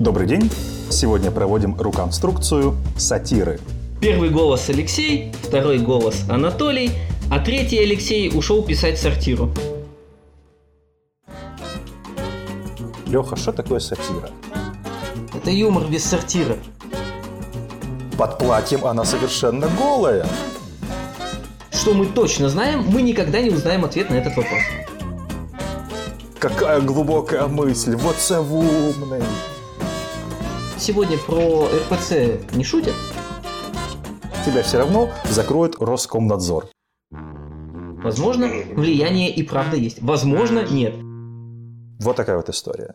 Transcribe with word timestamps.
Добрый 0.00 0.26
день. 0.26 0.50
Сегодня 0.88 1.30
проводим 1.30 1.78
руконструкцию 1.78 2.74
сатиры. 2.96 3.60
Первый 4.00 4.30
голос 4.30 4.70
Алексей, 4.70 5.30
второй 5.42 5.78
голос 5.78 6.22
Анатолий, 6.26 6.92
а 7.30 7.38
третий 7.38 7.78
Алексей 7.78 8.30
ушел 8.34 8.62
писать 8.62 8.98
сортиру. 8.98 9.50
Леха, 13.08 13.36
что 13.36 13.52
такое 13.52 13.78
сатира? 13.78 14.30
Это 15.34 15.50
юмор 15.50 15.86
без 15.86 16.02
сортира. 16.06 16.56
Под 18.16 18.38
платьем 18.38 18.86
она 18.86 19.04
совершенно 19.04 19.68
голая. 19.78 20.26
Что 21.72 21.92
мы 21.92 22.06
точно 22.06 22.48
знаем, 22.48 22.86
мы 22.88 23.02
никогда 23.02 23.42
не 23.42 23.50
узнаем 23.50 23.84
ответ 23.84 24.08
на 24.08 24.14
этот 24.14 24.34
вопрос. 24.34 24.62
Какая 26.38 26.80
глубокая 26.80 27.48
мысль, 27.48 27.96
вот 27.96 28.16
це 28.16 28.38
умный. 28.38 29.22
Сегодня 30.80 31.18
про 31.18 31.66
РПЦ 31.66 32.54
не 32.56 32.64
шутят? 32.64 32.94
Тебя 34.46 34.62
все 34.62 34.78
равно 34.78 35.10
закроет 35.28 35.76
Роскомнадзор. 35.78 36.68
Возможно, 37.10 38.48
влияние 38.48 39.30
и 39.30 39.42
правда 39.42 39.76
есть. 39.76 40.00
Возможно, 40.00 40.66
нет. 40.70 40.94
Вот 42.02 42.16
такая 42.16 42.38
вот 42.38 42.48
история. 42.48 42.94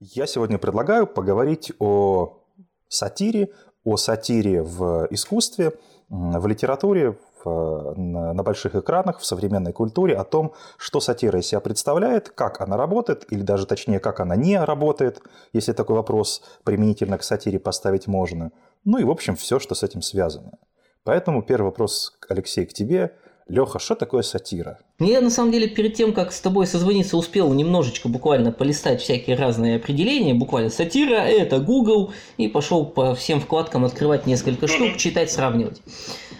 Я 0.00 0.26
сегодня 0.26 0.58
предлагаю 0.58 1.06
поговорить 1.06 1.70
о 1.78 2.42
сатире, 2.88 3.52
о 3.84 3.96
сатире 3.96 4.64
в 4.64 5.06
искусстве, 5.12 5.74
в 6.08 6.44
литературе, 6.48 7.16
в, 7.44 7.94
на, 7.96 8.32
на 8.32 8.42
больших 8.42 8.74
экранах, 8.74 9.18
в 9.18 9.26
современной 9.26 9.72
культуре, 9.72 10.16
о 10.16 10.24
том, 10.24 10.54
что 10.76 11.00
сатира 11.00 11.38
из 11.38 11.46
себя 11.46 11.60
представляет, 11.60 12.28
как 12.28 12.60
она 12.60 12.76
работает, 12.76 13.26
или 13.30 13.42
даже 13.42 13.66
точнее, 13.66 14.00
как 14.00 14.20
она 14.20 14.36
не 14.36 14.62
работает, 14.62 15.22
если 15.52 15.72
такой 15.72 15.96
вопрос 15.96 16.42
применительно 16.64 17.18
к 17.18 17.22
сатире 17.22 17.58
поставить 17.58 18.06
можно. 18.06 18.52
Ну 18.84 18.98
и, 18.98 19.04
в 19.04 19.10
общем, 19.10 19.36
все, 19.36 19.58
что 19.58 19.74
с 19.74 19.82
этим 19.82 20.02
связано. 20.02 20.52
Поэтому 21.04 21.42
первый 21.42 21.66
вопрос, 21.66 22.18
Алексей, 22.28 22.66
к 22.66 22.72
тебе. 22.72 23.16
Леха, 23.50 23.80
что 23.80 23.96
такое 23.96 24.22
сатира? 24.22 24.78
Ну, 25.00 25.08
я, 25.08 25.20
на 25.20 25.28
самом 25.28 25.50
деле, 25.50 25.66
перед 25.66 25.94
тем, 25.94 26.12
как 26.12 26.32
с 26.32 26.40
тобой 26.40 26.68
созвониться, 26.68 27.16
успел 27.16 27.52
немножечко 27.52 28.08
буквально 28.08 28.52
полистать 28.52 29.02
всякие 29.02 29.34
разные 29.34 29.76
определения. 29.76 30.34
Буквально 30.34 30.70
сатира– 30.70 31.14
это 31.16 31.58
Google. 31.58 32.12
И 32.36 32.46
пошел 32.46 32.86
по 32.86 33.16
всем 33.16 33.40
вкладкам 33.40 33.84
открывать 33.84 34.24
несколько 34.24 34.68
штук, 34.68 34.96
читать, 34.98 35.32
сравнивать. 35.32 35.82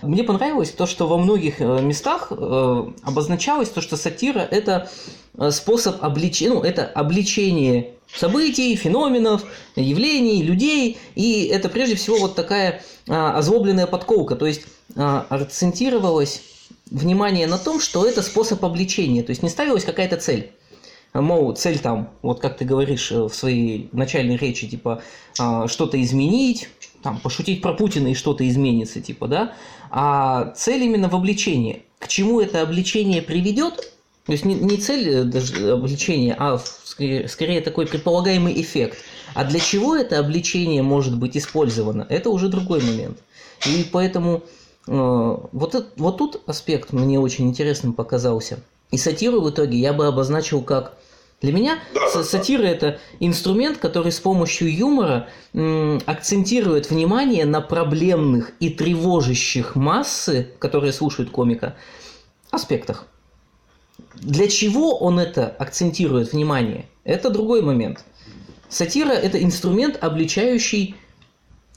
Мне 0.02 0.22
понравилось 0.22 0.70
то, 0.70 0.86
что 0.86 1.08
во 1.08 1.18
многих 1.18 1.60
э, 1.60 1.82
местах 1.82 2.28
э, 2.30 2.84
обозначалось 3.02 3.70
то, 3.70 3.80
что 3.80 3.96
сатира– 3.96 4.38
это 4.50 4.88
э, 5.36 5.50
способ 5.50 6.04
обличения, 6.04 6.54
ну, 6.54 6.62
это 6.62 6.86
обличение 6.86 7.94
событий, 8.14 8.76
феноменов, 8.76 9.42
явлений, 9.74 10.44
людей. 10.44 10.96
И 11.16 11.46
это 11.46 11.68
прежде 11.68 11.96
всего 11.96 12.18
вот 12.18 12.36
такая 12.36 12.82
а, 13.08 13.36
озлобленная 13.36 13.86
подколка. 13.86 14.36
То 14.36 14.46
есть 14.46 14.62
а, 14.96 15.26
акцентировалось 15.28 16.42
внимание 16.90 17.46
на 17.46 17.58
том, 17.58 17.80
что 17.80 18.06
это 18.06 18.22
способ 18.22 18.64
обличения. 18.64 19.22
То 19.22 19.30
есть 19.30 19.42
не 19.42 19.48
ставилась 19.48 19.84
какая-то 19.84 20.16
цель. 20.16 20.52
Мол, 21.12 21.54
цель 21.54 21.78
там, 21.78 22.10
вот 22.22 22.40
как 22.40 22.56
ты 22.56 22.64
говоришь 22.64 23.10
в 23.10 23.30
своей 23.30 23.88
начальной 23.92 24.36
речи, 24.36 24.68
типа 24.68 25.02
а, 25.38 25.66
что-то 25.66 26.00
изменить, 26.00 26.68
там, 27.02 27.18
пошутить 27.18 27.62
про 27.62 27.72
Путина 27.72 28.08
и 28.08 28.14
что-то 28.14 28.48
изменится, 28.48 29.00
типа, 29.00 29.26
да, 29.26 29.52
а 29.90 30.52
цель 30.56 30.84
именно 30.84 31.08
в 31.08 31.16
обличении. 31.16 31.82
К 31.98 32.06
чему 32.06 32.40
это 32.40 32.62
обличение 32.62 33.22
приведет? 33.22 33.92
То 34.26 34.32
есть 34.32 34.44
не, 34.44 34.54
не 34.54 34.76
цель 34.76 35.08
э, 35.08 35.24
даже 35.24 35.72
обличения, 35.72 36.36
а 36.38 36.60
скорее, 36.84 37.26
скорее 37.28 37.60
такой 37.60 37.86
предполагаемый 37.86 38.60
эффект. 38.60 38.98
А 39.34 39.44
для 39.44 39.58
чего 39.58 39.96
это 39.96 40.18
обличение 40.18 40.82
может 40.82 41.18
быть 41.18 41.36
использовано, 41.36 42.06
это 42.08 42.30
уже 42.30 42.48
другой 42.48 42.80
момент. 42.82 43.18
И 43.66 43.84
поэтому 43.90 44.36
э, 44.36 44.59
вот, 44.86 45.74
это, 45.74 45.86
вот 45.96 46.18
тут 46.18 46.42
аспект 46.46 46.92
мне 46.92 47.18
очень 47.20 47.48
интересным 47.48 47.92
показался. 47.92 48.60
И 48.90 48.96
сатиру 48.96 49.40
в 49.40 49.50
итоге 49.50 49.78
я 49.78 49.92
бы 49.92 50.06
обозначил 50.06 50.62
как 50.62 50.96
для 51.40 51.52
меня 51.52 51.78
да, 51.94 52.22
сатира 52.22 52.62
да. 52.62 52.68
это 52.68 52.98
инструмент, 53.18 53.78
который 53.78 54.12
с 54.12 54.20
помощью 54.20 54.74
юмора 54.74 55.28
акцентирует 56.06 56.90
внимание 56.90 57.46
на 57.46 57.60
проблемных 57.60 58.52
и 58.60 58.68
тревожащих 58.68 59.74
массы, 59.74 60.50
которые 60.58 60.92
слушают 60.92 61.30
комика, 61.30 61.76
аспектах. 62.50 63.06
Для 64.14 64.48
чего 64.48 64.98
он 64.98 65.18
это 65.18 65.48
акцентирует 65.48 66.32
внимание? 66.32 66.86
Это 67.04 67.30
другой 67.30 67.62
момент. 67.62 68.04
Сатира 68.68 69.12
это 69.12 69.42
инструмент, 69.42 69.98
обличающий 70.02 70.94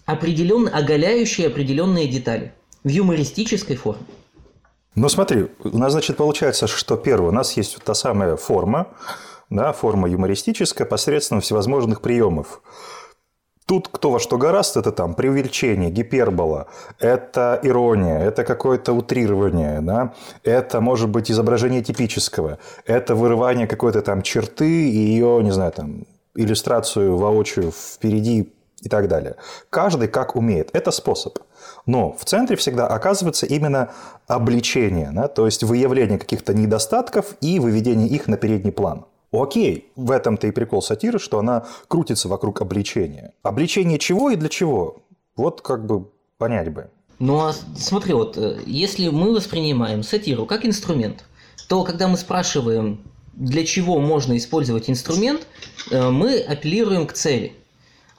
определенно, 0.05 0.69
оголяющий 0.69 1.47
определенные 1.47 2.07
детали 2.07 2.53
в 2.83 2.89
юмористической 2.89 3.75
форме. 3.75 4.05
Ну 4.95 5.09
смотри, 5.09 5.47
у 5.63 5.77
нас, 5.77 5.93
значит, 5.93 6.17
получается, 6.17 6.67
что 6.67 6.97
первое, 6.97 7.29
у 7.29 7.33
нас 7.33 7.57
есть 7.57 7.77
та 7.83 7.93
самая 7.93 8.35
форма, 8.35 8.87
да, 9.49 9.73
форма 9.73 10.07
юмористическая 10.07 10.85
посредством 10.85 11.41
всевозможных 11.41 12.01
приемов. 12.01 12.61
Тут 13.65 13.87
кто 13.87 14.11
во 14.11 14.19
что 14.19 14.37
гораст, 14.37 14.75
это 14.75 14.91
там 14.91 15.15
преувеличение, 15.15 15.89
гипербола, 15.89 16.67
это 16.99 17.59
ирония, 17.63 18.19
это 18.19 18.43
какое-то 18.43 18.91
утрирование, 18.91 19.79
да? 19.81 20.13
это 20.43 20.81
может 20.81 21.09
быть 21.09 21.31
изображение 21.31 21.81
типического, 21.81 22.59
это 22.85 23.15
вырывание 23.15 23.65
какой-то 23.65 24.01
там 24.01 24.21
черты 24.21 24.89
и 24.89 24.97
ее, 24.97 25.41
не 25.41 25.51
знаю, 25.51 25.71
там, 25.71 26.03
иллюстрацию 26.35 27.15
воочию 27.15 27.71
впереди 27.71 28.53
и 28.83 28.89
так 28.89 29.07
далее. 29.07 29.35
Каждый 29.69 30.07
как 30.07 30.35
умеет. 30.35 30.69
Это 30.73 30.91
способ. 30.91 31.39
Но 31.85 32.11
в 32.13 32.25
центре 32.25 32.55
всегда 32.55 32.87
оказывается 32.87 33.45
именно 33.45 33.91
обличение, 34.27 35.11
да? 35.13 35.27
то 35.27 35.45
есть 35.45 35.63
выявление 35.63 36.19
каких-то 36.19 36.53
недостатков 36.53 37.35
и 37.41 37.59
выведение 37.59 38.07
их 38.07 38.27
на 38.27 38.37
передний 38.37 38.71
план. 38.71 39.05
Окей, 39.31 39.91
в 39.95 40.11
этом-то 40.11 40.47
и 40.47 40.51
прикол 40.51 40.81
сатиры, 40.81 41.17
что 41.17 41.39
она 41.39 41.65
крутится 41.87 42.27
вокруг 42.27 42.61
обличения. 42.61 43.33
Обличение 43.41 43.97
чего 43.97 44.29
и 44.29 44.35
для 44.35 44.49
чего? 44.49 44.97
Вот 45.35 45.61
как 45.61 45.85
бы 45.85 46.05
понять 46.37 46.71
бы. 46.71 46.89
Ну 47.19 47.39
а 47.39 47.53
смотри, 47.75 48.13
вот 48.13 48.37
э, 48.37 48.59
если 48.67 49.09
мы 49.09 49.33
воспринимаем 49.33 50.03
сатиру 50.03 50.45
как 50.45 50.65
инструмент, 50.65 51.23
то 51.67 51.83
когда 51.83 52.07
мы 52.07 52.17
спрашиваем, 52.17 53.01
для 53.33 53.65
чего 53.65 53.99
можно 53.99 54.37
использовать 54.37 54.89
инструмент, 54.89 55.47
э, 55.89 56.09
мы 56.09 56.39
апеллируем 56.39 57.07
к 57.07 57.13
цели. 57.13 57.53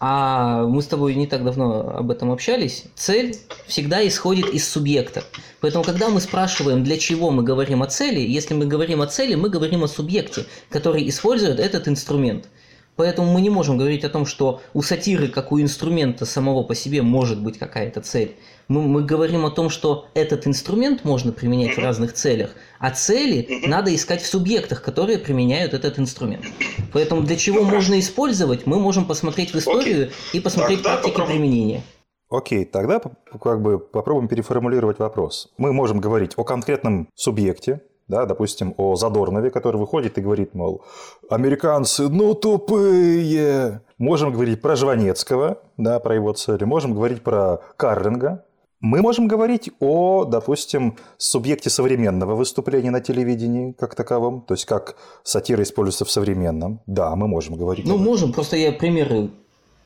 А 0.06 0.66
мы 0.66 0.82
с 0.82 0.87
тобой 0.87 1.15
не 1.15 1.26
так 1.26 1.42
давно 1.44 1.97
об 1.97 2.10
этом 2.10 2.31
общались. 2.31 2.84
Цель 2.94 3.38
всегда 3.66 4.06
исходит 4.06 4.50
из 4.50 4.69
субъекта. 4.69 5.25
Поэтому, 5.62 5.82
когда 5.82 6.10
мы 6.10 6.20
спрашиваем, 6.20 6.84
для 6.84 6.98
чего 6.98 7.31
мы 7.31 7.42
говорим 7.42 7.82
о 7.82 7.87
цели, 7.87 8.20
если 8.20 8.53
мы 8.53 8.66
говорим 8.66 9.00
о 9.00 9.06
цели, 9.06 9.34
мы 9.34 9.48
говорим 9.48 9.82
о 9.82 9.88
субъекте, 9.88 10.44
который 10.69 11.09
использует 11.09 11.59
этот 11.59 11.88
инструмент. 11.88 12.50
Поэтому 12.97 13.32
мы 13.32 13.41
не 13.41 13.50
можем 13.50 13.77
говорить 13.77 14.05
о 14.05 14.09
том, 14.09 14.25
что 14.25 14.60
у 14.72 14.82
сатиры, 14.82 15.28
как 15.28 15.53
у 15.53 15.60
инструмента 15.60 16.27
самого 16.27 16.62
по 16.62 16.75
себе, 16.75 17.03
может 17.03 17.43
быть 17.43 17.59
какая-то 17.59 18.00
цель. 18.00 18.37
Мы, 18.69 18.82
мы 18.82 19.03
говорим 19.03 19.44
о 19.44 19.50
том, 19.50 19.69
что 19.69 20.06
этот 20.15 20.47
инструмент 20.47 21.05
можно 21.05 21.32
применять 21.32 21.77
в 21.77 21.81
разных 21.81 22.12
целях, 22.12 22.55
а 22.78 22.91
цели 22.91 23.62
надо 23.66 23.94
искать 23.94 24.22
в 24.22 24.27
субъектах, 24.27 24.82
которые 24.82 25.19
применяют 25.19 25.75
этот 25.75 25.99
инструмент. 25.99 26.44
Поэтому 26.93 27.22
для 27.22 27.37
чего 27.37 27.62
можно 27.62 27.99
использовать, 27.99 28.66
мы 28.66 28.78
можем 28.78 29.05
посмотреть 29.06 29.53
в 29.53 29.59
историю 29.59 30.11
и 30.32 30.41
посмотреть 30.41 30.82
практики 30.82 31.21
применения. 31.26 31.82
Окей, 32.31 32.65
тогда 32.65 33.00
как 33.41 33.61
бы 33.61 33.78
попробуем 33.78 34.28
переформулировать 34.28 34.99
вопрос. 34.99 35.53
Мы 35.59 35.72
можем 35.72 36.00
говорить 36.00 36.32
о 36.37 36.44
конкретном 36.44 37.09
субъекте, 37.15 37.81
да, 38.09 38.26
допустим, 38.26 38.75
о 38.76 38.97
Задорнове, 38.97 39.50
который 39.50 39.76
выходит 39.76 40.19
и 40.19 40.20
говорит, 40.20 40.54
мол, 40.54 40.82
американцы, 41.31 42.09
ну 42.09 42.34
тупые. 42.34 43.81
Можем 43.99 44.32
говорить 44.32 44.61
про 44.61 44.76
Жванецкого, 44.76 45.58
да, 45.76 46.00
про 46.00 46.14
его 46.14 46.32
цели, 46.32 46.64
можем 46.64 46.94
говорить 46.94 47.23
про 47.23 47.61
Карлинга, 47.76 48.44
мы 48.84 49.00
можем 49.00 49.28
говорить 49.28 49.70
о, 49.81 50.26
допустим, 50.26 50.99
субъекте 51.17 51.70
современного 51.70 52.34
выступления 52.34 52.90
на 52.90 53.00
телевидении 53.00 53.73
как 53.73 53.94
таковом, 53.94 54.43
то 54.43 54.52
есть 54.52 54.67
как 54.67 54.96
сатира 55.23 55.62
используется 55.62 56.05
в 56.05 56.11
современном. 56.11 56.82
Да, 56.87 57.17
мы 57.17 57.26
можем 57.26 57.56
говорить. 57.56 57.87
Ну, 57.87 57.96
можем, 57.96 58.34
просто 58.34 58.58
я 58.58 58.73
примеры 58.73 59.31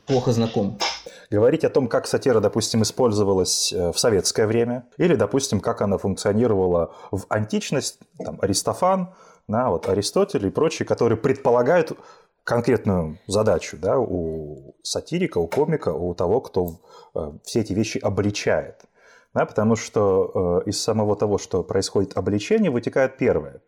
плохо 0.09 0.33
знаком. 0.33 0.79
Говорить 1.31 1.65
о 1.65 1.71
том, 1.71 1.87
как 1.87 2.07
сатира, 2.07 2.41
допустим, 2.41 2.83
использовалась 2.83 3.73
э, 3.73 3.93
в 3.93 3.99
советское 3.99 4.47
время, 4.47 4.87
или, 4.97 5.15
допустим, 5.15 5.61
как 5.61 5.83
она 5.83 5.99
функционировала 5.99 6.95
в 7.11 7.27
античность, 7.29 7.99
там, 8.25 8.39
Аристофан, 8.41 9.15
да, 9.47 9.69
вот 9.69 9.89
Аристотель 9.89 10.47
и 10.47 10.51
прочие, 10.51 10.87
которые 10.87 11.19
предполагают 11.19 11.93
конкретную 12.45 13.19
задачу 13.27 13.77
да, 13.77 13.99
у 13.99 14.75
сатирика, 14.83 15.37
у 15.37 15.47
комика, 15.47 15.91
у 15.91 16.15
того, 16.15 16.41
кто 16.41 16.81
э, 17.15 17.33
все 17.45 17.61
эти 17.61 17.75
вещи 17.75 17.99
обличает. 17.99 18.85
Да, 19.35 19.45
потому 19.45 19.77
что 19.77 20.63
э, 20.65 20.71
из 20.71 20.83
самого 20.83 21.15
того, 21.15 21.37
что 21.37 21.63
происходит 21.63 22.17
обличение, 22.17 22.71
вытекает 22.71 23.19
первое. 23.19 23.61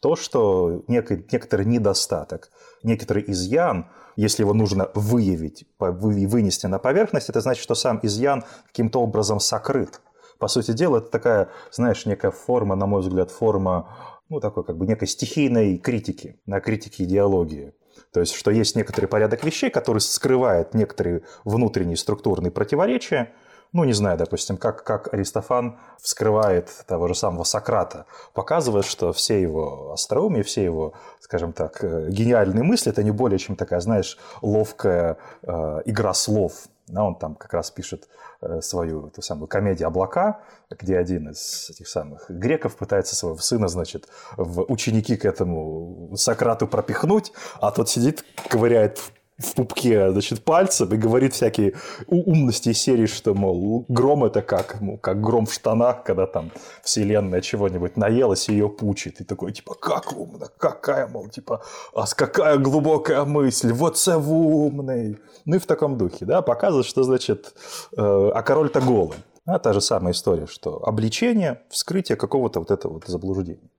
То, 0.00 0.16
что 0.16 0.84
некий, 0.86 1.24
некоторый 1.30 1.66
недостаток, 1.66 2.50
некоторый 2.82 3.24
изъян, 3.28 3.90
если 4.16 4.42
его 4.42 4.54
нужно 4.54 4.90
выявить, 4.94 5.66
вынести 5.78 6.66
на 6.66 6.78
поверхность, 6.78 7.28
это 7.28 7.40
значит, 7.40 7.62
что 7.62 7.74
сам 7.74 8.00
изъян 8.02 8.44
каким-то 8.66 9.00
образом 9.00 9.40
сокрыт. 9.40 10.00
По 10.38 10.48
сути 10.48 10.72
дела, 10.72 10.98
это 10.98 11.10
такая, 11.10 11.48
знаешь, 11.72 12.06
некая 12.06 12.30
форма, 12.30 12.76
на 12.76 12.86
мой 12.86 13.02
взгляд, 13.02 13.30
форма 13.30 14.18
ну, 14.28 14.40
такой 14.40 14.64
как 14.64 14.76
бы 14.76 14.86
некой 14.86 15.08
стихийной 15.08 15.78
критики, 15.78 16.40
на 16.46 16.60
критике 16.60 17.04
идеологии. 17.04 17.72
То 18.12 18.20
есть, 18.20 18.34
что 18.34 18.50
есть 18.50 18.76
некоторый 18.76 19.06
порядок 19.06 19.44
вещей, 19.44 19.70
который 19.70 19.98
скрывает 19.98 20.74
некоторые 20.74 21.22
внутренние 21.44 21.96
структурные 21.96 22.50
противоречия, 22.50 23.32
ну, 23.72 23.84
не 23.84 23.92
знаю, 23.92 24.16
допустим, 24.16 24.56
как, 24.56 24.82
как 24.84 25.12
Аристофан 25.12 25.78
вскрывает 26.00 26.70
того 26.86 27.08
же 27.08 27.14
самого 27.14 27.44
Сократа, 27.44 28.06
показывает, 28.32 28.86
что 28.86 29.12
все 29.12 29.40
его 29.40 29.92
остроумие, 29.92 30.42
все 30.42 30.64
его, 30.64 30.94
скажем 31.20 31.52
так, 31.52 31.84
э, 31.84 32.08
гениальные 32.10 32.64
мысли– 32.64 32.90
это 32.92 33.02
не 33.02 33.10
более 33.10 33.38
чем 33.38 33.56
такая, 33.56 33.80
знаешь, 33.80 34.18
ловкая 34.40 35.18
э, 35.42 35.82
игра 35.84 36.14
слов. 36.14 36.52
Да, 36.86 37.04
он 37.04 37.16
там 37.16 37.34
как 37.34 37.52
раз 37.52 37.70
пишет 37.70 38.08
э, 38.40 38.62
свою 38.62 39.10
ту 39.10 39.20
самую 39.20 39.48
комедию 39.48 39.88
«Облака», 39.88 40.40
где 40.70 40.96
один 40.96 41.28
из 41.28 41.68
этих 41.68 41.86
самых 41.88 42.30
греков 42.30 42.76
пытается 42.76 43.14
своего 43.14 43.36
сына, 43.38 43.68
значит, 43.68 44.08
в 44.38 44.62
ученики 44.62 45.16
к 45.16 45.26
этому 45.26 46.16
Сократу 46.16 46.66
пропихнуть, 46.66 47.32
а 47.60 47.70
тот 47.70 47.90
сидит, 47.90 48.24
ковыряет 48.48 48.98
в 49.38 49.54
пупке, 49.54 50.10
значит, 50.10 50.44
пальцем 50.44 50.92
и 50.92 50.96
говорит 50.96 51.32
всякие 51.32 51.74
умности 52.08 52.70
из 52.70 52.78
серии, 52.78 53.06
что, 53.06 53.34
мол, 53.34 53.84
гром 53.88 54.24
это 54.24 54.42
как, 54.42 54.80
ну, 54.80 54.98
как 54.98 55.20
гром 55.20 55.46
в 55.46 55.52
штанах, 55.52 56.02
когда 56.02 56.26
там 56.26 56.50
вселенная 56.82 57.40
чего-нибудь 57.40 57.96
наелась 57.96 58.48
и 58.48 58.52
ее 58.52 58.68
пучит. 58.68 59.20
И 59.20 59.24
такой, 59.24 59.52
типа, 59.52 59.74
как 59.74 60.12
умно, 60.12 60.48
какая, 60.58 61.06
мол, 61.06 61.28
типа, 61.28 61.62
а 61.94 62.04
какая 62.16 62.58
глубокая 62.58 63.24
мысль, 63.24 63.72
вот 63.72 63.96
це 63.96 64.16
умный. 64.16 65.16
Ну 65.46 65.56
и 65.56 65.58
в 65.58 65.66
таком 65.66 65.96
духе, 65.96 66.26
да, 66.26 66.42
показывает, 66.42 66.86
что, 66.86 67.04
значит, 67.04 67.54
э, 67.96 68.30
а 68.34 68.42
король-то 68.42 68.80
голый. 68.80 69.18
А 69.46 69.58
та 69.58 69.72
же 69.72 69.80
самая 69.80 70.12
история, 70.12 70.46
что 70.46 70.86
обличение, 70.86 71.62
вскрытие 71.70 72.16
какого-то 72.16 72.58
вот 72.58 72.70
этого 72.70 72.94
вот 72.94 73.06
заблуждения. 73.06 73.70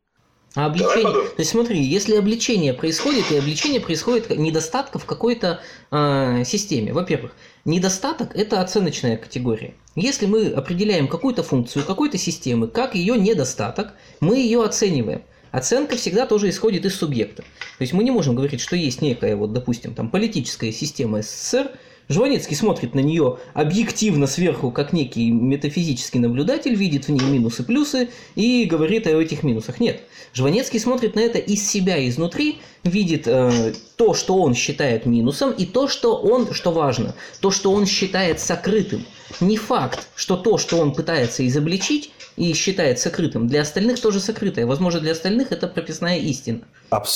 А 0.56 0.66
обличение, 0.66 1.04
то 1.04 1.36
есть 1.38 1.52
смотри, 1.52 1.80
если 1.82 2.16
обличение 2.16 2.74
происходит, 2.74 3.32
и 3.32 3.38
обличение 3.38 3.80
происходит 3.80 4.36
недостатка 4.36 4.98
в 4.98 5.06
какой-то 5.06 5.62
э, 5.92 6.44
системе. 6.44 6.92
Во-первых, 6.92 7.34
недостаток– 7.66 8.32
это 8.36 8.60
оценочная 8.60 9.18
категория. 9.18 9.76
Если 9.96 10.26
мы 10.26 10.48
определяем 10.48 11.08
какую-то 11.08 11.44
функцию 11.44 11.86
какой-то 11.86 12.18
системы 12.18 12.68
как 12.68 12.96
ее 12.96 13.16
недостаток, 13.16 13.94
мы 14.22 14.38
ее 14.38 14.64
оцениваем. 14.64 15.22
Оценка 15.52 15.96
всегда 15.98 16.26
тоже 16.26 16.50
исходит 16.50 16.86
из 16.86 16.96
субъекта. 16.96 17.44
То 17.44 17.82
есть 17.82 17.94
мы 17.94 18.04
не 18.04 18.12
можем 18.12 18.36
говорить, 18.36 18.62
что 18.62 18.76
есть 18.76 19.02
некая, 19.02 19.36
вот, 19.36 19.54
допустим, 19.54 19.94
там, 19.94 20.10
политическая 20.10 20.72
система 20.72 21.22
СССР, 21.22 21.72
Жванецкий 22.10 22.56
смотрит 22.56 22.96
на 22.96 23.02
нее 23.02 23.38
объективно 23.54 24.26
сверху, 24.26 24.72
как 24.72 24.94
некий 24.94 25.30
метафизический 25.30 26.20
наблюдатель, 26.20 26.74
видит 26.74 27.08
в 27.08 27.10
ней 27.10 27.24
минусы, 27.24 27.64
плюсы 27.64 28.10
и 28.34 28.66
говорит 28.66 29.06
о 29.06 29.22
этих 29.22 29.44
минусах. 29.44 29.80
Нет. 29.80 30.02
Жванецкий 30.34 30.80
смотрит 30.80 31.16
на 31.16 31.20
это 31.20 31.38
из 31.38 31.68
себя, 31.68 32.08
изнутри, 32.08 32.60
видит 32.84 33.28
э, 33.28 33.74
то, 33.96 34.16
что 34.16 34.42
он 34.42 34.56
считает 34.56 35.06
минусом, 35.06 35.52
и 35.52 35.68
то, 35.68 35.88
что 35.88 36.16
он, 36.16 36.52
что 36.52 36.72
важно, 36.72 37.14
то, 37.42 37.52
что 37.52 37.72
он 37.72 37.86
считает 37.86 38.40
сокрытым. 38.40 39.06
Не 39.40 39.58
факт, 39.58 40.08
что 40.16 40.36
то, 40.36 40.58
что 40.58 40.78
он 40.78 40.94
пытается 40.94 41.46
изобличить 41.48 42.12
и 42.38 42.54
считает 42.54 43.00
сокрытым, 43.00 43.48
для 43.48 43.62
остальных 43.62 44.02
тоже 44.02 44.20
сокрытое. 44.20 44.66
Возможно, 44.66 45.00
для 45.02 45.12
остальных 45.12 45.52
это 45.52 45.68
прописная 45.68 46.18
истина. 46.18 46.62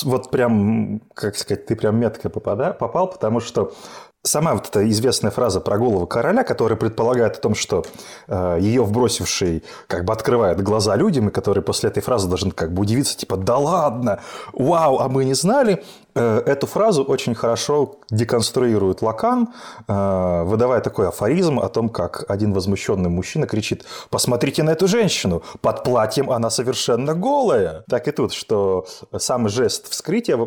Вот 0.02 0.30
прям, 0.30 1.00
как 1.14 1.36
сказать, 1.36 1.66
ты 1.66 1.74
прям 1.74 1.98
метко 1.98 2.28
попал, 2.28 3.08
потому 3.08 3.40
что 3.40 3.74
Сама 4.26 4.54
вот 4.54 4.68
эта 4.68 4.88
известная 4.88 5.30
фраза 5.30 5.60
про 5.60 5.76
голову 5.76 6.06
короля, 6.06 6.44
которая 6.44 6.78
предполагает 6.78 7.36
о 7.36 7.40
том, 7.40 7.54
что 7.54 7.84
э, 8.26 8.56
ее 8.58 8.82
вбросивший 8.82 9.62
как 9.86 10.06
бы 10.06 10.14
открывает 10.14 10.62
глаза 10.62 10.96
людям, 10.96 11.28
и 11.28 11.30
которые 11.30 11.62
после 11.62 11.90
этой 11.90 12.02
фразы 12.02 12.26
должны 12.26 12.50
как 12.50 12.72
бы 12.72 12.80
удивиться, 12.80 13.18
типа, 13.18 13.36
да 13.36 13.58
ладно, 13.58 14.20
вау, 14.54 14.98
а 14.98 15.10
мы 15.10 15.26
не 15.26 15.34
знали. 15.34 15.84
Э, 16.14 16.38
эту 16.46 16.66
фразу 16.66 17.04
очень 17.04 17.34
хорошо 17.34 17.96
деконструирует 18.10 19.02
Лакан, 19.02 19.50
э, 19.86 20.42
выдавая 20.46 20.80
такой 20.80 21.08
афоризм 21.08 21.60
о 21.60 21.68
том, 21.68 21.90
как 21.90 22.24
один 22.26 22.54
возмущенный 22.54 23.10
мужчина 23.10 23.46
кричит, 23.46 23.84
посмотрите 24.08 24.62
на 24.62 24.70
эту 24.70 24.88
женщину, 24.88 25.42
под 25.60 25.84
платьем 25.84 26.30
она 26.30 26.48
совершенно 26.48 27.12
голая. 27.12 27.84
Так 27.90 28.08
и 28.08 28.10
тут, 28.10 28.32
что 28.32 28.86
сам 29.18 29.50
жест 29.50 29.90
вскрытия 29.90 30.38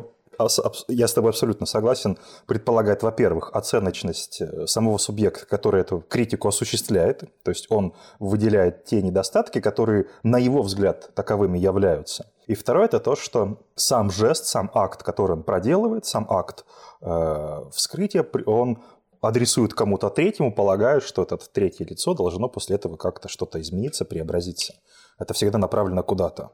я 0.88 1.08
с 1.08 1.14
тобой 1.14 1.32
абсолютно 1.32 1.66
согласен, 1.66 2.18
предполагает, 2.46 3.04
во-первых, 3.04 3.52
оценочность 3.54 4.42
э, 4.42 4.68
самого 4.68 4.98
субъекта, 4.98 5.46
который 5.46 5.82
эту 5.82 6.04
критику 6.08 6.48
осуществляет, 6.48 7.24
то 7.44 7.52
есть 7.52 7.68
он 7.70 7.94
выделяет 8.20 8.86
те 8.86 9.02
недостатки, 9.02 9.62
которые, 9.62 10.08
на 10.24 10.38
его 10.38 10.62
взгляд, 10.62 11.12
таковыми 11.16 11.58
являются. 11.58 12.32
И 12.46 12.56
второе– 12.56 12.86
это 12.88 13.00
то, 13.00 13.16
что 13.16 13.60
сам 13.76 14.10
жест, 14.10 14.46
сам 14.46 14.72
акт, 14.74 15.04
который 15.04 15.34
он 15.34 15.44
проделывает, 15.44 16.06
сам 16.06 16.28
акт 16.30 16.66
э, 17.02 17.64
вскрытия, 17.72 18.26
он 18.46 18.84
адресует 19.22 19.74
кому-то 19.74 20.10
третьему, 20.10 20.54
полагая, 20.54 21.00
что 21.00 21.24
это 21.24 21.38
третье 21.38 21.86
лицо 21.86 22.14
должно 22.14 22.48
после 22.48 22.76
этого 22.76 22.98
как-то 22.98 23.28
что-то 23.28 23.60
измениться, 23.60 24.06
преобразиться 24.06 24.76
это 25.20 25.34
всегда 25.34 25.58
направлено 25.58 26.04
куда-то. 26.04 26.52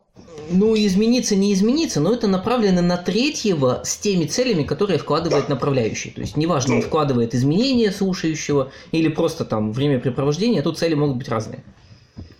Ну, 0.49 0.75
измениться, 0.75 1.35
не 1.35 1.53
измениться, 1.53 1.99
но 1.99 2.13
это 2.13 2.27
направлено 2.27 2.81
на 2.81 2.97
третьего 2.97 3.81
с 3.83 3.97
теми 3.97 4.25
целями, 4.25 4.63
которые 4.63 4.99
вкладывает 4.99 5.45
да. 5.47 5.55
направляющий. 5.55 6.11
То 6.11 6.21
есть, 6.21 6.37
неважно, 6.37 6.75
он 6.75 6.79
ну. 6.81 6.85
вкладывает 6.85 7.35
изменения 7.35 7.91
слушающего 7.91 8.71
или 8.91 9.09
просто 9.09 9.45
там 9.45 9.71
времяпрепровождение, 9.73 10.61
тут 10.61 10.77
цели 10.77 10.93
могут 10.93 11.17
быть 11.17 11.29
разные. 11.29 11.63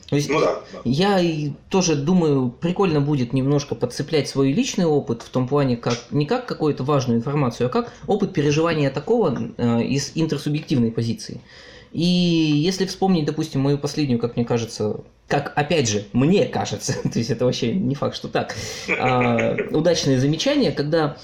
То 0.10 0.18
есть 0.18 0.30
ну, 0.30 0.40
да, 0.42 0.62
да. 0.72 0.80
я 0.84 1.54
тоже 1.70 1.96
думаю, 1.96 2.52
прикольно 2.52 3.02
будет 3.02 3.34
немножко 3.34 3.74
подцеплять 3.74 4.28
свой 4.28 4.52
личный 4.52 4.86
опыт 4.86 5.24
в 5.24 5.30
том 5.30 5.48
плане, 5.48 5.75
как 5.75 5.98
не 6.12 6.28
как 6.28 6.46
какую-то 6.46 6.84
важную 6.84 7.18
информацию, 7.18 7.66
а 7.66 7.70
как 7.70 7.92
опыт 8.06 8.31
переживания 8.31 8.92
такого 8.92 9.36
э, 9.58 9.81
из 9.81 10.12
интерсубъективной 10.14 10.92
позиции. 10.92 11.42
И 11.94 12.04
если 12.04 12.86
вспомнить, 12.86 13.25
допустим, 13.25 13.62
мою 13.62 13.78
последнюю, 13.78 14.19
как 14.19 14.36
мне 14.36 14.44
кажется, 14.44 15.01
как, 15.28 15.54
опять 15.56 15.88
же, 15.88 16.06
мне 16.12 16.45
кажется, 16.45 16.94
то 17.04 17.19
есть 17.19 17.30
это 17.30 17.45
вообще 17.45 17.74
не 17.74 17.94
факт, 17.94 18.16
что 18.16 18.28
так, 18.28 18.56
а, 19.00 19.56
удачное 19.72 20.19
замечание, 20.19 20.72
когда 20.72 21.18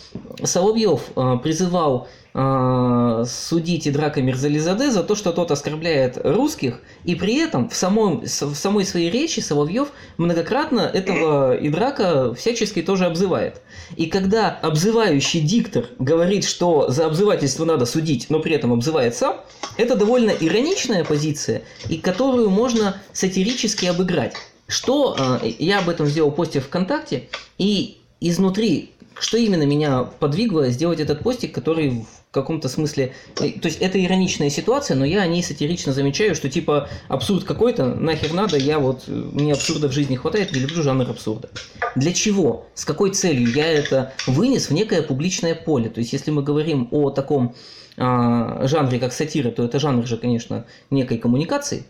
Соловьев 0.44 1.10
а, 1.16 1.38
призывал 1.38 2.08
а, 2.42 3.26
судить 3.26 3.86
Идрака 3.86 4.22
Мирзализаде 4.22 4.92
за 4.92 5.04
то, 5.04 5.14
что 5.16 5.34
тот 5.34 5.52
оскорбляет 5.52 6.18
русских, 6.24 6.80
и 7.04 7.14
при 7.14 7.36
этом 7.36 7.68
в, 7.68 7.76
самом, 7.76 8.22
в 8.22 8.28
самой 8.56 8.86
своей 8.86 9.10
речи 9.10 9.42
Соловьев 9.42 9.90
многократно 10.16 10.80
этого 10.80 11.58
Идрака 11.60 12.34
всячески 12.34 12.82
тоже 12.82 13.08
обзывает. 13.08 13.62
И 13.98 14.06
когда 14.06 14.52
обзывающий 14.52 15.42
диктор 15.42 15.88
говорит, 16.00 16.46
что 16.46 16.90
за 16.90 17.08
обзывательство 17.08 17.66
надо 17.66 17.86
судить, 17.86 18.28
но 18.30 18.40
при 18.40 18.56
этом 18.56 18.72
обзывает 18.72 19.16
сам, 19.16 19.42
это 19.76 19.98
довольно 19.98 20.32
ироничная 20.32 21.04
позиция, 21.04 21.64
и 21.90 21.98
которую 21.98 22.50
можно 22.50 23.02
сатирически 23.12 23.86
обыграть. 23.88 24.34
Что 24.66 25.18
а, 25.20 25.42
я 25.44 25.80
об 25.80 25.90
этом 25.90 26.08
сделал 26.08 26.32
посте 26.32 26.62
ВКонтакте, 26.62 27.28
и 27.58 27.98
изнутри 28.22 28.94
что 29.20 29.38
именно 29.38 29.64
меня 29.64 30.04
подвигло 30.04 30.70
сделать 30.70 31.02
этот 31.02 31.22
постик, 31.24 31.54
который 31.54 32.06
в 32.30 32.32
каком-то 32.32 32.70
смысле... 32.70 33.14
То 33.34 33.44
есть 33.44 33.78
это 33.82 34.04
ироничная 34.04 34.52
ситуация, 34.52 34.96
но 34.96 35.04
я 35.04 35.22
о 35.22 35.28
ней 35.28 35.42
сатирично 35.42 35.94
замечаю, 35.94 36.36
что 36.36 36.48
типа 36.48 36.88
абсурд 37.08 37.44
какой-то, 37.44 37.96
нахер 37.96 38.34
надо, 38.34 38.56
я 38.58 38.78
вот... 38.78 39.08
Мне 39.08 39.54
абсурда 39.54 39.90
в 39.90 39.94
жизни 39.94 40.16
хватает, 40.16 40.52
я 40.56 40.62
люблю 40.62 40.84
жанр 40.84 41.10
абсурда. 41.10 41.50
Для 41.96 42.14
чего? 42.14 42.68
С 42.76 42.86
какой 42.86 43.12
целью 43.12 43.52
я 43.52 43.66
это 43.66 44.14
вынес 44.28 44.70
в 44.70 44.74
некое 44.74 45.02
публичное 45.02 45.56
поле? 45.56 45.90
То 45.90 46.02
есть 46.02 46.14
если 46.14 46.30
мы 46.30 46.44
говорим 46.44 46.88
о 46.92 47.10
таком 47.10 47.56
а, 47.98 48.68
жанре, 48.68 49.00
как 49.00 49.12
сатира, 49.12 49.50
то 49.50 49.64
это 49.64 49.80
жанр 49.80 50.06
же, 50.06 50.18
конечно, 50.18 50.66
некой 50.92 51.18
коммуникации, 51.18 51.86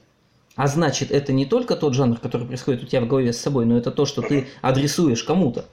а 0.60 0.68
значит, 0.68 1.10
это 1.12 1.32
не 1.32 1.46
только 1.46 1.78
тот 1.78 1.94
жанр, 1.94 2.20
который 2.20 2.46
происходит 2.46 2.84
у 2.84 2.86
тебя 2.86 3.00
в 3.00 3.08
голове 3.08 3.32
с 3.32 3.38
собой, 3.38 3.66
но 3.66 3.78
это 3.78 3.92
то, 3.92 4.06
что 4.06 4.22
ты 4.22 4.50
адресуешь 4.62 5.24
кому-то. 5.24 5.64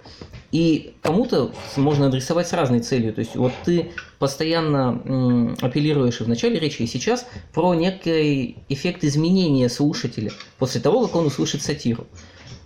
И 0.52 0.94
кому-то 1.02 1.50
можно 1.74 2.06
адресовать 2.06 2.46
с 2.46 2.52
разной 2.52 2.78
целью. 2.78 3.12
То 3.12 3.18
есть 3.18 3.34
вот 3.34 3.50
ты 3.64 3.90
постоянно 4.20 5.56
апеллируешь 5.60 6.20
и 6.20 6.24
в 6.24 6.28
начале 6.28 6.60
речи, 6.60 6.82
и 6.82 6.86
сейчас 6.86 7.26
про 7.52 7.74
некий 7.74 8.58
эффект 8.68 9.02
изменения 9.02 9.68
слушателя 9.68 10.30
после 10.56 10.80
того, 10.80 11.04
как 11.04 11.16
он 11.16 11.26
услышит 11.26 11.62
сатиру. 11.62 12.06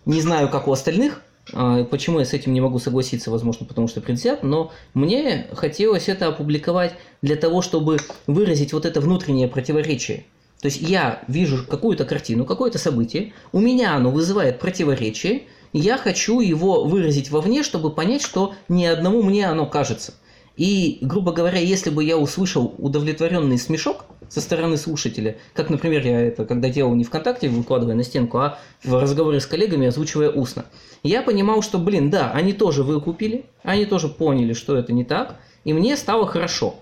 Не 0.05 0.21
знаю, 0.21 0.50
как 0.50 0.69
у 0.69 0.73
остальных, 0.73 1.23
а, 1.55 1.85
Почему 1.85 2.19
я 2.19 2.27
с 2.27 2.35
этим 2.35 2.53
не 2.53 2.61
могу 2.61 2.79
согласиться, 2.81 3.31
возможно, 3.31 3.65
потому 3.65 3.89
что 3.89 4.03
предвзят, 4.03 4.43
но 4.43 4.73
мне 4.93 5.47
хотелось 5.55 6.11
это 6.11 6.27
опубликовать 6.27 6.93
для 7.23 7.37
того, 7.37 7.62
чтобы 7.62 7.97
выразить 8.27 8.75
вот 8.75 8.85
это 8.85 9.00
внутреннее 9.00 9.49
противоречие. 9.49 10.27
То 10.61 10.67
есть 10.67 10.81
я 10.81 11.23
вижу 11.26 11.64
какую-то 11.67 12.05
картину, 12.05 12.45
какое-то 12.45 12.79
событие, 12.79 13.33
у 13.52 13.61
меня 13.61 13.95
оно 13.95 14.11
вызывает 14.11 14.59
противоречие, 14.59 15.45
я 15.73 15.97
хочу 15.97 16.40
его 16.40 16.85
выразить 16.85 17.31
вовне, 17.31 17.62
чтобы 17.62 17.90
понять, 17.90 18.23
что 18.23 18.55
ни 18.69 18.85
одному 18.85 19.23
мне 19.23 19.49
оно 19.49 19.67
кажется. 19.67 20.14
И, 20.57 20.99
грубо 21.00 21.33
говоря, 21.33 21.59
если 21.59 21.88
бы 21.88 22.05
я 22.05 22.19
услышал 22.19 22.75
удовлетворенный 22.76 23.57
смешок 23.57 24.05
со 24.29 24.43
стороны 24.43 24.76
слушателя, 24.76 25.38
как, 25.55 25.71
например, 25.71 26.05
я 26.05 26.21
это 26.21 26.45
когда 26.45 26.69
делал 26.69 26.95
не 26.95 27.05
ВКонтакте, 27.05 27.49
выкладывая 27.49 27.95
на 27.95 28.05
стенку, 28.05 28.38
а 28.38 28.59
в 28.85 29.00
разговоре 29.00 29.40
с 29.40 29.47
коллегами, 29.47 29.87
озвучивая 29.87 30.31
устно, 30.31 30.67
я 31.02 31.23
понимал, 31.23 31.62
что, 31.62 31.79
блин, 31.79 32.11
да, 32.11 32.33
они 32.33 32.52
тоже 32.52 32.83
выкупили, 32.83 33.47
они 33.62 33.87
тоже 33.87 34.09
поняли, 34.09 34.52
что 34.52 34.76
это 34.76 34.93
не 34.93 35.05
так, 35.05 35.37
и 35.64 35.73
мне 35.73 35.97
стало 35.97 36.26
хорошо. 36.26 36.75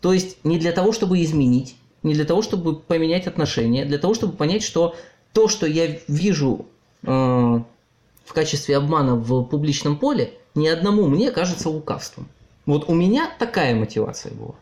То 0.00 0.12
есть 0.12 0.38
не 0.42 0.58
для 0.58 0.72
того, 0.72 0.92
чтобы 0.92 1.22
изменить, 1.22 1.76
не 2.04 2.14
для 2.14 2.24
того, 2.24 2.42
чтобы 2.42 2.76
поменять 2.76 3.26
отношения, 3.26 3.82
а 3.82 3.86
для 3.86 3.98
того, 3.98 4.14
чтобы 4.14 4.34
понять, 4.34 4.62
что 4.62 4.94
то, 5.32 5.48
что 5.48 5.66
я 5.66 5.98
вижу 6.06 6.66
э, 7.02 7.08
в 7.08 8.32
качестве 8.32 8.76
обмана 8.76 9.16
в 9.16 9.42
публичном 9.44 9.96
поле, 9.96 10.34
ни 10.54 10.68
одному 10.68 11.08
мне 11.08 11.32
кажется 11.32 11.68
лукавством. 11.68 12.28
Вот 12.66 12.88
у 12.88 12.94
меня 12.94 13.30
такая 13.38 13.74
мотивация 13.74 14.32
была. 14.32 14.54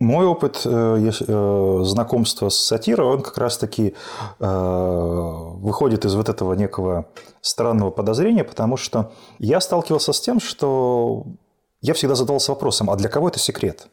Мой 0.00 0.26
опыт 0.26 0.62
э, 0.64 1.10
э, 1.26 1.80
знакомства 1.82 2.50
с 2.50 2.56
сатирой, 2.56 3.14
он 3.14 3.22
как 3.22 3.36
раз-таки 3.36 3.94
э, 4.38 4.46
выходит 4.46 6.04
из 6.04 6.14
вот 6.14 6.28
этого 6.28 6.52
некого 6.54 7.06
странного 7.40 7.90
подозрения, 7.90 8.44
потому 8.44 8.76
что 8.76 9.10
я 9.40 9.60
сталкивался 9.60 10.12
с 10.12 10.20
тем, 10.20 10.38
что 10.38 11.24
я 11.80 11.94
всегда 11.94 12.14
задавался 12.14 12.52
вопросом, 12.52 12.90
а 12.90 12.96
для 12.96 13.08
кого 13.08 13.28
это 13.28 13.40
секрет? 13.40 13.88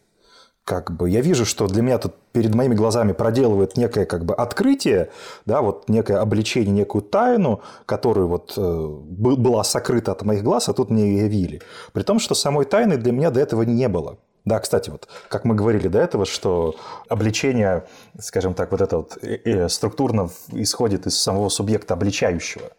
Как 0.65 0.91
бы 0.91 1.11
я 1.11 1.21
вижу, 1.21 1.45
что 1.45 1.67
для 1.67 1.83
меня 1.83 1.99
тут 1.99 2.15
перед 2.33 2.55
моими 2.55 2.73
глазами 2.73 3.13
проделывает 3.13 3.77
некое 3.77 4.05
как 4.05 4.25
бы 4.25 4.33
открытие, 4.33 5.11
да, 5.45 5.61
вот 5.61 5.87
некое 5.89 6.17
обличение, 6.17 6.73
некую 6.73 7.03
тайну, 7.03 7.61
которая 7.85 8.25
вот 8.25 8.55
э, 8.57 8.87
была 8.89 9.63
сокрыта 9.63 10.11
от 10.11 10.23
моих 10.23 10.43
глаз, 10.43 10.67
а 10.67 10.73
тут 10.73 10.89
мне 10.89 11.03
ее 11.03 11.25
явили. 11.25 11.61
При 11.93 12.01
том, 12.01 12.19
что 12.19 12.33
самой 12.33 12.65
тайны 12.65 12.97
для 12.97 13.11
меня 13.11 13.29
до 13.29 13.39
этого 13.39 13.61
не 13.61 13.87
было. 13.87 14.17
Да, 14.43 14.59
кстати, 14.59 14.89
вот 14.89 15.07
как 15.27 15.43
мы 15.45 15.55
говорили 15.55 15.87
до 15.87 15.99
этого, 15.99 16.25
что 16.25 16.75
обличение, 17.09 17.85
скажем 18.19 18.53
так, 18.55 18.71
вот 18.71 18.81
это 18.81 18.97
вот 18.97 19.17
э, 19.21 19.39
э, 19.45 19.69
структурно 19.69 20.29
исходит 20.51 21.05
из 21.05 21.17
самого 21.19 21.49
субъекта 21.49 21.93
обличающего. 21.93 22.69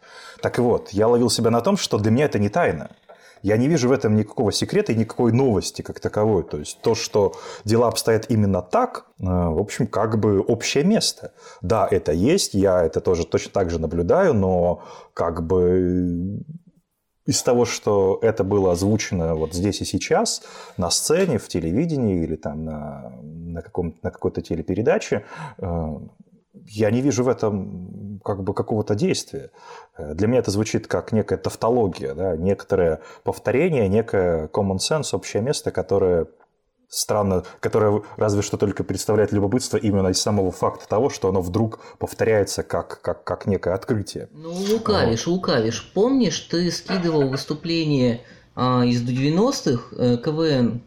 Так 0.42 0.58
вот, 0.58 0.90
я 0.90 1.06
ловил 1.06 1.30
себя 1.30 1.50
на 1.50 1.60
том, 1.60 1.76
что 1.76 1.98
для 1.98 2.10
меня 2.10 2.24
это 2.24 2.40
не 2.40 2.48
тайна. 2.48 2.90
Я 3.46 3.56
не 3.58 3.68
вижу 3.68 3.88
в 3.88 3.92
этом 3.92 4.16
никакого 4.16 4.50
секрета 4.50 4.90
и 4.92 4.96
никакой 4.96 5.30
новости 5.30 5.80
как 5.80 6.00
таковой. 6.00 6.42
То 6.42 6.58
есть 6.58 6.80
то, 6.82 6.96
что 6.96 7.32
дела 7.64 7.86
обстоят 7.86 8.28
именно 8.28 8.60
так, 8.60 9.06
э, 9.20 9.24
в 9.24 9.60
общем, 9.60 9.86
как 9.86 10.18
бы 10.18 10.40
общее 10.40 10.82
место. 10.82 11.32
Да, 11.62 11.86
это 11.88 12.10
есть, 12.10 12.54
я 12.54 12.82
это 12.82 13.00
тоже 13.00 13.24
точно 13.24 13.52
так 13.52 13.70
же 13.70 13.78
наблюдаю, 13.78 14.34
но 14.34 14.82
как 15.14 15.46
бы 15.46 16.42
из 17.24 17.40
того, 17.44 17.66
что 17.66 18.18
это 18.20 18.42
было 18.42 18.72
озвучено 18.72 19.36
вот 19.36 19.54
здесь 19.54 19.80
и 19.80 19.84
сейчас, 19.84 20.42
на 20.76 20.90
сцене, 20.90 21.38
в 21.38 21.46
телевидении 21.46 22.24
или 22.24 22.34
там 22.34 22.64
на, 22.64 23.12
на, 23.22 23.62
каком, 23.62 23.94
на 24.02 24.10
какой-то 24.10 24.42
телепередаче, 24.42 25.24
э, 25.58 25.98
я 26.64 26.90
не 26.90 27.00
вижу 27.00 27.22
в 27.22 27.28
этом 27.28 28.05
как 28.26 28.42
бы 28.42 28.52
какого-то 28.54 28.96
действия. 28.96 29.50
Э, 29.96 30.14
для 30.14 30.26
меня 30.26 30.40
это 30.40 30.50
звучит 30.50 30.88
как 30.88 31.12
некая 31.12 31.38
тавтология, 31.38 32.14
да, 32.14 32.36
некоторое 32.36 33.00
повторение, 33.22 33.88
некое 33.88 34.48
common 34.48 34.78
sense, 34.78 35.14
общее 35.14 35.42
место, 35.42 35.70
которое 35.70 36.26
странно, 36.88 37.44
которое 37.60 38.02
разве 38.16 38.42
что 38.42 38.56
только 38.56 38.82
представляет 38.84 39.32
любопытство 39.32 39.76
именно 39.76 40.08
из 40.08 40.20
самого 40.20 40.50
факта 40.50 40.88
того, 40.88 41.08
что 41.08 41.28
оно 41.28 41.40
вдруг 41.40 41.78
повторяется 41.98 42.62
как, 42.62 43.00
как, 43.00 43.24
как 43.24 43.46
некое 43.46 43.74
открытие. 43.74 44.28
Ну, 44.32 44.50
лукавишь, 44.50 45.26
вот. 45.26 45.32
лукавишь. 45.32 45.90
Помнишь, 45.94 46.40
ты 46.40 46.70
скидывал 46.70 47.28
выступление 47.28 48.22
а, 48.54 48.84
из 48.84 49.02
90-х 49.02 49.96
э, 49.96 50.16
КВН 50.18 50.82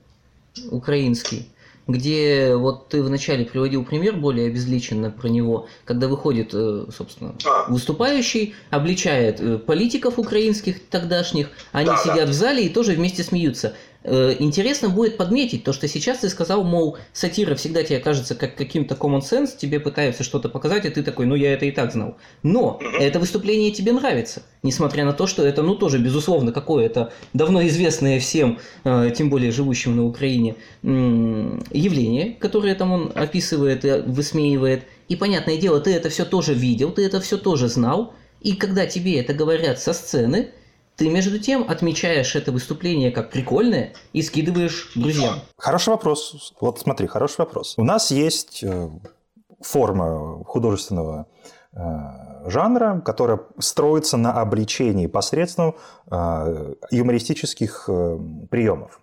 украинский, 0.71 1.49
где 1.89 2.55
вот 2.55 2.87
ты 2.89 3.01
вначале 3.01 3.45
приводил 3.45 3.83
пример 3.83 4.15
более 4.15 4.47
обезличенно 4.47 5.11
про 5.11 5.27
него, 5.27 5.67
когда 5.85 6.07
выходит, 6.07 6.51
э, 6.53 6.85
собственно, 6.95 7.35
а. 7.45 7.69
выступающий, 7.69 8.53
обличает 8.69 9.41
э, 9.41 9.57
политиков 9.57 10.19
украинских 10.19 10.87
тогдашних, 10.87 11.49
они 11.71 11.87
да, 11.87 11.97
сидят 11.97 12.17
да. 12.17 12.25
в 12.27 12.33
зале 12.33 12.65
и 12.65 12.69
тоже 12.69 12.93
вместе 12.93 13.23
смеются. 13.23 13.73
Э, 14.03 14.33
интересно 14.39 14.89
будет 14.89 15.17
подметить 15.17 15.65
то, 15.65 15.73
что 15.73 15.87
сейчас 15.87 16.19
ты 16.19 16.29
сказал, 16.29 16.63
мол, 16.63 16.97
сатира 17.11 17.55
всегда 17.55 17.83
тебе 17.83 17.99
кажется 17.99 18.33
как 18.33 18.55
каким-то 18.55 18.95
common 18.95 19.19
sense, 19.19 19.57
тебе 19.57 19.79
пытаются 19.79 20.23
что-то 20.23 20.47
показать, 20.47 20.85
и 20.85 20.89
ты 20.89 21.03
такой, 21.03 21.25
ну 21.25 21.35
я 21.35 21.53
это 21.53 21.65
и 21.65 21.71
так 21.71 21.91
знал. 21.91 22.15
Но 22.41 22.79
это 22.97 23.19
выступление 23.19 23.71
тебе 23.71 23.91
нравится, 23.91 24.43
несмотря 24.63 25.03
на 25.03 25.11
то, 25.11 25.27
что 25.27 25.45
это, 25.45 25.63
ну 25.63 25.75
тоже, 25.75 25.99
безусловно, 25.99 26.53
какое-то 26.53 27.11
давно 27.33 27.65
известное 27.67 28.19
всем, 28.21 28.59
э, 28.85 29.11
тем 29.15 29.29
более 29.29 29.51
живущим 29.51 29.95
на 29.97 30.05
Украине, 30.05 30.55
явление, 30.81 32.35
которое 32.39 32.75
там 32.75 32.91
он 32.91 33.11
описывает 33.15 33.83
и 33.83 34.01
высмеивает. 34.05 34.83
И, 35.09 35.15
понятное 35.15 35.57
дело, 35.57 35.81
ты 35.81 35.91
это 35.91 36.09
все 36.09 36.23
тоже 36.23 36.53
видел, 36.53 36.91
ты 36.91 37.05
это 37.05 37.19
все 37.19 37.37
тоже 37.37 37.67
знал, 37.67 38.13
и 38.41 38.53
когда 38.53 38.85
тебе 38.85 39.19
это 39.19 39.33
говорят 39.33 39.79
со 39.79 39.93
сцены, 39.93 40.51
ты 40.99 41.09
между 41.09 41.39
тем 41.39 41.65
отмечаешь 41.67 42.35
это 42.35 42.51
выступление 42.51 43.11
как 43.11 43.31
прикольное 43.31 43.93
и 44.11 44.21
скидываешь 44.21 44.91
друзьям. 44.95 45.35
Хороший 45.57 45.89
вопрос. 45.89 46.53
Вот 46.59 46.79
смотри, 46.79 47.07
хороший 47.07 47.39
вопрос. 47.39 47.75
У 47.77 47.85
нас 47.85 48.11
есть 48.11 48.63
э, 48.63 48.89
форма 49.61 50.43
художественного 50.43 51.27
э, 51.71 51.79
жанра, 52.47 53.01
которая 53.05 53.39
строится 53.59 54.17
на 54.17 54.33
обличении 54.41 55.07
посредством 55.07 55.75
э, 56.11 56.73
юмористических 56.91 57.89
приемов. 58.51 58.99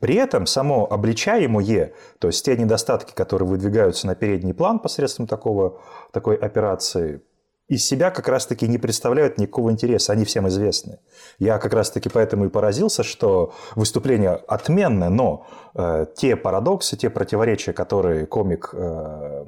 При 0.00 0.14
этом 0.14 0.46
само 0.46 0.90
обличаемое, 0.90 1.92
то 2.20 2.28
есть 2.28 2.42
те 2.44 2.56
недостатки, 2.56 3.12
которые 3.12 3.48
выдвигаются 3.48 4.06
на 4.06 4.14
передний 4.14 4.54
план 4.54 4.78
посредством 4.78 5.26
такого, 5.26 5.78
такой 6.10 6.36
операции, 6.36 7.20
из 7.68 7.84
себя 7.84 8.10
как 8.10 8.28
раз-таки 8.28 8.66
не 8.66 8.78
представляют 8.78 9.38
никакого 9.38 9.70
интереса, 9.70 10.12
они 10.12 10.24
всем 10.24 10.48
известны. 10.48 10.98
Я 11.38 11.58
как 11.58 11.74
раз-таки 11.74 12.08
поэтому 12.08 12.46
и 12.46 12.48
поразился, 12.48 13.02
что 13.02 13.52
выступление 13.76 14.40
отменное, 14.48 15.10
но 15.10 15.46
э, 15.74 16.06
те 16.16 16.34
парадоксы, 16.36 16.96
те 16.96 17.10
противоречия, 17.10 17.74
которые 17.74 18.26
комик 18.26 18.70
э, 18.72 19.44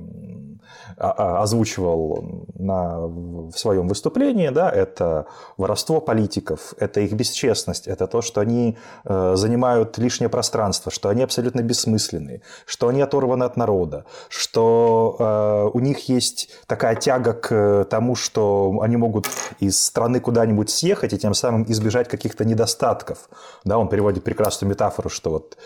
озвучивал 1.00 2.46
на, 2.54 3.00
в 3.06 3.52
своем 3.52 3.88
выступлении, 3.88 4.50
да, 4.50 4.70
это 4.70 5.26
воровство 5.56 6.00
политиков, 6.00 6.74
это 6.78 7.00
их 7.00 7.12
бесчестность, 7.12 7.88
это 7.88 8.06
то, 8.06 8.20
что 8.20 8.40
они 8.40 8.76
э, 9.04 9.32
занимают 9.36 9.96
лишнее 9.98 10.28
пространство, 10.28 10.92
что 10.92 11.08
они 11.08 11.22
абсолютно 11.22 11.62
бессмысленные, 11.62 12.42
что 12.66 12.88
они 12.88 13.00
оторваны 13.00 13.44
от 13.44 13.56
народа, 13.56 14.04
что 14.28 15.16
э, 15.18 15.70
у 15.72 15.80
них 15.80 16.08
есть 16.08 16.50
такая 16.66 16.96
тяга 16.96 17.32
к 17.32 17.86
тому, 17.88 18.14
что 18.14 18.78
они 18.82 18.96
могут 18.96 19.26
из 19.58 19.82
страны 19.82 20.20
куда-нибудь 20.20 20.68
съехать 20.68 21.14
и 21.14 21.18
тем 21.18 21.32
самым 21.32 21.64
избежать 21.68 22.08
каких-то 22.08 22.44
недостатков. 22.44 23.30
Да, 23.64 23.78
он 23.78 23.88
переводит 23.88 24.22
прекрасную 24.22 24.70
метафору, 24.70 25.08
что 25.08 25.30
вот 25.30 25.56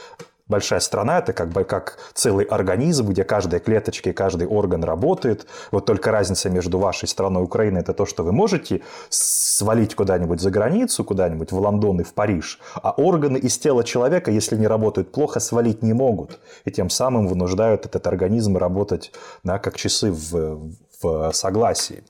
большая 0.46 0.80
страна– 0.80 1.18
это 1.20 1.32
как 1.32 1.48
бы 1.48 1.64
как 1.64 1.98
целый 2.14 2.44
организм, 2.44 3.08
где 3.08 3.24
каждая 3.24 3.60
клеточка 3.60 4.10
и 4.10 4.12
каждый 4.12 4.46
орган 4.46 4.84
работает. 4.84 5.46
Вот 5.70 5.86
только 5.86 6.10
разница 6.10 6.50
между 6.50 6.78
вашей 6.78 7.08
страной 7.08 7.42
и 7.42 7.44
Украиной– 7.44 7.80
это 7.82 7.94
то, 7.94 8.06
что 8.06 8.22
вы 8.22 8.32
можете 8.32 8.82
свалить 9.08 9.94
куда-нибудь 9.94 10.40
за 10.40 10.50
границу, 10.50 11.04
куда-нибудь 11.04 11.52
в 11.52 11.58
Лондон 11.58 12.00
и 12.00 12.04
в 12.04 12.14
Париж, 12.14 12.60
а 12.74 12.92
органы 12.92 13.38
из 13.38 13.58
тела 13.58 13.84
человека, 13.84 14.30
если 14.30 14.56
не 14.56 14.66
работают 14.66 15.12
плохо, 15.12 15.40
свалить 15.40 15.82
не 15.82 15.92
могут. 15.92 16.40
И 16.64 16.70
тем 16.70 16.90
самым 16.90 17.26
вынуждают 17.26 17.86
этот 17.86 18.06
организм 18.06 18.56
работать 18.56 19.12
да, 19.42 19.58
как 19.58 19.76
часы 19.76 20.10
в, 20.10 20.72
в 21.02 21.32
согласии. 21.32 22.04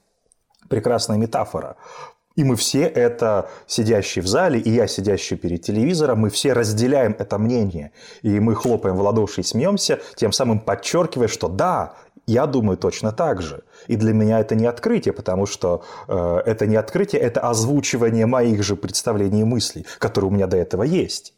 Прекрасная 0.69 1.19
метафора. 1.19 1.77
И 2.37 2.43
мы 2.43 2.57
все 2.57 2.83
это, 2.83 3.49
сидящие 3.67 4.23
в 4.23 4.27
зале, 4.27 4.59
и 4.59 4.71
я, 4.71 4.89
сидящий 4.89 5.37
перед 5.37 5.63
телевизором, 5.63 6.21
мы 6.21 6.31
все 6.31 6.53
разделяем 6.53 7.15
это 7.19 7.39
мнение. 7.39 7.93
И 8.23 8.41
мы 8.41 8.57
хлопаем 8.57 8.97
в 8.97 9.03
ладоши 9.03 9.43
и 9.43 9.45
смеемся, 9.45 10.01
тем 10.17 10.33
самым 10.33 10.59
подчеркивая, 10.59 11.29
что 11.29 11.49
да, 11.49 11.95
я 12.27 12.47
думаю 12.47 12.77
точно 12.77 13.13
так 13.13 13.41
же. 13.41 13.63
И 13.87 13.97
для 13.97 14.13
меня 14.13 14.41
это 14.41 14.55
не 14.55 14.67
открытие, 14.67 15.13
потому 15.13 15.47
что 15.47 15.85
э, 16.09 16.43
это 16.47 16.67
не 16.67 16.77
открытие, 16.77 17.21
это 17.21 17.41
озвучивание 17.41 18.27
моих 18.27 18.63
же 18.63 18.77
представлений 18.77 19.43
и 19.43 19.45
мыслей, 19.45 19.87
которые 19.99 20.31
у 20.31 20.33
меня 20.35 20.47
до 20.47 20.57
этого 20.57 20.83
есть. 20.83 21.35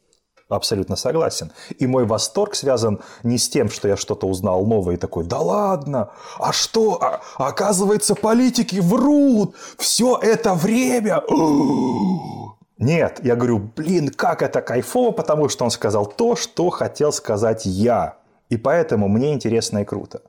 Абсолютно 0.48 0.94
согласен. 0.94 1.50
И 1.80 1.86
мой 1.88 2.06
восторг 2.06 2.54
связан 2.54 3.00
не 3.24 3.36
с 3.36 3.48
тем, 3.48 3.68
что 3.68 3.88
я 3.88 3.96
что-то 3.96 4.28
узнал 4.28 4.64
новое 4.64 4.94
и 4.94 4.98
такой, 4.98 5.24
да 5.24 5.40
ладно, 5.40 6.10
а 6.38 6.52
что, 6.52 7.02
а, 7.02 7.20
оказывается, 7.36 8.14
политики 8.14 8.78
врут, 8.78 9.56
все 9.76 10.16
это 10.22 10.54
время. 10.54 11.22
Нет, 12.78 13.20
я 13.24 13.34
говорю, 13.34 13.58
блин, 13.74 14.10
как 14.10 14.42
это 14.42 14.62
кайфово, 14.62 15.10
потому 15.10 15.48
что 15.48 15.64
он 15.64 15.70
сказал 15.70 16.06
то, 16.06 16.36
что 16.36 16.70
хотел 16.70 17.12
сказать 17.12 17.62
я. 17.64 18.18
И 18.48 18.56
поэтому 18.56 19.08
мне 19.08 19.32
интересно 19.32 19.78
и 19.78 19.84
круто. 19.84 20.20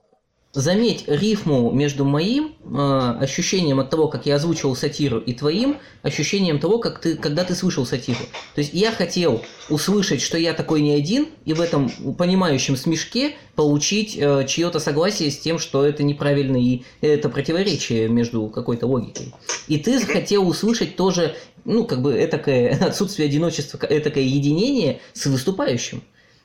Заметь 0.57 1.03
рифму 1.07 1.71
между 1.71 2.03
моим 2.03 2.55
э, 2.63 3.17
ощущением 3.21 3.79
от 3.79 3.91
того, 3.91 4.07
как 4.07 4.25
я 4.25 4.35
озвучивал 4.35 4.75
сатиру, 4.75 5.19
и 5.19 5.33
твоим 5.33 5.77
ощущением 6.01 6.59
того, 6.59 6.79
как 6.79 6.99
ты, 6.99 7.15
когда 7.15 7.43
ты 7.43 7.53
слышал 7.53 7.85
сатиру. 7.85 8.19
То 8.55 8.61
есть 8.61 8.73
я 8.73 8.91
хотел 8.91 9.43
услышать, 9.69 10.21
что 10.21 10.37
я 10.37 10.53
такой 10.53 10.81
не 10.81 10.93
один, 10.93 11.27
и 11.45 11.53
в 11.53 11.61
этом 11.61 11.89
понимающем 12.17 12.75
смешке 12.75 13.35
получить 13.55 14.17
э, 14.17 14.45
чье-то 14.47 14.79
согласие 14.79 15.29
с 15.29 15.37
тем, 15.37 15.59
что 15.59 15.85
это 15.85 16.01
неправильно 16.01 16.57
и 16.57 16.81
это 17.01 17.29
противоречие 17.29 18.07
между 18.07 18.47
какой-то 18.47 18.87
логикой. 18.87 19.33
И 19.67 19.77
ты 19.77 19.99
захотел 19.99 20.47
услышать 20.47 20.95
тоже, 20.95 21.35
ну, 21.65 21.85
как 21.85 22.01
бы, 22.01 22.13
этакое 22.13 22.75
отсутствие 22.81 23.27
одиночества, 23.27 23.79
этакое 23.87 24.23
единение 24.23 25.01
с 25.13 25.27
выступающим. 25.27 26.01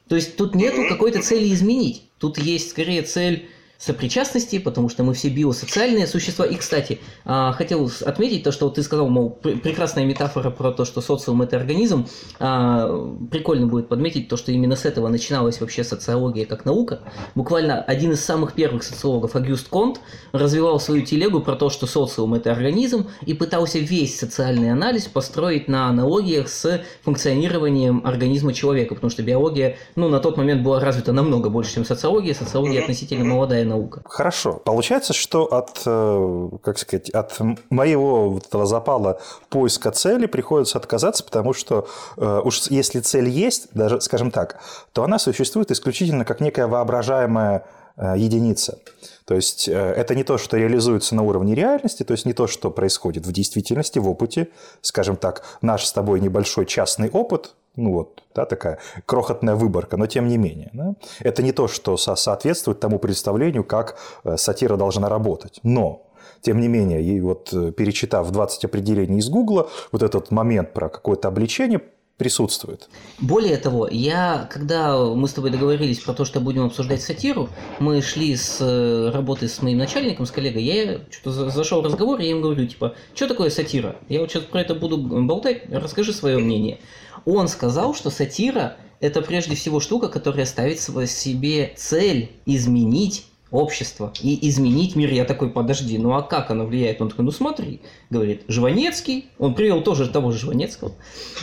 То 0.08 0.16
есть 0.16 0.36
тут 0.36 0.54
нету 0.54 0.82
какой-то 0.86 1.22
цели 1.22 1.50
изменить. 1.54 2.02
Тут 2.18 2.36
есть 2.36 2.68
скорее 2.68 3.00
цель 3.00 3.48
сопричастности, 3.82 4.58
потому 4.60 4.88
что 4.88 5.02
мы 5.02 5.12
все 5.12 5.28
биосоциальные 5.28 6.06
существа. 6.06 6.46
И, 6.46 6.54
кстати, 6.54 7.00
а, 7.24 7.52
хотел 7.52 7.90
отметить 8.06 8.44
то, 8.44 8.52
что 8.52 8.70
ты 8.70 8.80
сказал, 8.84 9.08
мол, 9.08 9.30
прекрасная 9.30 10.04
метафора 10.04 10.50
про 10.50 10.70
то, 10.70 10.84
что 10.84 11.00
социум– 11.00 11.42
это 11.42 11.56
организм. 11.56 12.06
А, 12.38 12.86
прикольно 13.30 13.66
будет 13.66 13.88
подметить 13.88 14.28
то, 14.28 14.36
что 14.36 14.52
именно 14.52 14.76
с 14.76 14.84
этого 14.84 15.08
начиналась 15.08 15.60
вообще 15.60 15.82
социология 15.82 16.46
как 16.46 16.64
наука. 16.64 17.00
Буквально 17.34 17.82
один 17.82 18.12
из 18.12 18.24
самых 18.24 18.52
первых 18.52 18.84
социологов, 18.84 19.34
Агюст 19.34 19.68
Конт, 19.68 20.00
развивал 20.30 20.78
свою 20.78 21.04
телегу 21.04 21.40
про 21.40 21.56
то, 21.56 21.68
что 21.68 21.88
социум– 21.88 22.34
это 22.34 22.52
организм, 22.52 23.08
и 23.26 23.34
пытался 23.34 23.80
весь 23.80 24.16
социальный 24.16 24.70
анализ 24.70 25.06
построить 25.06 25.66
на 25.66 25.88
аналогиях 25.88 26.48
с 26.48 26.84
функционированием 27.02 28.02
организма 28.04 28.54
человека, 28.54 28.94
потому 28.94 29.10
что 29.10 29.24
биология, 29.24 29.76
ну, 29.96 30.08
на 30.08 30.20
тот 30.20 30.36
момент 30.36 30.62
была 30.62 30.78
развита 30.78 31.12
намного 31.12 31.50
больше, 31.50 31.74
чем 31.74 31.84
социология. 31.84 32.32
Социология 32.32 32.80
относительно 32.80 33.24
молодая 33.24 33.71
наука. 33.72 34.02
Хорошо. 34.04 34.60
Получается, 34.64 35.12
что 35.12 35.44
от, 35.44 35.82
э, 35.86 36.48
как 36.62 36.78
сказать, 36.78 37.10
от 37.10 37.38
моего 37.70 38.30
вот 38.30 38.46
этого 38.46 38.66
запала 38.66 39.20
поиска 39.48 39.90
цели 39.90 40.26
приходится 40.26 40.78
отказаться, 40.78 41.24
потому 41.24 41.52
что 41.52 41.86
э, 42.16 42.40
уж 42.44 42.62
если 42.70 43.00
цель 43.00 43.28
есть, 43.28 43.68
даже, 43.72 44.00
скажем 44.00 44.30
так, 44.30 44.58
то 44.92 45.04
она 45.04 45.18
существует 45.18 45.70
исключительно 45.70 46.24
как 46.24 46.40
некая 46.40 46.66
воображаемая 46.66 47.64
э, 47.96 48.14
единица. 48.16 48.78
То 49.24 49.34
есть 49.34 49.68
это 49.68 50.14
не 50.16 50.24
то, 50.24 50.36
что 50.36 50.56
реализуется 50.56 51.14
на 51.14 51.22
уровне 51.22 51.54
реальности, 51.54 52.02
то 52.02 52.12
есть 52.12 52.26
не 52.26 52.32
то, 52.32 52.48
что 52.48 52.70
происходит 52.70 53.24
в 53.24 53.32
действительности, 53.32 54.00
в 54.00 54.08
опыте. 54.08 54.48
Скажем 54.80 55.16
так, 55.16 55.42
наш 55.62 55.86
с 55.86 55.92
тобой 55.92 56.20
небольшой 56.20 56.66
частный 56.66 57.08
опыт, 57.08 57.54
ну 57.76 57.92
вот, 57.92 58.22
да, 58.34 58.44
такая 58.44 58.78
крохотная 59.06 59.54
выборка, 59.54 59.96
но 59.96 60.06
тем 60.06 60.28
не 60.28 60.36
менее. 60.36 60.70
Да? 60.72 60.94
Это 61.20 61.42
не 61.42 61.52
то, 61.52 61.68
что 61.68 61.96
со 61.96 62.16
соответствует 62.16 62.80
тому 62.80 62.98
представлению, 62.98 63.64
как 63.64 63.96
э, 64.24 64.36
сатира 64.36 64.76
должна 64.76 65.08
работать. 65.08 65.60
Но 65.62 66.06
тем 66.42 66.60
не 66.60 66.68
менее, 66.68 67.02
и 67.02 67.20
вот 67.20 67.52
э, 67.52 67.72
перечитав 67.72 68.30
20 68.30 68.64
определений 68.66 69.18
из 69.18 69.28
Гугла, 69.28 69.70
вот 69.90 70.02
этот 70.02 70.30
момент 70.30 70.72
про 70.74 70.88
какое-то 70.88 71.28
обличение 71.28 71.80
присутствует. 72.18 72.88
Более 73.20 73.56
того, 73.56 73.88
я, 73.88 74.46
когда 74.50 74.96
мы 74.98 75.26
с 75.26 75.32
тобой 75.32 75.50
договорились 75.50 75.98
про 75.98 76.12
то, 76.12 76.24
что 76.24 76.40
будем 76.40 76.66
обсуждать 76.66 77.02
сатиру, 77.02 77.48
мы 77.80 78.02
шли 78.02 78.36
с 78.36 78.58
э, 78.60 79.10
работы 79.10 79.48
с 79.48 79.62
моим 79.62 79.78
начальником, 79.78 80.26
с 80.26 80.30
коллегой, 80.30 80.62
я 80.62 81.00
что-то 81.10 81.50
зашел 81.50 81.80
в 81.82 81.86
разговор, 81.86 82.20
я 82.20 82.30
им 82.30 82.42
говорю, 82.42 82.66
типа, 82.66 82.94
что 83.14 83.28
такое 83.28 83.50
сатира? 83.50 83.96
Я 84.08 84.20
вот 84.20 84.30
сейчас 84.30 84.44
про 84.44 84.60
это 84.60 84.74
буду 84.74 84.98
болтать, 84.98 85.62
расскажи 85.70 86.12
свое 86.12 86.38
мнение. 86.38 86.78
Он 87.24 87.48
сказал, 87.48 87.94
что 87.94 88.10
сатира– 88.10 88.76
это 89.00 89.20
прежде 89.22 89.54
всего 89.56 89.80
штука, 89.80 90.08
которая 90.08 90.46
ставит 90.46 90.80
себе 90.80 91.72
цель 91.76 92.30
изменить 92.46 93.26
общество 93.52 94.12
и 94.20 94.48
изменить 94.48 94.96
мир. 94.96 95.12
Я 95.12 95.24
такой, 95.24 95.50
подожди, 95.50 95.98
ну 95.98 96.14
а 96.14 96.22
как 96.22 96.50
оно 96.50 96.64
влияет? 96.64 97.00
Он 97.02 97.10
такой, 97.10 97.24
ну 97.24 97.30
смотри, 97.30 97.82
говорит, 98.10 98.42
Жванецкий, 98.48 99.26
он 99.38 99.54
привел 99.54 99.82
тоже 99.82 100.08
того 100.08 100.32
же 100.32 100.38
Жванецкого, 100.38 100.92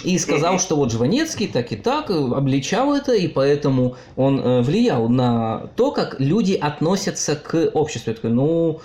и 0.03 0.17
сказал, 0.17 0.59
что 0.59 0.75
вот 0.75 0.91
Жванецкий 0.91 1.47
так 1.47 1.71
и 1.71 1.75
так 1.75 2.09
обличал 2.09 2.93
это, 2.93 3.13
и 3.13 3.27
поэтому 3.27 3.95
он 4.15 4.39
э, 4.39 4.61
влиял 4.61 5.07
на 5.07 5.69
то, 5.75 5.91
как 5.91 6.19
люди 6.19 6.53
относятся 6.53 7.35
к 7.35 7.69
обществу. 7.73 8.09
Я 8.09 8.15
такой, 8.15 8.31
ну, 8.31 8.81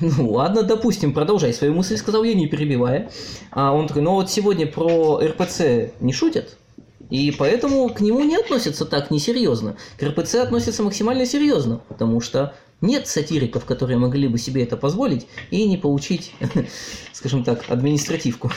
ну 0.00 0.30
ладно, 0.30 0.62
допустим, 0.62 1.12
продолжай 1.12 1.52
свою 1.52 1.74
мысль, 1.74 1.96
сказал 1.96 2.24
я, 2.24 2.34
не 2.34 2.46
перебивая. 2.46 3.10
А 3.50 3.72
он 3.72 3.86
такой, 3.86 4.02
ну 4.02 4.12
вот 4.12 4.30
сегодня 4.30 4.66
про 4.66 5.20
РПЦ 5.20 5.92
не 6.00 6.12
шутят, 6.12 6.56
и 7.10 7.32
поэтому 7.36 7.88
к 7.88 8.00
нему 8.00 8.20
не 8.24 8.36
относятся 8.36 8.84
так 8.84 9.10
несерьезно. 9.10 9.76
К 9.98 10.02
РПЦ 10.04 10.36
относятся 10.36 10.82
максимально 10.82 11.26
серьезно, 11.26 11.80
потому 11.88 12.20
что 12.20 12.54
нет 12.80 13.06
сатириков, 13.06 13.64
которые 13.64 13.96
могли 13.96 14.28
бы 14.28 14.38
себе 14.38 14.62
это 14.62 14.76
позволить 14.76 15.26
и 15.50 15.66
не 15.66 15.76
получить, 15.76 16.34
скажем 17.12 17.44
так, 17.44 17.64
административку 17.68 18.50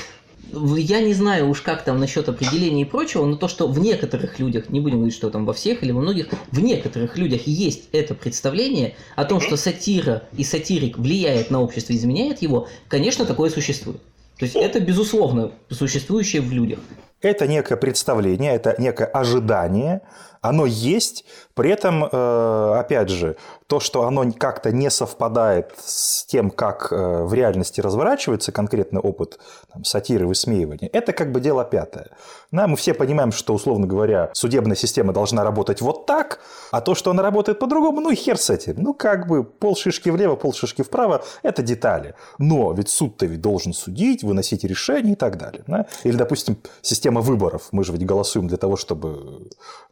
я 0.77 1.01
не 1.01 1.13
знаю 1.13 1.49
уж 1.49 1.61
как 1.61 1.83
там 1.83 1.99
насчет 1.99 2.29
определения 2.29 2.83
и 2.83 2.85
прочего, 2.85 3.25
но 3.25 3.35
то, 3.35 3.47
что 3.47 3.67
в 3.67 3.79
некоторых 3.79 4.39
людях, 4.39 4.69
не 4.69 4.79
будем 4.79 4.97
говорить, 4.97 5.15
что 5.15 5.29
там 5.29 5.45
во 5.45 5.53
всех 5.53 5.83
или 5.83 5.91
во 5.91 6.01
многих, 6.01 6.27
в 6.51 6.59
некоторых 6.59 7.17
людях 7.17 7.47
есть 7.47 7.89
это 7.91 8.13
представление 8.15 8.95
о 9.15 9.25
том, 9.25 9.41
что 9.41 9.57
сатира 9.57 10.23
и 10.35 10.43
сатирик 10.43 10.97
влияет 10.97 11.51
на 11.51 11.61
общество, 11.61 11.93
изменяет 11.93 12.41
его, 12.41 12.67
конечно, 12.87 13.25
такое 13.25 13.49
существует. 13.49 14.01
То 14.37 14.45
есть 14.45 14.55
это, 14.55 14.79
безусловно, 14.79 15.51
существующее 15.69 16.41
в 16.41 16.51
людях. 16.51 16.79
Это 17.21 17.45
некое 17.45 17.75
представление, 17.75 18.55
это 18.55 18.75
некое 18.77 19.05
ожидание, 19.05 20.01
оно 20.41 20.65
есть, 20.65 21.25
при 21.53 21.69
этом, 21.69 22.05
э, 22.05 22.79
опять 22.79 23.09
же, 23.09 23.35
то, 23.69 23.79
что 23.79 24.05
оно 24.05 24.25
как-то 24.31 24.71
не 24.71 24.89
совпадает 24.89 25.75
с 25.77 26.25
тем, 26.25 26.49
как 26.49 26.91
э, 26.91 27.23
в 27.23 27.31
реальности 27.35 27.81
разворачивается 27.81 28.51
конкретный 28.51 28.99
опыт 28.99 29.37
там, 29.71 29.83
сатиры, 29.83 30.25
высмеивания, 30.25 30.89
это 30.91 31.13
как 31.13 31.31
бы 31.31 31.39
дело 31.39 31.63
пятое. 31.63 32.07
Да, 32.51 32.65
мы 32.65 32.75
все 32.77 32.95
понимаем, 32.95 33.31
что, 33.31 33.53
условно 33.53 33.85
говоря, 33.85 34.31
судебная 34.33 34.75
система 34.75 35.13
должна 35.13 35.43
работать 35.43 35.81
вот 35.81 36.07
так, 36.07 36.39
а 36.71 36.81
то, 36.81 36.95
что 36.95 37.11
она 37.11 37.21
работает 37.21 37.59
по-другому, 37.59 38.01
ну 38.01 38.09
и 38.09 38.15
хер 38.15 38.39
с 38.39 38.49
этим. 38.49 38.73
Ну, 38.77 38.95
как 38.95 39.27
бы 39.27 39.43
пол 39.43 39.75
шишки 39.75 40.09
влево, 40.09 40.35
пол 40.35 40.51
шишки 40.51 40.81
вправо– 40.81 41.23
это 41.43 41.61
детали. 41.61 42.15
Но 42.39 42.73
ведь 42.73 42.89
суд-то 42.89 43.27
ведь 43.27 43.41
должен 43.41 43.73
судить, 43.73 44.23
выносить 44.23 44.63
решения 44.63 45.11
и 45.11 45.15
так 45.15 45.37
далее. 45.37 45.63
Да? 45.67 45.85
Или, 46.03 46.15
допустим, 46.15 46.57
система 46.81 47.21
выборов. 47.21 47.67
Мы 47.71 47.83
же 47.83 47.91
ведь 47.91 48.03
голосуем 48.03 48.47
для 48.47 48.57
того, 48.57 48.77
чтобы 48.77 49.47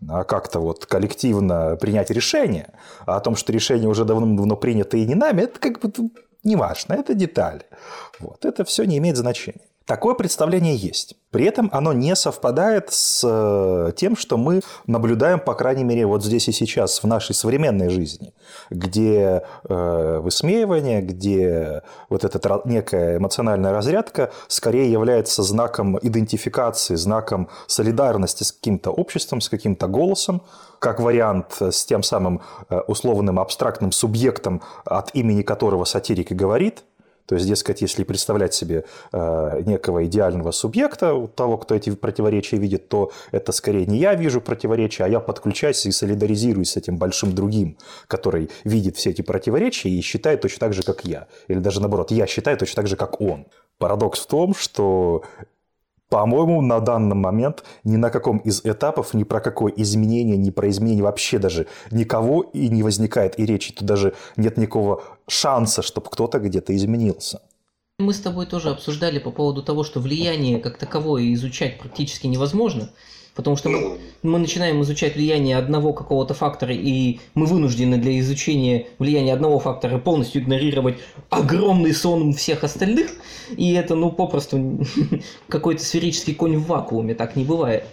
а 0.09 0.23
как-то 0.23 0.59
вот 0.59 0.87
коллективно 0.87 1.75
принять 1.75 2.09
решение. 2.09 2.73
О 3.05 3.19
том, 3.19 3.35
что 3.35 3.53
решение 3.53 3.66
уже 3.75 4.05
давно-давно 4.05 4.55
принято 4.55 4.97
и 4.97 5.05
не 5.05 5.15
нами, 5.15 5.43
это 5.43 5.59
как 5.59 5.79
бы 5.79 5.91
не 6.43 6.55
важно, 6.55 6.93
это 6.93 7.13
детали. 7.13 7.63
Вот. 8.19 8.45
Это 8.45 8.63
все 8.63 8.85
не 8.85 8.97
имеет 8.97 9.17
значения. 9.17 9.65
Такое 9.87 10.15
представление 10.15 10.75
есть. 10.75 11.15
При 11.31 11.45
этом 11.45 11.69
оно 11.71 11.93
не 11.93 12.13
совпадает 12.17 12.91
с 12.91 13.21
э, 13.23 13.93
тем, 13.95 14.17
что 14.17 14.35
мы 14.35 14.59
наблюдаем, 14.85 15.39
по 15.39 15.53
крайней 15.53 15.85
мере, 15.85 16.05
вот 16.05 16.25
здесь 16.25 16.49
и 16.49 16.51
сейчас, 16.51 17.01
в 17.01 17.07
нашей 17.07 17.33
современной 17.33 17.87
жизни, 17.87 18.33
где 18.69 19.43
э, 19.63 20.19
высмеивание, 20.21 21.01
где 21.01 21.83
вот 22.09 22.25
эта 22.25 22.61
некая 22.65 23.15
эмоциональная 23.15 23.71
разрядка 23.71 24.29
скорее 24.49 24.91
является 24.91 25.41
знаком 25.41 25.97
идентификации, 26.01 26.95
знаком 26.95 27.47
солидарности 27.67 28.43
с 28.43 28.51
каким-то 28.51 28.91
обществом, 28.91 29.39
с 29.39 29.47
каким-то 29.47 29.87
голосом, 29.87 30.41
как 30.79 30.99
вариант 30.99 31.61
с 31.61 31.85
тем 31.85 32.03
самым 32.03 32.41
э, 32.69 32.77
условным 32.87 33.39
абстрактным 33.39 33.93
субъектом, 33.93 34.61
от 34.83 35.15
имени 35.15 35.43
которого 35.43 35.85
сатирик 35.85 36.33
и 36.33 36.35
говорит– 36.35 36.83
то 37.27 37.35
есть, 37.35 37.45
дескать, 37.45 37.81
если 37.81 38.05
представлять 38.05 38.53
себе 38.53 38.85
э, 39.11 39.61
некого 39.65 40.05
идеального 40.05 40.51
субъекта, 40.51 41.27
того, 41.35 41.57
кто 41.57 41.75
эти 41.75 41.93
противоречия 41.93 42.57
видит, 42.57 42.87
то 42.87 43.11
это 43.31 43.51
скорее 43.51 43.85
не 43.85 43.97
я 43.97 44.15
вижу 44.15 44.39
противоречия, 44.39 45.03
а 45.03 45.09
я 45.09 45.19
подключаюсь 45.19 45.85
и 45.85 45.91
солидаризируюсь 45.91 46.71
с 46.71 46.77
этим 46.77 46.97
большим 46.97 47.35
другим, 47.35 47.77
который 48.07 48.49
видит 48.63 48.95
все 48.95 49.09
эти 49.09 49.21
противоречия 49.21 49.89
и 49.89 49.99
считает 50.01 50.41
точно 50.41 50.59
так 50.61 50.73
же, 50.73 50.83
как 50.83 51.03
я. 51.03 51.27
Или 51.49 51.59
даже 51.59 51.81
наоборот, 51.81 52.11
я 52.11 52.27
считаю 52.27 52.57
точно 52.57 52.77
так 52.77 52.87
же, 52.87 52.95
как 52.95 53.19
он. 53.19 53.47
Парадокс 53.77 54.21
в 54.21 54.27
том, 54.27 54.55
что 54.55 55.23
по-моему, 56.09 56.61
на 56.61 56.79
данный 56.79 57.15
момент 57.15 57.63
ни 57.83 57.97
на 57.97 58.09
каком 58.09 58.37
из 58.37 58.61
этапов, 58.63 59.13
ни 59.13 59.23
про 59.23 59.41
какое 59.41 59.73
изменение, 59.75 60.37
ни 60.37 60.51
про 60.51 60.69
изменение 60.69 61.03
вообще 61.03 61.37
даже 61.37 61.67
никого 61.91 62.41
и 62.41 62.69
не 62.69 62.83
возникает 62.83 63.39
и 63.39 63.45
речи. 63.45 63.73
Тут 63.73 63.85
даже 63.85 64.13
нет 64.37 64.57
никакого 64.57 65.03
шанса, 65.27 65.81
чтобы 65.81 66.09
кто-то 66.09 66.39
где-то 66.39 66.75
изменился. 66.75 67.41
Мы 67.99 68.13
с 68.13 68.19
тобой 68.19 68.45
тоже 68.45 68.69
обсуждали 68.69 69.19
по 69.19 69.31
поводу 69.31 69.63
того, 69.63 69.83
что 69.83 69.99
влияние 69.99 70.59
как 70.59 70.77
таковое 70.77 71.33
изучать 71.33 71.79
практически 71.79 72.27
невозможно. 72.27 72.89
Потому 73.37 73.55
что 73.55 73.69
мы, 73.69 73.99
мы 74.23 74.39
начинаем 74.39 74.81
изучать 74.81 75.15
влияние 75.15 75.57
одного 75.57 75.93
какого-то 75.93 76.33
фактора, 76.33 76.73
и 76.73 77.19
мы 77.35 77.45
вынуждены 77.45 77.99
для 77.99 78.19
изучения 78.19 78.87
влияния 78.97 79.33
одного 79.33 79.59
фактора 79.59 79.99
полностью 79.99 80.41
игнорировать 80.41 80.97
огромный 81.29 81.93
сон 81.93 82.33
всех 82.33 82.63
остальных. 82.63 83.11
И 83.55 83.73
это, 83.73 83.93
ну, 83.93 84.11
попросту 84.11 84.83
какой-то 85.49 85.85
сферический 85.85 86.33
конь 86.33 86.57
в 86.57 86.65
вакууме, 86.65 87.13
так 87.13 87.35
не 87.35 87.43
бывает. 87.43 87.83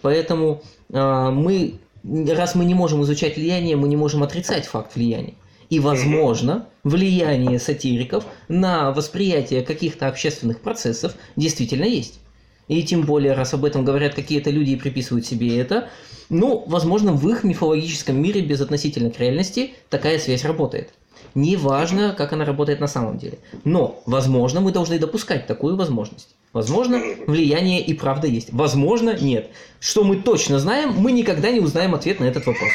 Поэтому 0.00 0.62
э, 0.90 1.30
мы, 1.32 1.74
раз 2.04 2.54
мы 2.54 2.64
не 2.64 2.74
можем 2.74 3.02
изучать 3.02 3.36
влияние, 3.36 3.74
мы 3.74 3.88
не 3.88 3.96
можем 3.96 4.22
отрицать 4.22 4.64
факт 4.64 4.94
влияния. 4.94 5.34
И, 5.70 5.80
возможно, 5.80 6.68
влияние 6.84 7.58
сатириков 7.58 8.26
на 8.46 8.92
восприятие 8.92 9.62
каких-то 9.62 10.06
общественных 10.06 10.60
процессов 10.60 11.16
действительно 11.34 11.84
есть. 11.84 12.20
И 12.68 12.82
тем 12.82 13.02
более, 13.02 13.34
раз 13.34 13.54
об 13.54 13.64
этом 13.64 13.84
говорят 13.84 14.14
какие-то 14.14 14.50
люди 14.50 14.70
и 14.70 14.76
приписывают 14.76 15.26
себе 15.26 15.58
это, 15.58 15.88
ну, 16.30 16.64
возможно, 16.66 17.12
в 17.12 17.28
их 17.28 17.44
мифологическом 17.44 18.20
мире 18.20 18.40
без 18.40 18.60
относительно 18.60 19.10
к 19.10 19.20
реальности 19.20 19.74
такая 19.90 20.18
связь 20.18 20.44
работает. 20.44 20.90
Неважно, 21.34 22.14
как 22.16 22.32
она 22.32 22.44
работает 22.44 22.80
на 22.80 22.86
самом 22.86 23.18
деле. 23.18 23.38
Но, 23.64 24.02
возможно, 24.06 24.60
мы 24.60 24.72
должны 24.72 24.98
допускать 24.98 25.46
такую 25.46 25.76
возможность. 25.76 26.34
Возможно, 26.52 27.02
влияние 27.26 27.80
и 27.80 27.94
правда 27.94 28.28
есть. 28.28 28.52
Возможно, 28.52 29.16
нет. 29.20 29.50
Что 29.80 30.04
мы 30.04 30.16
точно 30.22 30.60
знаем, 30.60 30.94
мы 30.96 31.10
никогда 31.10 31.50
не 31.50 31.58
узнаем 31.58 31.96
ответ 31.96 32.20
на 32.20 32.24
этот 32.24 32.46
вопрос. 32.46 32.70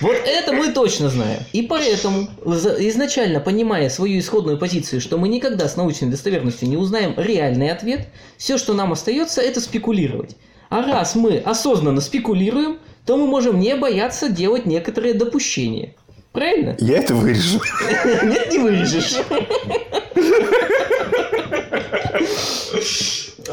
Вот 0.00 0.16
это 0.24 0.52
мы 0.52 0.72
точно 0.72 1.08
знаем. 1.08 1.40
И 1.52 1.62
поэтому, 1.62 2.26
изначально 2.44 3.38
понимая 3.38 3.88
свою 3.90 4.18
исходную 4.18 4.58
позицию, 4.58 5.00
что 5.00 5.18
мы 5.18 5.28
никогда 5.28 5.68
с 5.68 5.76
научной 5.76 6.10
достоверностью 6.10 6.68
не 6.68 6.76
узнаем 6.76 7.14
реальный 7.16 7.70
ответ, 7.70 8.08
все, 8.38 8.58
что 8.58 8.74
нам 8.74 8.90
остается, 8.90 9.40
это 9.40 9.60
спекулировать. 9.60 10.36
А 10.68 10.82
раз 10.82 11.14
мы 11.14 11.38
осознанно 11.38 12.00
спекулируем, 12.00 12.78
то 13.06 13.16
мы 13.16 13.28
можем 13.28 13.60
не 13.60 13.76
бояться 13.76 14.28
делать 14.28 14.66
некоторые 14.66 15.14
допущения. 15.14 15.94
Правильно? 16.32 16.76
Я 16.78 16.98
это 16.98 17.14
вырежу. 17.14 17.60
Нет, 18.24 18.50
не 18.50 18.58
вырежешь. 18.58 19.18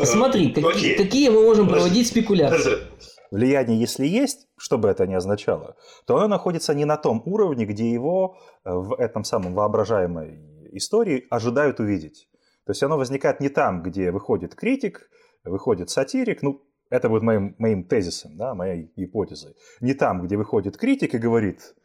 Смотри, 0.06 0.54
какие, 0.54 0.96
какие 0.96 1.30
мы 1.30 1.44
можем 1.44 1.68
проводить 1.68 2.08
спекуляции. 2.08 2.78
Влияние, 3.32 3.80
если 3.80 4.08
есть, 4.08 4.48
что 4.58 4.78
бы 4.78 4.90
это 4.90 5.06
ни 5.06 5.14
означало, 5.14 5.76
то 6.08 6.18
оно 6.18 6.28
находится 6.28 6.74
не 6.74 6.86
на 6.86 6.98
том 6.98 7.22
уровне, 7.26 7.66
где 7.66 7.92
его 7.92 8.38
э, 8.66 8.72
в 8.74 8.94
этом 8.98 9.24
самом 9.24 9.54
воображаемой 9.54 10.40
истории 10.72 11.28
ожидают 11.30 11.80
увидеть. 11.80 12.28
То 12.66 12.72
есть 12.72 12.82
оно 12.82 12.98
возникает 12.98 13.40
не 13.40 13.50
там, 13.50 13.84
где 13.84 14.12
выходит 14.12 14.56
критик, 14.56 15.10
выходит 15.44 15.90
сатирик, 15.92 16.42
ну, 16.42 16.64
это 16.90 17.08
будет 17.08 17.22
моим, 17.22 17.56
моим 17.60 17.84
тезисом, 17.84 18.36
да, 18.36 18.56
моей 18.56 18.92
гипотезой. 18.96 19.54
Не 19.80 19.94
там, 19.94 20.24
где 20.26 20.36
выходит 20.36 20.78
критик 20.78 21.14
и 21.14 21.20
говорит, 21.20 21.76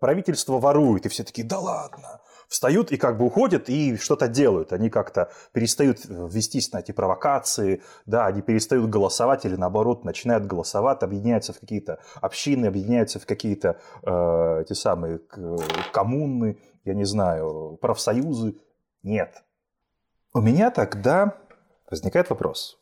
правительство 0.00 0.58
ворует, 0.58 1.06
и 1.06 1.08
все 1.08 1.22
такие, 1.22 1.46
да 1.46 1.58
ладно, 1.58 2.20
встают 2.48 2.90
и 2.90 2.96
как 2.96 3.16
бы 3.16 3.26
уходят 3.26 3.68
и 3.68 3.96
что-то 3.96 4.26
делают. 4.26 4.72
Они 4.72 4.90
как-то 4.90 5.30
перестают 5.52 6.00
вестись 6.04 6.72
на 6.72 6.78
эти 6.78 6.90
провокации, 6.90 7.82
да, 8.06 8.26
они 8.26 8.42
перестают 8.42 8.90
голосовать 8.90 9.44
или 9.44 9.54
наоборот 9.54 10.04
начинают 10.04 10.46
голосовать, 10.46 11.02
объединяются 11.02 11.52
в 11.52 11.60
какие-то 11.60 12.00
общины, 12.20 12.66
объединяются 12.66 13.20
в 13.20 13.26
какие-то 13.26 13.78
э, 14.02 14.62
эти 14.62 14.72
самые 14.72 15.20
коммуны, 15.92 16.58
я 16.84 16.94
не 16.94 17.04
знаю, 17.04 17.78
профсоюзы. 17.80 18.56
Нет. 19.04 19.44
У 20.34 20.40
меня 20.40 20.70
тогда 20.70 21.36
возникает 21.88 22.30
вопрос. 22.30 22.79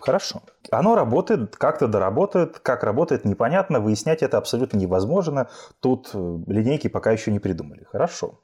Хорошо. 0.00 0.42
Оно 0.70 0.94
работает, 0.94 1.56
как-то 1.56 1.88
доработает, 1.88 2.58
как 2.58 2.84
работает, 2.84 3.24
непонятно, 3.24 3.80
выяснять 3.80 4.22
это 4.22 4.38
абсолютно 4.38 4.76
невозможно. 4.76 5.48
Тут 5.80 6.10
э, 6.14 6.38
линейки 6.46 6.88
пока 6.88 7.12
еще 7.12 7.30
не 7.30 7.38
придумали. 7.38 7.84
Хорошо. 7.90 8.40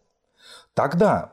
Тогда 0.75 1.33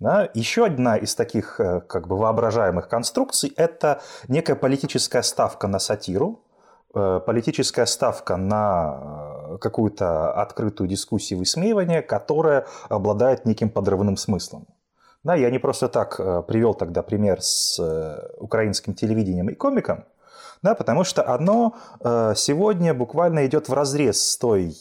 да, 0.00 0.28
еще 0.32 0.66
одна 0.66 0.96
из 0.96 1.14
таких 1.16 1.58
э, 1.58 1.80
как 1.80 2.06
бы 2.06 2.16
воображаемых 2.16 2.88
конструкций– 2.88 3.52
это 3.56 4.00
некая 4.28 4.54
политическая 4.54 5.22
ставка 5.22 5.66
на 5.66 5.80
сатиру, 5.80 6.40
э, 6.94 7.20
политическая 7.26 7.84
ставка 7.84 8.36
на 8.36 9.58
какую-то 9.60 10.32
открытую 10.32 10.88
дискуссию 10.88 11.38
и 11.38 11.40
высмеивание, 11.40 12.02
которая 12.02 12.66
обладает 12.88 13.44
неким 13.44 13.70
подрывным 13.70 14.16
смыслом. 14.16 14.66
Да, 15.28 15.34
я 15.34 15.50
не 15.50 15.58
просто 15.58 15.88
так 15.88 16.18
э, 16.18 16.42
привел 16.48 16.72
тогда 16.72 17.02
пример 17.02 17.42
с 17.42 17.78
э, 17.78 18.30
украинским 18.38 18.94
телевидением 18.94 19.50
и 19.50 19.54
комиком, 19.54 20.06
да, 20.62 20.74
потому 20.74 21.04
что 21.04 21.28
оно 21.28 21.76
э, 22.00 22.32
сегодня 22.34 22.94
буквально 22.94 23.44
идет 23.44 23.68
в 23.68 23.74
разрез 23.74 24.18
с 24.18 24.38
той 24.38 24.74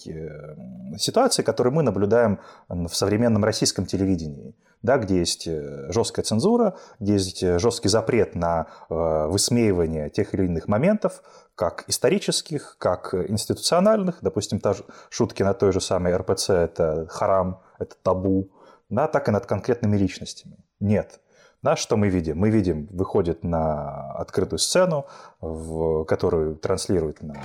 ситуацией, 0.97 1.45
которую 1.45 1.73
мы 1.73 1.83
наблюдаем 1.83 2.39
в 2.69 2.93
современном 2.93 3.43
российском 3.43 3.85
телевидении, 3.85 4.55
да, 4.81 4.97
где 4.97 5.17
есть 5.19 5.49
жесткая 5.89 6.23
цензура, 6.23 6.77
где 7.01 7.13
есть 7.15 7.41
жесткий 7.59 7.89
запрет 7.89 8.33
на 8.33 8.67
высмеивание 8.87 10.09
тех 10.09 10.33
или 10.33 10.45
иных 10.45 10.69
моментов, 10.69 11.23
как 11.55 11.83
исторических, 11.87 12.77
как 12.79 13.13
институциональных. 13.13 14.19
Допустим, 14.21 14.61
та 14.61 14.75
шутки 15.09 15.43
на 15.43 15.53
той 15.53 15.73
же 15.73 15.81
самой 15.81 16.15
РПЦ– 16.15 16.49
это 16.51 17.05
харам, 17.09 17.59
это 17.79 17.95
табу, 18.01 18.49
да, 18.89 19.07
так 19.07 19.27
и 19.27 19.31
над 19.31 19.45
конкретными 19.45 19.97
личностями. 19.97 20.57
Нет. 20.79 21.19
Да, 21.63 21.75
что 21.75 21.97
мы 21.97 22.09
видим? 22.09 22.37
Мы 22.37 22.49
видим, 22.49 22.87
выходит 22.91 23.43
на 23.43 24.11
открытую 24.13 24.59
сцену, 24.59 25.05
в, 25.41 26.05
которую 26.05 26.55
транслирует 26.55 27.21
на 27.21 27.35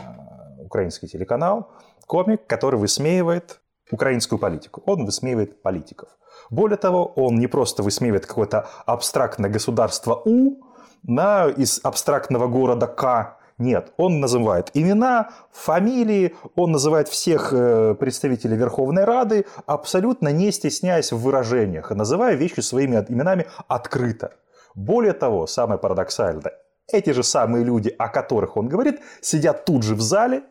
украинский 0.59 1.09
телеканал, 1.09 1.71
комик, 2.07 2.47
который 2.47 2.79
высмеивает 2.79 3.61
украинскую 3.91 4.39
политику. 4.39 4.83
Он 4.87 5.05
высмеивает 5.05 5.63
политиков. 5.63 6.09
Более 6.51 6.77
того, 6.77 7.07
он 7.07 7.37
не 7.37 7.47
просто 7.47 7.83
высмеивает 7.83 8.27
какое-то 8.27 8.69
абстрактное 8.87 9.51
государство 9.51 10.23
У, 10.25 10.63
да, 11.03 11.49
из 11.49 11.81
абстрактного 11.83 12.47
города 12.49 12.87
К, 12.87 13.39
нет, 13.59 13.93
он 13.97 14.21
называет 14.21 14.71
имена, 14.75 15.31
фамилии, 15.53 16.35
он 16.57 16.73
называет 16.73 17.09
всех 17.09 17.53
э, 17.53 17.95
представителей 17.95 18.57
Верховной 18.57 19.05
Рады, 19.05 19.47
абсолютно 19.67 20.29
не 20.29 20.51
стесняясь 20.53 21.13
в 21.13 21.19
выражениях, 21.19 21.91
называя 21.91 22.35
вещи 22.35 22.61
своими 22.61 22.97
именами 23.09 23.47
открыто. 23.69 24.33
Более 24.75 25.13
того, 25.13 25.47
самое 25.47 25.79
парадоксальное, 25.79 26.53
эти 26.91 27.11
же 27.11 27.23
самые 27.23 27.65
люди, 27.65 27.95
о 27.99 28.09
которых 28.09 28.57
он 28.57 28.69
говорит, 28.69 29.01
сидят 29.21 29.65
тут 29.65 29.83
же 29.83 29.95
в 29.95 30.01
зале, 30.01 30.43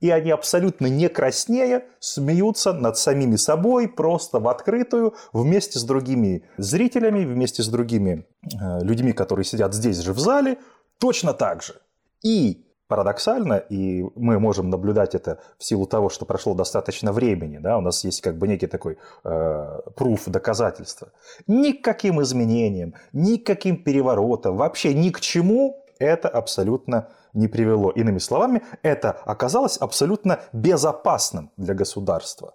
и 0.00 0.10
они 0.10 0.30
абсолютно 0.30 0.86
не 0.86 1.08
краснея 1.08 1.84
смеются 1.98 2.72
над 2.72 2.96
самими 2.96 3.36
собой 3.36 3.88
просто 3.88 4.38
в 4.38 4.48
открытую 4.48 5.14
вместе 5.32 5.78
с 5.78 5.84
другими 5.84 6.44
зрителями, 6.56 7.24
вместе 7.24 7.62
с 7.62 7.68
другими 7.68 8.26
э, 8.44 8.84
людьми, 8.84 9.12
которые 9.12 9.44
сидят 9.44 9.74
здесь 9.74 9.98
же 9.98 10.12
в 10.12 10.18
зале, 10.18 10.58
точно 10.98 11.34
так 11.34 11.62
же. 11.62 11.74
И 12.22 12.64
парадоксально, 12.88 13.58
и 13.58 14.02
мы 14.16 14.40
можем 14.40 14.70
наблюдать 14.70 15.14
это 15.14 15.38
в 15.58 15.64
силу 15.64 15.86
того, 15.86 16.08
что 16.08 16.24
прошло 16.24 16.54
достаточно 16.54 17.12
времени, 17.12 17.58
да, 17.58 17.76
у 17.76 17.80
нас 17.80 18.02
есть 18.04 18.22
как 18.22 18.38
бы 18.38 18.48
некий 18.48 18.66
такой 18.66 18.96
э, 19.24 19.80
пруф, 19.94 20.24
доказательства. 20.26 21.12
Никаким 21.46 22.20
изменениям, 22.22 22.94
никаким 23.12 23.84
переворотам, 23.84 24.56
вообще 24.56 24.94
ни 24.94 25.10
к 25.10 25.20
чему 25.20 25.84
это 25.98 26.28
абсолютно 26.28 27.08
не 27.34 27.48
привело. 27.48 27.90
Иными 27.90 28.18
словами, 28.18 28.62
это 28.82 29.10
оказалось 29.10 29.76
абсолютно 29.76 30.40
безопасным 30.52 31.50
для 31.56 31.74
государства. 31.74 32.54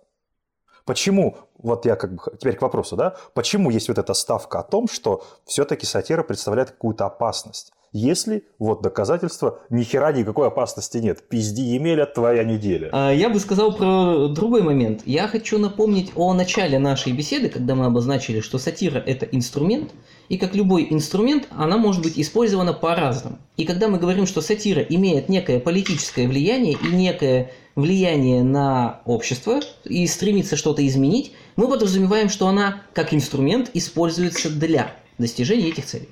Почему, 0.85 1.37
вот 1.57 1.85
я 1.85 1.95
как 1.95 2.13
бы 2.13 2.21
теперь 2.39 2.57
к 2.57 2.61
вопросу, 2.61 2.95
да, 2.95 3.15
почему 3.33 3.69
есть 3.69 3.87
вот 3.87 3.97
эта 3.97 4.13
ставка 4.13 4.59
о 4.59 4.63
том, 4.63 4.87
что 4.87 5.23
все-таки 5.45 5.85
сатира 5.85 6.23
представляет 6.23 6.71
какую-то 6.71 7.05
опасность? 7.05 7.71
Если 7.93 8.43
вот 8.57 8.81
доказательства, 8.81 9.59
ни 9.69 9.83
хера 9.83 10.11
никакой 10.11 10.47
опасности 10.47 10.97
нет. 10.97 11.29
Пизди 11.29 11.61
Емеля, 11.61 12.05
твоя 12.05 12.43
неделя. 12.43 12.89
А, 12.91 13.11
я 13.11 13.29
бы 13.29 13.39
сказал 13.39 13.73
про 13.75 14.27
другой 14.27 14.63
момент. 14.63 15.03
Я 15.05 15.27
хочу 15.27 15.59
напомнить 15.59 16.11
о 16.15 16.33
начале 16.33 16.79
нашей 16.79 17.13
беседы, 17.13 17.49
когда 17.49 17.75
мы 17.75 17.85
обозначили, 17.85 18.41
что 18.41 18.57
сатира– 18.57 18.97
это 19.05 19.25
инструмент, 19.27 19.91
и 20.27 20.37
как 20.37 20.55
любой 20.55 20.87
инструмент, 20.89 21.47
она 21.51 21.77
может 21.77 22.01
быть 22.01 22.17
использована 22.19 22.73
по-разному. 22.73 23.37
И 23.57 23.65
когда 23.65 23.87
мы 23.87 23.99
говорим, 23.99 24.25
что 24.25 24.41
сатира 24.41 24.81
имеет 24.81 25.29
некое 25.29 25.59
политическое 25.59 26.27
влияние 26.27 26.75
и 26.81 26.87
некое 26.87 27.51
влияние 27.75 28.43
на 28.43 29.01
общество 29.05 29.59
и 29.83 30.07
стремится 30.07 30.55
что-то 30.55 30.85
изменить, 30.87 31.33
мы 31.55 31.67
подразумеваем, 31.67 32.29
что 32.29 32.47
она 32.47 32.81
как 32.93 33.13
инструмент 33.13 33.69
используется 33.75 34.49
для 34.49 34.95
достижения 35.19 35.69
этих 35.69 35.85
целей. 35.85 36.09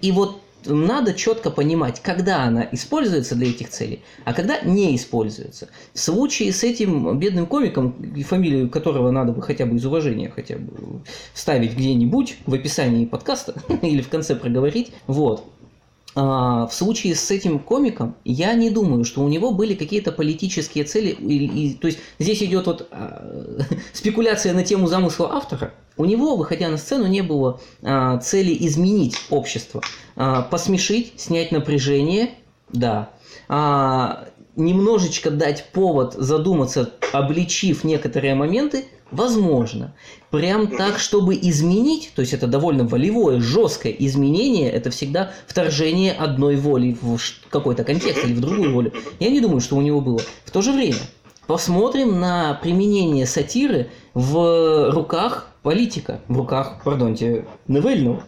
И 0.00 0.12
вот 0.12 0.40
надо 0.66 1.14
четко 1.14 1.50
понимать, 1.50 2.00
когда 2.00 2.44
она 2.44 2.68
используется 2.72 3.34
для 3.34 3.48
этих 3.48 3.68
целей, 3.70 4.02
а 4.24 4.32
когда 4.32 4.60
не 4.60 4.96
используется. 4.96 5.68
В 5.94 6.00
случае 6.00 6.52
с 6.52 6.62
этим 6.64 7.18
бедным 7.18 7.46
комиком, 7.46 7.94
фамилию 8.26 8.68
которого 8.70 9.10
надо 9.10 9.32
бы 9.32 9.42
хотя 9.42 9.66
бы 9.66 9.76
из 9.76 9.84
уважения 9.84 10.30
хотя 10.34 10.56
бы 10.56 11.02
вставить 11.34 11.76
где-нибудь 11.76 12.36
в 12.46 12.54
описании 12.54 13.04
подкаста 13.04 13.54
или 13.82 14.02
в 14.02 14.08
конце 14.08 14.34
проговорить, 14.34 14.92
вот, 15.06 15.44
в 16.14 16.70
случае 16.72 17.14
с 17.14 17.30
этим 17.30 17.60
комиком 17.60 18.16
я 18.24 18.54
не 18.54 18.70
думаю, 18.70 19.04
что 19.04 19.22
у 19.22 19.28
него 19.28 19.52
были 19.52 19.74
какие-то 19.74 20.10
политические 20.10 20.84
цели. 20.84 21.10
И, 21.10 21.68
и, 21.68 21.74
то 21.74 21.86
есть 21.86 22.00
здесь 22.18 22.42
идет 22.42 22.66
вот 22.66 22.88
а, 22.90 23.56
спекуляция 23.92 24.52
на 24.52 24.64
тему 24.64 24.88
замысла 24.88 25.30
автора. 25.32 25.72
У 25.96 26.04
него, 26.04 26.36
выходя 26.36 26.68
на 26.68 26.78
сцену, 26.78 27.06
не 27.06 27.22
было 27.22 27.60
а, 27.82 28.18
цели 28.18 28.56
изменить 28.66 29.16
общество, 29.30 29.82
а, 30.16 30.42
посмешить, 30.42 31.12
снять 31.16 31.52
напряжение, 31.52 32.30
да. 32.72 33.10
А, 33.48 34.26
немножечко 34.56 35.30
дать 35.30 35.66
повод 35.72 36.14
задуматься, 36.14 36.90
обличив 37.12 37.84
некоторые 37.84 38.34
моменты, 38.34 38.86
возможно. 39.10 39.94
Прям 40.30 40.68
так, 40.68 40.98
чтобы 40.98 41.34
изменить, 41.34 42.12
то 42.14 42.20
есть 42.20 42.32
это 42.32 42.46
довольно 42.46 42.84
волевое, 42.84 43.40
жесткое 43.40 43.92
изменение, 43.92 44.70
это 44.70 44.90
всегда 44.90 45.32
вторжение 45.46 46.12
одной 46.12 46.56
воли 46.56 46.96
в 47.00 47.18
какой-то 47.50 47.84
контекст 47.84 48.24
или 48.24 48.34
в 48.34 48.40
другую 48.40 48.72
волю. 48.72 48.92
Я 49.18 49.30
не 49.30 49.40
думаю, 49.40 49.60
что 49.60 49.76
у 49.76 49.80
него 49.80 50.00
было. 50.00 50.20
В 50.44 50.50
то 50.50 50.62
же 50.62 50.72
время, 50.72 50.98
посмотрим 51.46 52.20
на 52.20 52.54
применение 52.54 53.26
сатиры 53.26 53.90
в 54.14 54.90
руках 54.90 55.48
политика, 55.62 56.20
в 56.28 56.36
руках, 56.36 56.80
пардонте, 56.84 57.46
Невельного. 57.66 58.22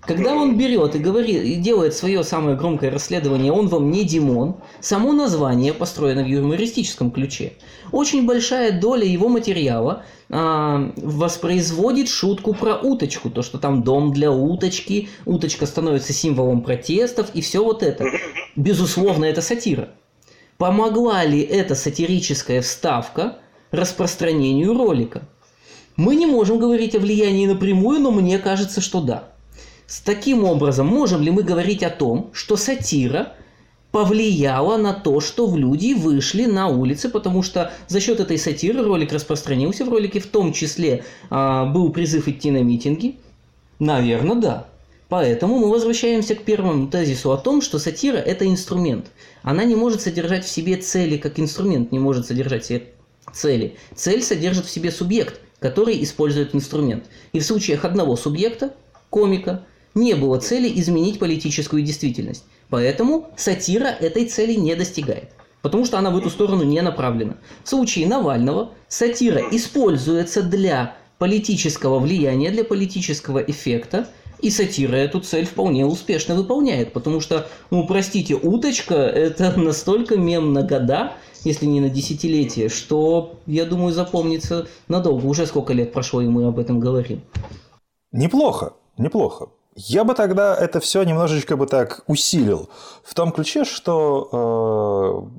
Когда 0.00 0.34
он 0.34 0.56
берет 0.56 0.94
и 0.94 0.98
говорит, 0.98 1.44
и 1.44 1.56
делает 1.56 1.92
свое 1.94 2.24
самое 2.24 2.56
громкое 2.56 2.90
расследование, 2.90 3.52
он 3.52 3.68
вам 3.68 3.90
не 3.90 4.04
Димон, 4.04 4.56
само 4.80 5.12
название 5.12 5.74
построено 5.74 6.22
в 6.22 6.26
юмористическом 6.26 7.10
ключе. 7.10 7.54
Очень 7.92 8.26
большая 8.26 8.80
доля 8.80 9.04
его 9.04 9.28
материала 9.28 10.04
а, 10.30 10.92
воспроизводит 10.96 12.08
шутку 12.08 12.54
про 12.54 12.76
уточку, 12.76 13.28
то, 13.28 13.42
что 13.42 13.58
там 13.58 13.82
дом 13.82 14.12
для 14.12 14.30
уточки, 14.30 15.08
уточка 15.26 15.66
становится 15.66 16.12
символом 16.12 16.62
протестов 16.62 17.30
и 17.34 17.42
все 17.42 17.62
вот 17.62 17.82
это. 17.82 18.06
Безусловно, 18.56 19.26
это 19.26 19.42
сатира. 19.42 19.90
Помогла 20.56 21.24
ли 21.24 21.40
эта 21.40 21.74
сатирическая 21.74 22.62
вставка 22.62 23.38
распространению 23.72 24.76
ролика? 24.76 25.22
Мы 25.96 26.14
не 26.14 26.26
можем 26.26 26.58
говорить 26.58 26.94
о 26.94 27.00
влиянии 27.00 27.46
напрямую, 27.46 28.00
но 28.00 28.10
мне 28.10 28.38
кажется, 28.38 28.80
что 28.80 29.00
да. 29.00 29.28
С 29.88 30.02
таким 30.02 30.44
образом, 30.44 30.86
можем 30.86 31.22
ли 31.22 31.30
мы 31.30 31.42
говорить 31.42 31.82
о 31.82 31.88
том, 31.88 32.28
что 32.34 32.56
сатира 32.56 33.32
повлияла 33.90 34.76
на 34.76 34.92
то, 34.92 35.18
что 35.20 35.46
в 35.46 35.56
люди 35.56 35.94
вышли 35.94 36.44
на 36.44 36.68
улицы, 36.68 37.08
потому 37.08 37.42
что 37.42 37.72
за 37.86 37.98
счет 37.98 38.20
этой 38.20 38.36
сатиры 38.36 38.82
ролик 38.82 39.14
распространился, 39.14 39.86
в 39.86 39.88
ролике 39.88 40.20
в 40.20 40.26
том 40.26 40.52
числе 40.52 41.04
а, 41.30 41.64
был 41.64 41.90
призыв 41.90 42.28
идти 42.28 42.50
на 42.50 42.62
митинги? 42.62 43.16
Наверное, 43.78 44.36
да. 44.36 44.68
Поэтому 45.08 45.58
мы 45.58 45.70
возвращаемся 45.70 46.34
к 46.34 46.42
первому 46.42 46.88
тезису 46.88 47.32
о 47.32 47.38
том, 47.38 47.62
что 47.62 47.78
сатира– 47.78 48.16
это 48.18 48.46
инструмент. 48.46 49.06
Она 49.42 49.64
не 49.64 49.74
может 49.74 50.02
содержать 50.02 50.44
в 50.44 50.50
себе 50.50 50.76
цели, 50.76 51.16
как 51.16 51.40
инструмент 51.40 51.92
не 51.92 51.98
может 51.98 52.26
содержать 52.26 52.64
в 52.64 52.66
себе 52.66 52.88
цели. 53.32 53.76
Цель 53.94 54.22
содержит 54.22 54.66
в 54.66 54.70
себе 54.70 54.92
субъект, 54.92 55.40
который 55.60 56.02
использует 56.02 56.54
инструмент. 56.54 57.06
И 57.32 57.40
в 57.40 57.46
случаях 57.46 57.86
одного 57.86 58.16
субъекта, 58.16 58.74
комика, 59.08 59.64
не 59.98 60.14
было 60.14 60.38
цели 60.38 60.70
изменить 60.80 61.18
политическую 61.18 61.82
действительность. 61.82 62.44
Поэтому 62.70 63.30
сатира 63.36 63.88
этой 63.88 64.26
цели 64.26 64.54
не 64.54 64.74
достигает. 64.74 65.32
Потому 65.62 65.84
что 65.84 65.98
она 65.98 66.10
в 66.10 66.16
эту 66.16 66.30
сторону 66.30 66.62
не 66.62 66.80
направлена. 66.80 67.36
В 67.64 67.68
случае 67.68 68.06
Навального 68.06 68.72
сатира 68.88 69.42
используется 69.50 70.42
для 70.42 70.96
политического 71.18 71.98
влияния, 71.98 72.50
для 72.50 72.64
политического 72.64 73.38
эффекта, 73.38 74.08
и 74.40 74.50
сатира 74.50 74.94
эту 74.94 75.20
цель 75.20 75.46
вполне 75.46 75.84
успешно 75.84 76.36
выполняет, 76.36 76.92
потому 76.92 77.20
что, 77.20 77.48
ну, 77.72 77.84
простите, 77.88 78.36
уточка– 78.36 78.94
это 78.94 79.52
настолько 79.60 80.16
мем 80.16 80.52
на 80.52 80.62
года, 80.62 81.14
если 81.42 81.66
не 81.66 81.80
на 81.80 81.90
десятилетие, 81.90 82.68
что, 82.68 83.40
я 83.46 83.64
думаю, 83.64 83.92
запомнится 83.92 84.68
надолго. 84.86 85.26
Уже 85.26 85.46
сколько 85.46 85.72
лет 85.72 85.92
прошло, 85.92 86.20
и 86.20 86.28
мы 86.28 86.46
об 86.46 86.60
этом 86.60 86.78
говорим. 86.78 87.20
Неплохо, 88.12 88.74
неплохо. 88.96 89.48
Я 89.80 90.02
бы 90.02 90.14
тогда 90.14 90.56
это 90.56 90.80
все 90.80 91.04
немножечко 91.04 91.56
бы 91.56 91.66
так 91.66 92.02
усилил. 92.08 92.68
В 93.04 93.14
том 93.14 93.30
ключе, 93.30 93.64
что 93.64 95.30
э, 95.30 95.38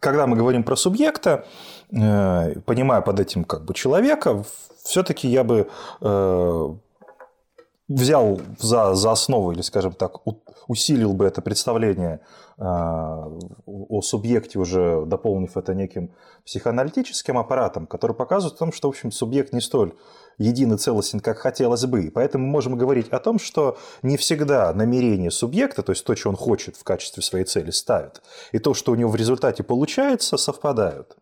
когда 0.00 0.26
мы 0.26 0.38
говорим 0.38 0.64
про 0.64 0.74
субъекта, 0.74 1.44
э, 1.92 2.60
понимая 2.64 3.02
под 3.02 3.20
этим 3.20 3.44
как 3.44 3.66
бы 3.66 3.74
человека, 3.74 4.42
все-таки 4.82 5.28
я 5.28 5.44
бы 5.44 5.68
э, 6.00 6.68
взял 7.88 8.40
за, 8.58 8.94
за 8.94 9.12
основу, 9.12 9.52
или, 9.52 9.60
скажем 9.60 9.92
так, 9.92 10.20
усилил 10.66 11.12
бы 11.12 11.26
это 11.26 11.42
представление 11.42 12.20
о 12.56 14.00
субъекте, 14.00 14.60
уже 14.60 15.04
дополнив 15.06 15.56
это 15.56 15.74
неким 15.74 16.12
психоаналитическим 16.46 17.36
аппаратом, 17.36 17.86
который 17.86 18.14
показывает 18.14 18.54
о 18.54 18.58
том, 18.58 18.72
что, 18.72 18.88
в 18.88 18.92
общем, 18.92 19.10
субъект 19.10 19.52
не 19.52 19.60
столь 19.60 19.92
единый 20.38 20.76
целостен, 20.76 21.20
как 21.20 21.38
хотелось 21.38 21.84
бы. 21.86 22.10
поэтому 22.14 22.46
мы 22.46 22.52
можем 22.52 22.76
говорить 22.76 23.08
о 23.08 23.18
том, 23.18 23.38
что 23.38 23.78
не 24.02 24.16
всегда 24.16 24.72
намерение 24.72 25.30
субъекта, 25.30 25.82
то 25.82 25.92
есть 25.92 26.04
то, 26.04 26.14
что 26.16 26.28
он 26.28 26.36
хочет 26.36 26.76
в 26.76 26.84
качестве 26.84 27.22
своей 27.22 27.44
цели 27.44 27.70
ставит, 27.70 28.22
и 28.52 28.58
то, 28.58 28.74
что 28.74 28.92
у 28.92 28.94
него 28.94 29.10
в 29.10 29.16
результате 29.16 29.62
получается, 29.62 30.36
совпадают. 30.36 31.16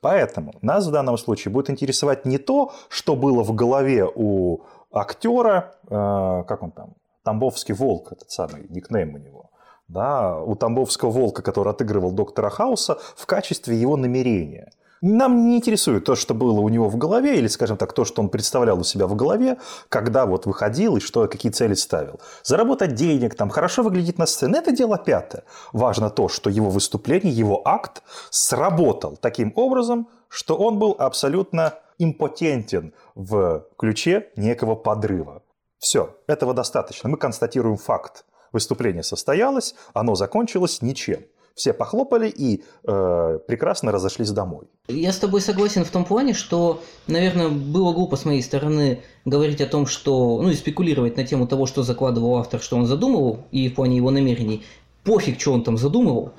Поэтому 0.00 0.54
нас 0.62 0.86
в 0.86 0.90
данном 0.90 1.18
случае 1.18 1.52
будет 1.52 1.70
интересовать 1.70 2.24
не 2.24 2.38
то, 2.38 2.72
что 2.88 3.16
было 3.16 3.42
в 3.42 3.54
голове 3.54 4.06
у 4.14 4.60
актера, 4.92 5.74
э, 5.84 6.44
как 6.46 6.62
он 6.62 6.70
там, 6.70 6.94
Тамбовский 7.24 7.74
волк, 7.74 8.12
этот 8.12 8.30
самый 8.30 8.66
никнейм 8.68 9.14
у 9.14 9.18
него, 9.18 9.50
да, 9.88 10.38
у 10.38 10.54
Тамбовского 10.54 11.10
волка, 11.10 11.42
который 11.42 11.72
отыгрывал 11.72 12.12
доктора 12.12 12.50
Хауса, 12.50 12.98
в 13.16 13.26
качестве 13.26 13.76
его 13.76 13.96
намерения. 13.96 14.70
Нам 15.00 15.48
не 15.48 15.56
интересует 15.56 16.04
то, 16.04 16.16
что 16.16 16.34
было 16.34 16.60
у 16.60 16.68
него 16.68 16.88
в 16.88 16.96
голове, 16.96 17.38
или, 17.38 17.46
скажем 17.46 17.76
так, 17.76 17.92
то, 17.92 18.04
что 18.04 18.20
он 18.20 18.28
представлял 18.28 18.78
у 18.80 18.84
себя 18.84 19.06
в 19.06 19.14
голове, 19.14 19.58
когда 19.88 20.26
вот 20.26 20.46
выходил 20.46 20.96
и 20.96 21.00
что, 21.00 21.28
какие 21.28 21.52
цели 21.52 21.74
ставил. 21.74 22.20
Заработать 22.42 22.94
денег, 22.94 23.34
там, 23.34 23.48
хорошо 23.48 23.82
выглядеть 23.82 24.18
на 24.18 24.26
сцене– 24.26 24.58
это 24.58 24.72
дело 24.72 24.98
пятое. 24.98 25.44
Важно 25.72 26.10
то, 26.10 26.28
что 26.28 26.50
его 26.50 26.70
выступление, 26.70 27.32
его 27.32 27.62
акт 27.66 28.02
сработал 28.30 29.16
таким 29.16 29.52
образом, 29.54 30.08
что 30.28 30.56
он 30.56 30.78
был 30.78 30.96
абсолютно 30.98 31.74
импотентен 31.98 32.92
в 33.14 33.66
ключе 33.76 34.30
некого 34.36 34.74
подрыва. 34.74 35.42
Все, 35.78 36.16
этого 36.26 36.54
достаточно. 36.54 37.08
Мы 37.08 37.16
констатируем 37.18 37.76
факт. 37.76 38.24
Выступление 38.50 39.02
состоялось, 39.02 39.74
оно 39.94 40.14
закончилось 40.14 40.82
ничем 40.82 41.20
все 41.58 41.72
похлопали 41.72 42.28
и 42.28 42.62
э, 42.84 43.38
прекрасно 43.46 43.92
разошлись 43.92 44.30
домой. 44.30 44.66
Я 44.88 45.12
с 45.12 45.18
тобой 45.18 45.40
согласен 45.40 45.84
в 45.84 45.90
том 45.90 46.04
плане, 46.04 46.32
что, 46.32 46.80
наверное, 47.06 47.48
было 47.48 47.92
глупо 47.92 48.16
с 48.16 48.24
моей 48.24 48.42
стороны 48.42 49.02
говорить 49.24 49.60
о 49.60 49.66
том, 49.66 49.86
что, 49.86 50.40
ну 50.40 50.50
и 50.50 50.54
спекулировать 50.54 51.16
на 51.16 51.24
тему 51.24 51.46
того, 51.46 51.66
что 51.66 51.82
закладывал 51.82 52.36
автор, 52.36 52.60
что 52.60 52.76
он 52.76 52.86
задумывал, 52.86 53.44
и 53.50 53.68
в 53.68 53.74
плане 53.74 53.96
его 53.96 54.10
намерений. 54.10 54.62
Пофиг, 55.04 55.40
что 55.40 55.52
он 55.52 55.62
там 55.62 55.76
задумывал. 55.76 56.32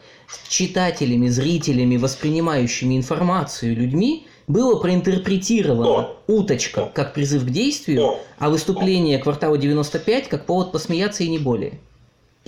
Читателями, 0.48 1.28
зрителями, 1.28 1.98
воспринимающими 1.98 2.96
информацию 2.96 3.76
людьми 3.76 4.28
было 4.48 4.80
проинтерпретировано 4.80 6.10
уточка 6.28 6.92
как 6.94 7.14
призыв 7.14 7.46
к 7.46 7.50
действию, 7.50 8.16
а 8.38 8.50
выступление 8.50 9.18
квартала 9.20 9.58
95 9.58 10.28
как 10.28 10.46
повод 10.46 10.72
посмеяться 10.72 11.24
и 11.24 11.30
не 11.30 11.40
более. 11.40 11.80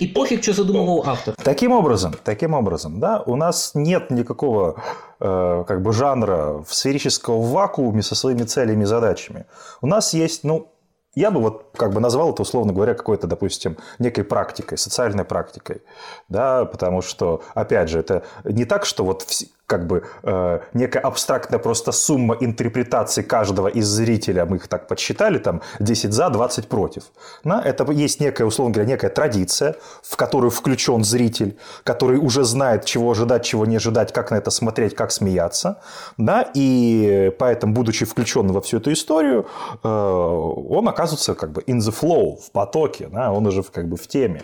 И 0.02 0.08
пофиг, 0.08 0.42
что 0.42 0.52
задумывал 0.52 1.04
автор. 1.06 1.36
Таким 1.36 1.70
образом, 1.70 2.12
таким 2.24 2.54
образом, 2.54 2.98
да, 2.98 3.22
у 3.24 3.36
нас 3.36 3.70
нет 3.74 4.10
никакого 4.10 4.82
э, 5.20 5.64
как 5.68 5.80
бы 5.80 5.92
жанра 5.92 6.64
в 6.66 6.74
сферического 6.74 7.40
вакууме 7.40 8.02
со 8.02 8.16
своими 8.16 8.42
целями 8.42 8.82
и 8.82 8.86
задачами. 8.86 9.46
У 9.80 9.86
нас 9.86 10.12
есть, 10.12 10.42
ну, 10.42 10.72
я 11.14 11.30
бы 11.30 11.40
вот 11.40 11.66
как 11.76 11.92
бы 11.92 12.00
назвал 12.00 12.32
это, 12.32 12.42
условно 12.42 12.72
говоря, 12.72 12.94
какой-то, 12.94 13.28
допустим, 13.28 13.76
некой 14.00 14.24
практикой, 14.24 14.76
социальной 14.76 15.24
практикой, 15.24 15.82
да, 16.28 16.64
потому 16.64 17.00
что, 17.00 17.42
опять 17.54 17.88
же, 17.88 18.00
это 18.00 18.24
не 18.42 18.64
так, 18.64 18.84
что 18.84 19.04
вот 19.04 19.24
как 19.72 19.86
бы 19.86 20.02
э, 20.22 20.60
некая 20.74 20.98
абстрактная 20.98 21.58
просто 21.58 21.92
сумма 21.92 22.36
интерпретаций 22.40 23.24
каждого 23.24 23.68
из 23.68 23.86
зрителя, 23.86 24.44
мы 24.44 24.56
их 24.56 24.68
так 24.68 24.86
подсчитали, 24.86 25.38
там 25.38 25.62
10 25.80 26.12
за, 26.12 26.28
20 26.28 26.68
против. 26.68 27.02
Да? 27.44 27.62
Это 27.64 27.90
есть 27.92 28.20
некая, 28.20 28.44
условно 28.44 28.74
говоря, 28.74 28.90
некая 28.90 29.08
традиция, 29.08 29.74
в 30.02 30.16
которую 30.16 30.50
включен 30.50 31.04
зритель, 31.04 31.56
который 31.84 32.18
уже 32.18 32.44
знает, 32.44 32.84
чего 32.84 33.10
ожидать, 33.10 33.44
чего 33.44 33.64
не 33.66 33.76
ожидать, 33.76 34.12
как 34.12 34.30
на 34.30 34.36
это 34.36 34.50
смотреть, 34.50 34.94
как 34.94 35.10
смеяться. 35.10 35.76
Да? 36.18 36.50
И 36.52 37.32
поэтому, 37.38 37.72
будучи 37.72 38.04
включенным 38.04 38.52
во 38.52 38.60
всю 38.60 38.76
эту 38.76 38.92
историю, 38.92 39.46
э, 39.82 39.88
он 39.88 40.86
оказывается 40.86 41.34
как 41.34 41.50
бы 41.50 41.62
in 41.62 41.78
the 41.78 41.94
flow, 41.98 42.36
в 42.36 42.50
потоке, 42.52 43.08
да? 43.10 43.32
он 43.32 43.46
уже 43.46 43.62
как 43.62 43.88
бы 43.88 43.96
в 43.96 44.06
теме. 44.06 44.42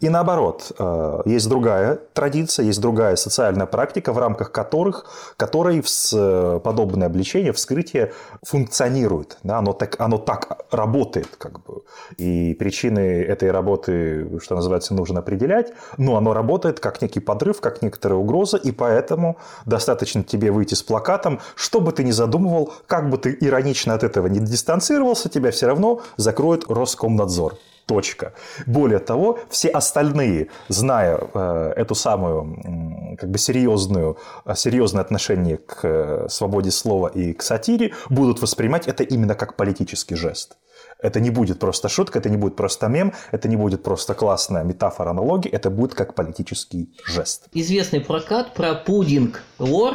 И 0.00 0.08
наоборот, 0.08 0.72
э, 0.78 1.22
есть 1.26 1.48
другая 1.48 1.98
традиция, 2.12 2.66
есть 2.66 2.80
другая 2.80 3.16
социальная 3.16 3.66
практика, 3.66 4.12
в 4.12 4.18
рамках 4.18 4.52
которых, 4.52 5.06
которой 5.36 5.82
в 5.82 6.60
подобное 6.60 7.06
обличение, 7.06 7.52
вскрытие 7.52 8.12
функционирует. 8.42 9.38
Да, 9.42 9.58
оно, 9.58 9.72
так, 9.72 10.00
оно 10.00 10.18
так 10.18 10.64
работает. 10.70 11.28
Как 11.38 11.60
бы. 11.64 11.82
И 12.16 12.54
причины 12.54 13.22
этой 13.22 13.50
работы, 13.50 14.40
что 14.40 14.54
называется, 14.54 14.94
нужно 14.94 15.20
определять. 15.20 15.72
Но 15.96 16.16
оно 16.16 16.34
работает 16.34 16.80
как 16.80 17.02
некий 17.02 17.20
подрыв, 17.20 17.60
как 17.60 17.82
некоторая 17.82 18.18
угроза. 18.18 18.56
И 18.56 18.72
поэтому 18.72 19.38
достаточно 19.64 20.22
тебе 20.22 20.50
выйти 20.50 20.74
с 20.74 20.82
плакатом, 20.82 21.40
что 21.54 21.80
бы 21.80 21.92
ты 21.92 22.04
ни 22.04 22.10
задумывал, 22.12 22.72
как 22.86 23.10
бы 23.10 23.18
ты 23.18 23.36
иронично 23.40 23.94
от 23.94 24.02
этого 24.02 24.26
не 24.26 24.40
дистанцировался, 24.40 25.28
тебя 25.28 25.50
все 25.50 25.66
равно 25.66 26.00
закроет 26.16 26.64
Роскомнадзор. 26.68 27.54
Точка. 27.86 28.34
Более 28.66 28.98
того, 28.98 29.38
все 29.48 29.68
остальные, 29.68 30.48
зная 30.68 31.20
э, 31.34 31.72
эту 31.76 31.94
самую 31.94 33.16
как 33.16 33.30
бы 33.30 33.38
серьезную, 33.38 34.18
серьезное 34.56 35.02
отношение 35.02 35.58
к 35.58 35.84
э, 35.84 36.28
свободе 36.28 36.72
слова 36.72 37.06
и 37.06 37.32
к 37.32 37.42
сатире, 37.42 37.94
будут 38.10 38.42
воспринимать 38.42 38.88
это 38.88 39.04
именно 39.04 39.36
как 39.36 39.54
политический 39.56 40.16
жест. 40.16 40.56
Это 40.98 41.20
не 41.20 41.30
будет 41.30 41.60
просто 41.60 41.88
шутка, 41.88 42.18
это 42.18 42.28
не 42.28 42.36
будет 42.36 42.56
просто 42.56 42.88
мем, 42.88 43.12
это 43.30 43.48
не 43.48 43.56
будет 43.56 43.84
просто 43.84 44.14
классная 44.14 44.64
метафора, 44.64 45.10
аналогия, 45.10 45.50
это 45.50 45.70
будет 45.70 45.94
как 45.94 46.14
политический 46.14 46.92
жест. 47.04 47.48
Известный 47.52 48.00
прокат 48.00 48.54
про 48.54 48.74
пудинг 48.74 49.42
лор 49.58 49.94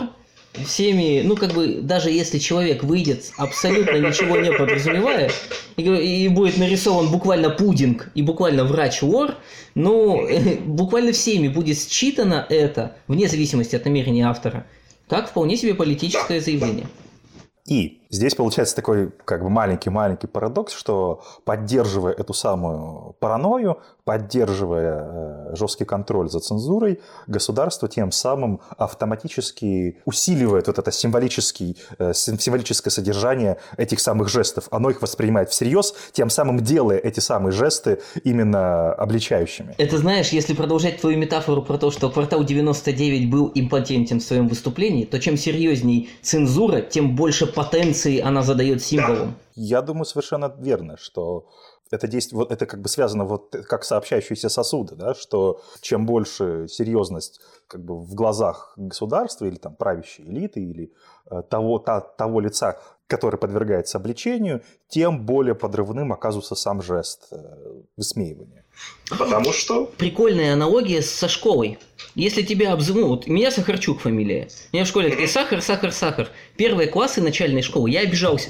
всеми, 0.54 1.22
ну 1.24 1.36
как 1.36 1.54
бы 1.54 1.80
даже 1.82 2.12
если 2.12 2.38
человек 2.38 2.84
выйдет 2.84 3.32
абсолютно 3.38 3.98
ничего 3.98 4.38
не 4.38 4.52
подразумевая 4.52 5.32
и, 5.78 5.84
и 5.84 6.28
будет 6.28 6.58
нарисован 6.58 7.10
буквально 7.10 7.50
пудинг 7.50 8.10
и 8.16 8.22
буквально 8.22 8.66
врач 8.66 9.02
лор, 9.02 9.36
ну 9.76 10.28
буквально 10.66 11.14
всеми 11.14 11.48
будет 11.48 11.80
считано 11.80 12.46
это, 12.50 12.98
вне 13.08 13.28
зависимости 13.28 13.76
от 13.76 13.86
намерения 13.86 14.28
автора, 14.28 14.68
как 15.08 15.30
вполне 15.30 15.56
себе 15.56 15.74
политическое 15.74 16.42
заявление. 16.42 16.88
И 17.68 18.01
здесь 18.12 18.36
получается 18.36 18.76
такой 18.76 19.12
как 19.26 19.42
бы 19.42 19.50
маленький-маленький 19.50 20.28
парадокс, 20.28 20.74
что 20.74 21.24
поддерживая 21.46 22.14
эту 22.14 22.34
самую 22.34 23.16
паранойю, 23.20 23.80
поддерживая 24.04 25.52
э, 25.52 25.56
жесткий 25.56 25.86
контроль 25.86 26.30
за 26.30 26.40
цензурой, 26.40 27.00
государство 27.28 27.88
тем 27.88 28.12
самым 28.12 28.60
автоматически 28.78 30.00
усиливает 30.06 30.68
вот 30.68 30.80
это 30.80 30.92
символический, 30.92 31.78
э, 31.98 32.14
символическое 32.14 32.92
содержание 32.92 33.58
этих 33.78 34.00
самых 34.00 34.28
жестов. 34.30 34.68
Оно 34.72 34.90
их 34.90 35.02
воспринимает 35.02 35.50
всерьез, 35.50 35.94
тем 36.12 36.30
самым 36.30 36.60
делая 36.60 36.98
эти 36.98 37.20
самые 37.20 37.52
жесты 37.52 38.02
именно 38.24 38.94
обличающими. 38.94 39.76
Это 39.78 39.98
знаешь, 39.98 40.30
если 40.30 40.54
продолжать 40.54 41.00
твою 41.00 41.18
метафору 41.18 41.62
про 41.62 41.78
то, 41.78 41.92
что 41.92 42.10
квартал 42.10 42.44
99 42.44 43.30
был 43.30 43.52
импотентен 43.54 44.20
в 44.20 44.24
своем 44.24 44.48
выступлении, 44.48 45.06
то 45.06 45.20
чем 45.20 45.38
серьезней 45.38 46.10
цензура, 46.22 46.82
тем 46.82 47.16
больше 47.16 47.46
потенции 47.46 48.01
она 48.20 48.42
задает 48.42 48.82
символом. 48.82 49.36
Я 49.56 49.82
думаю 49.82 50.06
совершенно 50.06 50.54
верно, 50.60 50.98
что 50.98 51.48
это 51.92 52.08
действие, 52.08 52.40
вот 52.40 52.52
это 52.52 52.66
как 52.66 52.82
бы 52.82 52.90
связано 52.90 53.26
вот 53.26 53.56
как 53.68 53.84
сообщающиеся 53.84 54.50
сосуды, 54.50 54.96
да, 54.96 55.14
что 55.14 55.62
чем 55.82 56.06
больше 56.06 56.68
серьезность 56.70 57.42
как 57.68 57.84
бы 57.84 58.02
в 58.02 58.14
глазах 58.16 58.74
государства 58.78 59.46
или 59.46 59.56
там 59.56 59.76
правящей 59.76 60.26
элиты 60.26 60.62
или 60.62 60.94
э, 61.30 61.42
того, 61.50 61.80
та, 61.80 62.00
того 62.00 62.40
лица, 62.40 62.80
который 63.08 63.38
подвергается 63.38 63.98
обличению, 63.98 64.62
тем 64.88 65.26
более 65.26 65.56
подрывным 65.56 66.14
оказывается 66.14 66.56
сам 66.56 66.82
жест 66.82 67.28
э, 67.32 67.36
высмеивания. 67.98 68.61
Потому 69.10 69.52
что... 69.52 69.86
Прикольная 69.98 70.54
аналогия 70.54 71.02
со 71.02 71.28
школой. 71.28 71.78
Если 72.16 72.42
тебя 72.44 72.72
обзовут... 72.74 73.02
Вот, 73.02 73.28
меня 73.28 73.52
Сахарчук 73.52 74.00
фамилия. 74.02 74.48
Меня 74.72 74.86
в 74.86 74.88
школе 74.88 75.10
такие 75.10 75.28
сахар, 75.28 75.62
сахар, 75.62 75.92
сахар. 75.92 76.30
Первые 76.56 76.88
классы 76.88 77.22
начальной 77.22 77.62
школы. 77.62 77.90
Я 77.90 78.02
обижался. 78.02 78.50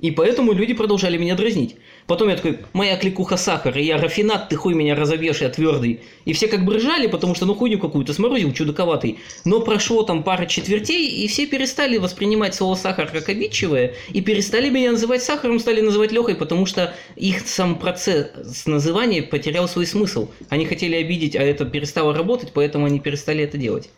И 0.00 0.10
поэтому 0.10 0.52
люди 0.52 0.74
продолжали 0.74 1.18
меня 1.18 1.34
дразнить. 1.34 1.76
Потом 2.06 2.28
я 2.28 2.36
такой, 2.36 2.60
моя 2.72 2.96
кликуха 2.96 3.36
сахар, 3.36 3.76
и 3.76 3.82
я 3.82 3.98
рафинат, 3.98 4.48
ты 4.48 4.56
хуй 4.56 4.74
меня 4.74 4.94
разобьешь, 4.94 5.40
я 5.40 5.48
твердый. 5.48 6.02
И 6.24 6.32
все 6.32 6.46
как 6.46 6.64
бы 6.64 6.74
ржали, 6.74 7.08
потому 7.08 7.34
что 7.34 7.46
ну 7.46 7.54
хуйню 7.54 7.80
какую-то 7.80 8.12
сморозил, 8.12 8.52
чудаковатый. 8.52 9.18
Но 9.44 9.60
прошло 9.60 10.04
там 10.04 10.22
пара 10.22 10.46
четвертей, 10.46 11.08
и 11.08 11.26
все 11.26 11.46
перестали 11.46 11.98
воспринимать 11.98 12.54
слово 12.54 12.76
сахар 12.76 13.10
как 13.10 13.28
обидчивое, 13.28 13.94
и 14.12 14.20
перестали 14.20 14.70
меня 14.70 14.92
называть 14.92 15.22
сахаром, 15.22 15.58
стали 15.58 15.80
называть 15.80 16.12
Лехой, 16.12 16.36
потому 16.36 16.64
что 16.66 16.94
их 17.16 17.40
сам 17.46 17.76
процесс 17.76 18.66
называния 18.66 19.22
потерял 19.22 19.66
свой 19.68 19.86
смысл. 19.86 20.28
Они 20.48 20.64
хотели 20.64 20.94
обидеть, 20.94 21.34
а 21.34 21.42
это 21.42 21.64
перестало 21.64 22.14
работать, 22.14 22.52
поэтому 22.54 22.86
они 22.86 23.00
перестали 23.00 23.42
это 23.42 23.58
делать. 23.58 23.90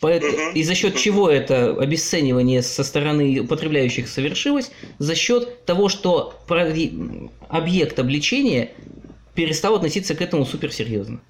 Поэтому, 0.00 0.52
и 0.54 0.62
за 0.62 0.74
счет 0.74 0.96
чего 0.96 1.30
это 1.30 1.70
обесценивание 1.70 2.62
со 2.62 2.84
стороны 2.84 3.40
употребляющих 3.40 4.08
совершилось? 4.08 4.70
За 4.98 5.14
счет 5.14 5.64
того, 5.64 5.88
что 5.88 6.34
объект 7.48 7.98
обличения 7.98 8.72
перестал 9.34 9.76
относиться 9.76 10.14
к 10.14 10.20
этому 10.20 10.44
суперсерьезно. 10.44 11.20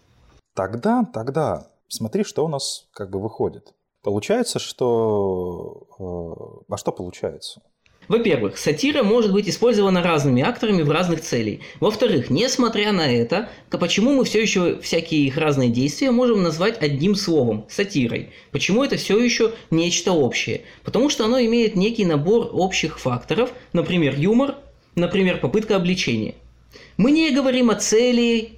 Тогда, 0.54 1.04
тогда, 1.12 1.68
смотри, 1.88 2.24
что 2.24 2.44
у 2.44 2.48
нас 2.48 2.86
как 2.92 3.10
бы 3.10 3.20
выходит. 3.20 3.74
Получается, 4.02 4.58
что... 4.58 5.86
Э, 5.98 6.72
а 6.72 6.76
что 6.76 6.92
получается? 6.92 7.60
Во-первых, 8.08 8.56
сатира 8.56 9.02
может 9.02 9.32
быть 9.32 9.48
использована 9.48 10.02
разными 10.02 10.42
акторами 10.42 10.82
в 10.82 10.90
разных 10.90 11.20
целей. 11.20 11.60
Во-вторых, 11.80 12.30
несмотря 12.30 12.92
на 12.92 13.12
это, 13.12 13.48
почему 13.70 14.12
мы 14.12 14.24
все 14.24 14.40
еще 14.40 14.78
всякие 14.80 15.26
их 15.26 15.36
разные 15.36 15.70
действия 15.70 16.10
можем 16.10 16.42
назвать 16.42 16.80
одним 16.82 17.14
словом– 17.14 17.66
сатирой? 17.68 18.30
Почему 18.52 18.84
это 18.84 18.96
все 18.96 19.18
еще 19.18 19.52
нечто 19.70 20.12
общее? 20.12 20.62
Потому 20.84 21.10
что 21.10 21.24
оно 21.24 21.40
имеет 21.40 21.74
некий 21.76 22.04
набор 22.04 22.50
общих 22.52 23.00
факторов, 23.00 23.52
например, 23.72 24.14
юмор, 24.16 24.56
например, 24.94 25.38
попытка 25.38 25.76
обличения. 25.76 26.34
Мы 26.96 27.10
не 27.10 27.30
говорим 27.30 27.70
о 27.70 27.74
цели 27.74 28.52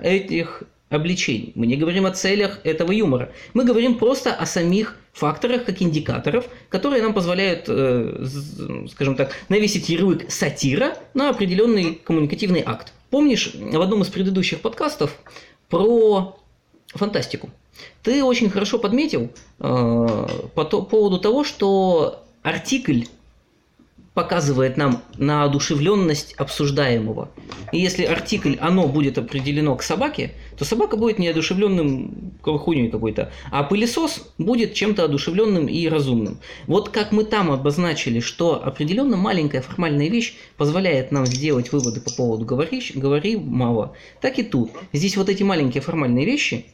этих 0.00 0.64
обличений. 0.94 1.52
Мы 1.54 1.66
не 1.66 1.76
говорим 1.76 2.06
о 2.06 2.10
целях 2.10 2.60
этого 2.64 2.92
юмора. 2.92 3.32
Мы 3.52 3.64
говорим 3.64 3.98
просто 3.98 4.34
о 4.34 4.46
самих 4.46 4.96
факторах, 5.12 5.64
как 5.64 5.80
индикаторов, 5.80 6.46
которые 6.68 7.02
нам 7.02 7.14
позволяют, 7.14 7.64
э, 7.68 8.26
скажем 8.90 9.16
так, 9.16 9.32
навесить 9.48 9.88
ярлык 9.88 10.30
сатира 10.30 10.96
на 11.14 11.30
определенный 11.30 11.94
коммуникативный 11.94 12.62
акт. 12.64 12.92
Помнишь, 13.10 13.52
в 13.54 13.80
одном 13.80 14.02
из 14.02 14.08
предыдущих 14.08 14.60
подкастов 14.60 15.16
про 15.68 16.36
фантастику 16.88 17.50
ты 18.02 18.22
очень 18.22 18.50
хорошо 18.50 18.78
подметил 18.78 19.30
э, 19.60 20.26
по 20.54 20.64
поводу 20.64 21.18
того, 21.18 21.44
что 21.44 22.24
артикль 22.42 23.04
показывает 24.14 24.76
нам 24.76 25.02
на 25.18 25.42
одушевленность 25.44 26.34
обсуждаемого. 26.34 27.30
И 27.72 27.78
если 27.80 28.04
артикль 28.04 28.54
«оно» 28.60 28.86
будет 28.86 29.18
определено 29.18 29.74
к 29.76 29.82
собаке, 29.82 30.32
то 30.56 30.64
собака 30.64 30.96
будет 30.96 31.18
неодушевленным 31.18 32.32
хуйней 32.42 32.90
какой-то, 32.90 33.32
а 33.50 33.64
пылесос 33.64 34.32
будет 34.38 34.74
чем-то 34.74 35.04
одушевленным 35.04 35.66
и 35.66 35.88
разумным. 35.88 36.38
Вот 36.66 36.90
как 36.90 37.10
мы 37.10 37.24
там 37.24 37.50
обозначили, 37.50 38.20
что 38.20 38.64
определенно 38.64 39.16
маленькая 39.16 39.60
формальная 39.60 40.08
вещь 40.08 40.34
позволяет 40.56 41.10
нам 41.10 41.26
сделать 41.26 41.72
выводы 41.72 42.00
по 42.00 42.12
поводу 42.12 42.44
говори, 42.44 42.82
говори 42.94 43.36
мало, 43.36 43.96
так 44.20 44.38
и 44.38 44.44
тут. 44.44 44.70
Здесь 44.92 45.16
вот 45.16 45.28
эти 45.28 45.42
маленькие 45.42 45.82
формальные 45.82 46.24
вещи, 46.24 46.66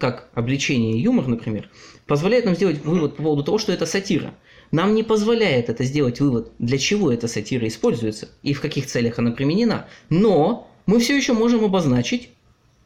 как 0.00 0.28
обличение 0.34 0.94
и 0.94 1.00
юмор, 1.00 1.26
например, 1.26 1.70
позволяют 2.06 2.44
нам 2.44 2.54
сделать 2.54 2.84
вывод 2.84 3.16
по 3.16 3.22
поводу 3.22 3.44
того, 3.44 3.58
что 3.58 3.72
это 3.72 3.86
сатира– 3.86 4.34
нам 4.72 4.94
не 4.94 5.02
позволяет 5.02 5.68
это 5.68 5.84
сделать 5.84 6.20
вывод, 6.20 6.52
для 6.58 6.78
чего 6.78 7.12
эта 7.12 7.28
сатира 7.28 7.66
используется 7.68 8.28
и 8.42 8.52
в 8.52 8.60
каких 8.60 8.86
целях 8.86 9.18
она 9.18 9.30
применена. 9.30 9.88
Но 10.08 10.68
мы 10.86 10.98
все 10.98 11.16
еще 11.16 11.32
можем 11.32 11.64
обозначить 11.64 12.30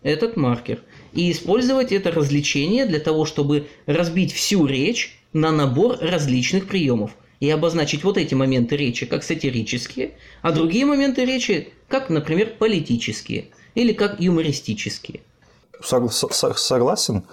этот 0.03 0.37
маркер 0.37 0.83
и 1.13 1.31
использовать 1.31 1.93
это 1.93 2.11
развлечение 2.11 2.87
для 2.87 3.01
того, 3.01 3.25
чтобы 3.25 3.67
разбить 3.87 4.33
всю 4.33 4.67
речь 4.67 5.19
на 5.33 5.53
набор 5.53 5.99
различных 6.01 6.67
приемов 6.67 7.13
и 7.39 7.49
обозначить 7.49 8.05
вот 8.05 8.19
эти 8.19 8.35
моменты 8.35 8.77
речи 8.77 9.07
как 9.07 9.23
сатирические, 9.23 10.13
а 10.43 10.53
другие 10.53 10.85
моменты 10.85 11.25
речи 11.25 11.69
как, 11.89 12.11
например, 12.11 12.55
политические 12.59 13.47
или 13.75 13.93
как 13.93 14.21
юмористические. 14.21 15.21
Согласен. 15.83 17.25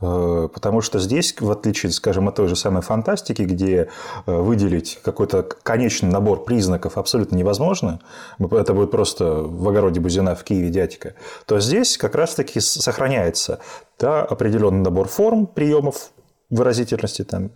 Э, 0.00 0.48
потому 0.52 0.80
что 0.80 0.98
здесь, 0.98 1.34
в 1.38 1.50
отличие, 1.50 1.90
скажем, 1.92 2.28
от 2.28 2.34
той 2.34 2.48
же 2.48 2.56
самой 2.56 2.82
фантастики, 2.82 3.42
где 3.42 3.88
э, 4.26 4.32
выделить 4.32 4.98
какой-то 5.02 5.42
конечный 5.42 6.10
набор 6.10 6.44
признаков 6.44 6.98
абсолютно 6.98 7.36
невозможно, 7.36 8.00
это 8.38 8.74
будет 8.74 8.90
просто 8.90 9.24
в 9.24 9.68
огороде 9.68 10.00
Бузина 10.00 10.34
в 10.34 10.44
Киеве 10.44 10.68
дядька, 10.68 11.14
то 11.46 11.60
здесь 11.60 11.96
как 11.96 12.14
раз-таки 12.14 12.60
сохраняется 12.60 13.60
да, 13.98 14.22
определенный 14.22 14.82
набор 14.82 15.08
форм, 15.08 15.46
приемов 15.46 16.10
выразительности, 16.50 17.24
там, 17.24 17.52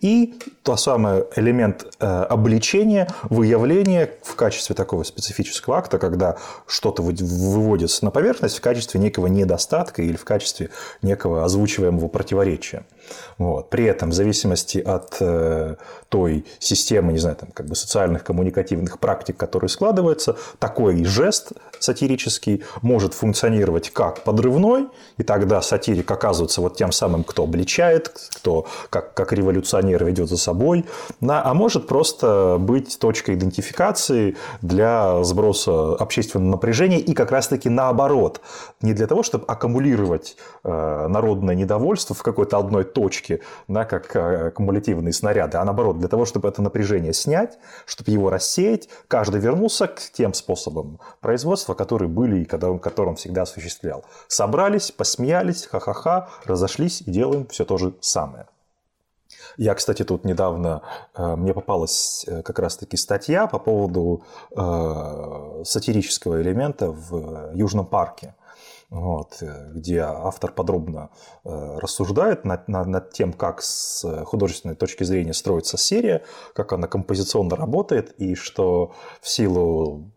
и 0.00 0.34
то 0.62 0.76
самое 0.76 1.26
элемент 1.36 1.86
э, 2.00 2.06
обличения, 2.06 3.08
выявления 3.24 4.10
в 4.22 4.34
качестве 4.34 4.74
такого 4.74 5.02
специфического 5.02 5.78
акта, 5.78 5.98
когда 5.98 6.36
что-то 6.66 7.02
выводится 7.02 8.04
на 8.04 8.10
поверхность 8.10 8.58
в 8.58 8.60
качестве 8.60 9.00
некого 9.00 9.26
недостатка 9.26 10.02
или 10.02 10.16
в 10.16 10.24
качестве 10.24 10.70
некого 11.02 11.44
озвучиваемого 11.44 12.08
противоречия. 12.08 12.84
Вот. 13.38 13.70
При 13.70 13.84
этом, 13.84 14.10
в 14.10 14.14
зависимости 14.14 14.78
от 14.78 15.16
э, 15.20 15.76
той 16.08 16.44
системы, 16.58 17.12
не 17.12 17.18
знаю, 17.18 17.36
там, 17.36 17.50
как 17.52 17.66
бы 17.66 17.74
социальных 17.74 18.24
коммуникативных 18.24 18.98
практик, 18.98 19.36
которые 19.36 19.68
складываются, 19.68 20.36
такой 20.58 21.04
жест 21.04 21.52
сатирический 21.78 22.64
может 22.82 23.14
функционировать 23.14 23.90
как 23.90 24.22
подрывной, 24.22 24.88
и 25.16 25.22
тогда 25.22 25.62
сатирик 25.62 26.10
оказывается 26.10 26.60
вот 26.60 26.76
тем 26.76 26.92
самым, 26.92 27.24
кто 27.24 27.44
обличает, 27.44 28.08
кто 28.08 28.66
как, 28.90 29.14
как 29.14 29.32
революционер, 29.32 30.04
ведет 30.04 30.28
за 30.28 30.36
собой, 30.36 30.84
а 31.20 31.54
может 31.54 31.86
просто 31.86 32.56
быть 32.58 32.98
точкой 32.98 33.34
идентификации 33.34 34.36
для 34.62 35.22
сброса 35.24 35.94
общественного 35.94 36.52
напряжения 36.52 36.98
и 36.98 37.14
как 37.14 37.30
раз-таки 37.30 37.68
наоборот. 37.68 38.40
Не 38.80 38.94
для 38.94 39.06
того, 39.06 39.22
чтобы 39.22 39.44
аккумулировать 39.46 40.36
э, 40.64 41.06
народное 41.08 41.54
недовольство 41.54 42.14
в 42.14 42.22
какой-то 42.22 42.58
одной 42.58 42.84
точке, 42.84 42.97
да, 43.68 43.84
как 43.84 44.14
э, 44.16 44.48
аккумулятивные 44.48 45.12
снаряды, 45.12 45.58
а 45.58 45.64
наоборот, 45.64 45.98
для 45.98 46.08
того, 46.08 46.24
чтобы 46.24 46.48
это 46.48 46.62
напряжение 46.62 47.12
снять, 47.12 47.58
чтобы 47.86 48.10
его 48.10 48.30
рассеять, 48.30 48.88
каждый 49.08 49.40
вернулся 49.40 49.86
к 49.86 50.00
тем 50.12 50.34
способам 50.34 51.00
производства, 51.20 51.74
которые 51.74 52.08
были 52.08 52.40
и 52.40 52.44
которые 52.44 53.08
он 53.08 53.16
всегда 53.16 53.42
осуществлял. 53.42 54.04
Собрались, 54.28 54.90
посмеялись, 54.90 55.66
ха-ха-ха, 55.66 56.28
разошлись 56.44 57.02
и 57.02 57.10
делаем 57.10 57.46
все 57.46 57.64
то 57.64 57.78
же 57.78 57.94
самое. 58.00 58.46
Я, 59.56 59.74
кстати, 59.74 60.04
тут 60.04 60.24
недавно 60.24 60.82
э, 61.14 61.36
мне 61.36 61.52
попалась 61.54 62.24
э, 62.28 62.42
как 62.42 62.58
раз-таки 62.58 62.96
статья 62.96 63.46
по 63.46 63.58
поводу 63.58 64.22
сатирического 65.64 66.40
элемента 66.40 66.90
в 66.90 67.52
Южном 67.54 67.86
парке. 67.86 68.34
Вот, 68.90 69.42
где 69.74 70.00
автор 70.00 70.50
подробно 70.50 71.10
рассуждает 71.44 72.46
над, 72.46 72.68
над, 72.68 72.86
над 72.86 73.12
тем, 73.12 73.34
как 73.34 73.60
с 73.60 74.24
художественной 74.24 74.76
точки 74.76 75.04
зрения 75.04 75.34
строится 75.34 75.76
серия, 75.76 76.24
как 76.54 76.72
она 76.72 76.86
композиционно 76.86 77.54
работает, 77.54 78.12
и 78.18 78.34
что 78.34 78.94
в 79.20 79.28
силу 79.28 80.10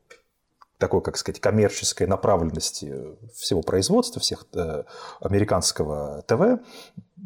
такой, 0.82 1.02
как 1.02 1.16
сказать, 1.16 1.40
коммерческой 1.40 2.08
направленности 2.08 2.94
всего 3.34 3.62
производства, 3.62 4.20
всех 4.20 4.48
э, 4.54 4.84
американского 5.22 6.24
ТВ, 6.24 6.60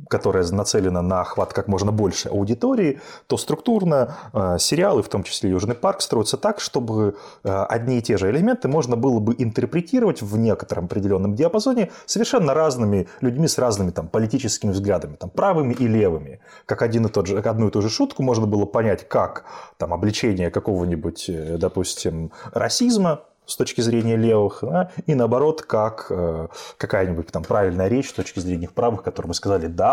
которая 0.09 0.45
нацелена 0.51 1.01
на 1.01 1.21
охват 1.21 1.53
как 1.53 1.67
можно 1.67 1.91
больше 1.91 2.29
аудитории, 2.29 2.99
то 3.27 3.37
структурно 3.37 4.15
э, 4.33 4.57
сериалы, 4.59 5.01
в 5.01 5.09
том 5.09 5.23
числе 5.23 5.49
«Южный 5.49 5.75
парк», 5.75 6.01
строятся 6.01 6.37
так, 6.37 6.59
чтобы 6.59 7.15
э, 7.43 7.49
одни 7.69 7.97
и 7.97 8.01
те 8.01 8.17
же 8.17 8.29
элементы 8.29 8.67
можно 8.67 8.95
было 8.95 9.19
бы 9.19 9.35
интерпретировать 9.37 10.21
в 10.21 10.37
некотором 10.37 10.85
определенном 10.85 11.35
диапазоне 11.35 11.91
совершенно 12.05 12.53
разными 12.53 13.07
людьми 13.21 13.47
с 13.47 13.57
разными 13.57 13.91
там, 13.91 14.07
политическими 14.07 14.71
взглядами, 14.71 15.15
там, 15.15 15.29
правыми 15.29 15.73
и 15.73 15.87
левыми. 15.87 16.39
Как 16.65 16.81
один 16.81 17.05
и 17.05 17.09
тот 17.09 17.27
же, 17.27 17.39
одну 17.39 17.67
и 17.67 17.71
ту 17.71 17.81
же 17.81 17.89
шутку 17.89 18.23
можно 18.23 18.45
было 18.45 18.65
понять 18.65 19.07
как 19.07 19.45
там, 19.77 19.93
обличение 19.93 20.51
какого-нибудь, 20.51 21.29
допустим, 21.57 22.31
расизма, 22.53 23.21
с 23.45 23.55
точки 23.57 23.81
зрения 23.81 24.15
левых, 24.15 24.59
да, 24.61 24.91
и 25.05 25.15
наоборот, 25.15 25.61
как 25.61 26.07
э, 26.09 26.47
какая-нибудь 26.77 27.27
там 27.27 27.43
правильная 27.43 27.87
речь 27.87 28.09
с 28.09 28.13
точки 28.13 28.39
зрения 28.39 28.67
правых, 28.67 29.03
которые 29.03 29.29
мы 29.29 29.33
сказали, 29.33 29.67
да, 29.67 29.84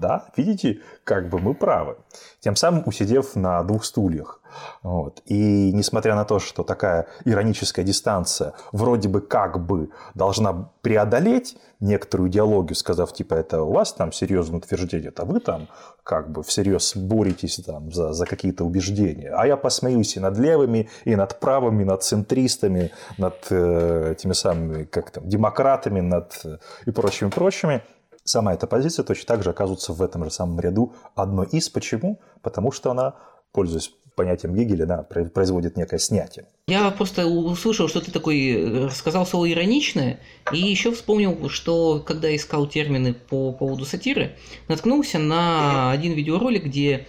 да, 0.00 0.24
видите, 0.36 0.80
как 1.04 1.28
бы 1.28 1.38
мы 1.38 1.54
правы. 1.54 1.96
Тем 2.40 2.56
самым 2.56 2.82
усидев 2.86 3.36
на 3.36 3.62
двух 3.62 3.84
стульях. 3.84 4.40
Вот. 4.82 5.22
И 5.26 5.72
несмотря 5.72 6.14
на 6.14 6.24
то, 6.24 6.38
что 6.38 6.64
такая 6.64 7.06
ироническая 7.24 7.84
дистанция 7.84 8.54
вроде 8.72 9.08
бы 9.08 9.20
как 9.20 9.64
бы 9.64 9.90
должна 10.14 10.70
преодолеть 10.82 11.56
некоторую 11.78 12.30
идеологию, 12.30 12.74
сказав, 12.74 13.12
типа, 13.12 13.34
это 13.34 13.62
у 13.62 13.72
вас 13.72 13.92
там 13.92 14.10
серьезное 14.12 14.58
утверждение, 14.58 15.12
а 15.16 15.24
вы 15.24 15.38
там 15.38 15.68
как 16.02 16.32
бы 16.32 16.42
всерьез 16.42 16.96
боретесь 16.96 17.60
там 17.64 17.92
за, 17.92 18.12
за 18.12 18.26
какие-то 18.26 18.64
убеждения. 18.64 19.32
А 19.36 19.46
я 19.46 19.56
посмеюсь 19.56 20.16
и 20.16 20.20
над 20.20 20.36
левыми, 20.38 20.88
и 21.04 21.14
над 21.14 21.38
правыми, 21.38 21.84
над 21.84 22.02
центристами, 22.02 22.90
над 23.18 23.46
э, 23.50 24.14
теми 24.18 24.32
самыми, 24.32 24.84
как 24.84 25.10
там, 25.10 25.28
демократами, 25.28 26.00
над 26.00 26.40
э, 26.44 26.58
и 26.86 26.90
прочими-прочими 26.90 27.82
сама 28.30 28.54
эта 28.54 28.66
позиция 28.66 29.04
точно 29.04 29.26
так 29.26 29.42
же 29.42 29.50
оказывается 29.50 29.92
в 29.92 30.02
этом 30.02 30.24
же 30.24 30.30
самом 30.30 30.60
ряду 30.60 30.94
одной 31.14 31.46
из. 31.46 31.68
Почему? 31.68 32.20
Потому 32.42 32.72
что 32.72 32.90
она, 32.90 33.14
пользуясь 33.52 33.92
понятием 34.16 34.54
Гегеля, 34.54 34.86
да, 34.86 35.02
производит 35.02 35.76
некое 35.76 35.98
снятие. 35.98 36.46
Я 36.66 36.90
просто 36.90 37.26
услышал, 37.26 37.88
что 37.88 38.00
ты 38.00 38.12
такой 38.12 38.50
э, 38.50 38.86
рассказал 38.86 39.26
слово 39.26 39.50
ироничное, 39.50 40.20
и 40.52 40.58
еще 40.58 40.92
вспомнил, 40.92 41.48
что 41.48 42.00
когда 42.04 42.34
искал 42.34 42.66
термины 42.66 43.14
по 43.14 43.52
поводу 43.52 43.84
сатиры, 43.84 44.36
наткнулся 44.68 45.18
на 45.18 45.90
один 45.90 46.12
видеоролик, 46.12 46.64
где 46.64 47.06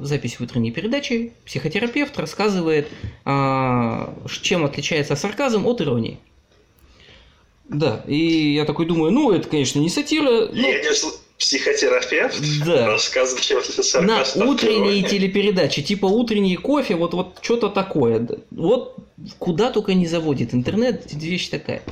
запись 0.00 0.40
утренней 0.40 0.72
передаче 0.72 1.32
психотерапевт 1.44 2.18
рассказывает, 2.18 2.88
а, 3.24 4.14
чем 4.40 4.64
отличается 4.64 5.16
сарказм 5.16 5.66
от 5.66 5.82
иронии. 5.82 6.18
Да, 7.68 8.02
и 8.06 8.54
я 8.54 8.64
такой 8.64 8.86
думаю, 8.86 9.10
ну, 9.10 9.32
это, 9.32 9.48
конечно, 9.48 9.78
не 9.78 9.88
сатира. 9.88 10.48
Но... 10.52 10.68
Я 10.68 10.80
не 10.80 10.94
психотерапевт 11.38 12.40
да. 12.64 12.86
рассказывает, 12.86 13.44
чем 13.44 13.58
это 13.58 13.82
сарказм. 13.82 14.38
На 14.38 14.46
утренние 14.46 15.02
телепередачи, 15.02 15.82
типа 15.82 16.06
утренний 16.06 16.56
кофе, 16.56 16.94
вот, 16.94 17.14
вот 17.14 17.38
что-то 17.42 17.68
такое. 17.70 18.26
Вот 18.50 18.96
куда 19.38 19.70
только 19.70 19.94
не 19.94 20.06
заводит 20.06 20.54
интернет, 20.54 21.12
вещь 21.12 21.48
такая. 21.48 21.82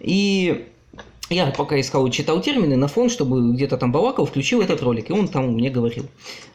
И 0.00 0.66
я 1.28 1.46
пока 1.46 1.78
искал 1.80 2.06
и 2.06 2.10
читал 2.10 2.40
термины 2.40 2.76
на 2.76 2.88
фон, 2.88 3.08
чтобы 3.10 3.52
где-то 3.52 3.76
там 3.76 3.92
Балаков 3.92 4.30
включил 4.30 4.60
этот 4.60 4.82
ролик, 4.82 5.10
и 5.10 5.12
он 5.12 5.28
там 5.28 5.52
мне 5.52 5.70
говорил. 5.70 6.06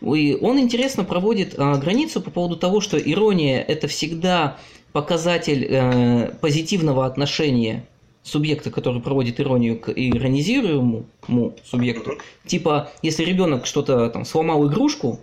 И 0.02 0.38
он 0.42 0.60
интересно 0.60 1.06
проводит 1.06 1.56
а, 1.58 1.78
границу 1.78 2.20
по 2.22 2.30
поводу 2.30 2.58
того, 2.58 2.82
что 2.82 2.98
ирония– 2.98 3.62
это 3.68 3.88
всегда 3.88 4.58
показатель 4.92 5.66
э, 5.70 6.32
позитивного 6.42 7.06
отношения 7.06 7.86
субъекта, 8.26 8.72
который 8.72 9.02
проводит 9.02 9.40
иронию 9.40 9.80
к 9.80 9.92
иронизируемому 9.92 11.06
субъекту. 11.64 12.18
Типа, 12.46 12.92
если 13.02 13.24
ребенок 13.24 13.66
что-то 13.66 14.10
там 14.10 14.26
сломал 14.26 14.68
игрушку 14.68 15.20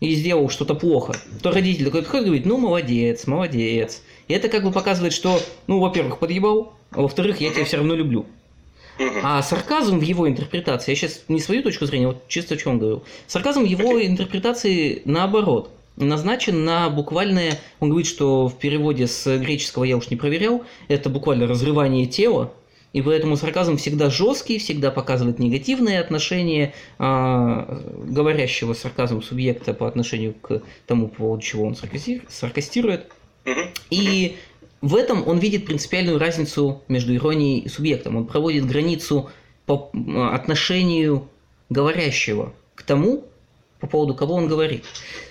и 0.00 0.14
сделал 0.14 0.48
что-то 0.48 0.74
плохо, 0.74 1.14
то 1.42 1.52
родитель 1.52 1.84
такой 1.84 2.00
подходит 2.00 2.24
и 2.24 2.28
говорит, 2.28 2.46
ну 2.46 2.56
молодец, 2.56 3.26
молодец. 3.26 4.02
И 4.28 4.32
это 4.32 4.48
как 4.48 4.64
бы 4.64 4.72
показывает, 4.72 5.12
что, 5.12 5.38
ну, 5.66 5.78
во-первых, 5.78 6.18
подъебал, 6.18 6.72
а 6.90 7.02
во-вторых, 7.02 7.40
я 7.40 7.52
тебя 7.52 7.64
все 7.64 7.76
равно 7.76 7.94
люблю. 7.94 8.26
А 9.22 9.42
сарказм 9.42 9.98
в 9.98 10.02
его 10.02 10.26
интерпретации, 10.26 10.92
я 10.92 10.96
сейчас 10.96 11.24
не 11.28 11.40
свою 11.40 11.62
точку 11.62 11.84
зрения, 11.84 12.06
вот 12.06 12.26
чисто 12.28 12.54
о 12.54 12.56
чем 12.56 12.72
он 12.72 12.78
говорил, 12.78 13.04
сарказм 13.26 13.62
в 13.62 13.66
его 13.66 14.02
интерпретации 14.02 15.02
наоборот 15.04 15.70
назначен 15.96 16.64
на 16.64 16.88
буквальное, 16.90 17.58
он 17.80 17.90
говорит, 17.90 18.08
что 18.08 18.48
в 18.48 18.58
переводе 18.58 19.06
с 19.06 19.38
греческого 19.38 19.84
я 19.84 19.96
уж 19.96 20.10
не 20.10 20.16
проверял, 20.16 20.64
это 20.88 21.08
буквально 21.10 21.46
разрывание 21.46 22.06
тела, 22.06 22.52
и 22.92 23.02
поэтому 23.02 23.36
сарказм 23.36 23.76
всегда 23.76 24.08
жесткий, 24.08 24.58
всегда 24.58 24.90
показывает 24.90 25.38
негативные 25.38 26.00
отношения 26.00 26.72
а, 26.98 27.82
говорящего 28.04 28.72
сарказм 28.72 29.22
субъекта 29.22 29.74
по 29.74 29.86
отношению 29.86 30.32
к 30.34 30.62
тому, 30.86 31.08
по 31.08 31.16
поводу 31.16 31.42
чего 31.42 31.64
он 31.66 31.76
саркастирует. 31.76 33.12
И 33.90 34.36
в 34.80 34.96
этом 34.96 35.26
он 35.28 35.38
видит 35.38 35.66
принципиальную 35.66 36.18
разницу 36.18 36.82
между 36.88 37.14
иронией 37.14 37.60
и 37.60 37.68
субъектом. 37.68 38.16
Он 38.16 38.26
проводит 38.26 38.66
границу 38.66 39.30
по 39.66 39.90
отношению 40.32 41.28
говорящего 41.68 42.54
к 42.74 42.82
тому, 42.82 43.24
по 43.80 43.86
поводу 43.86 44.14
кого 44.14 44.34
он 44.34 44.48
говорит. 44.48 44.84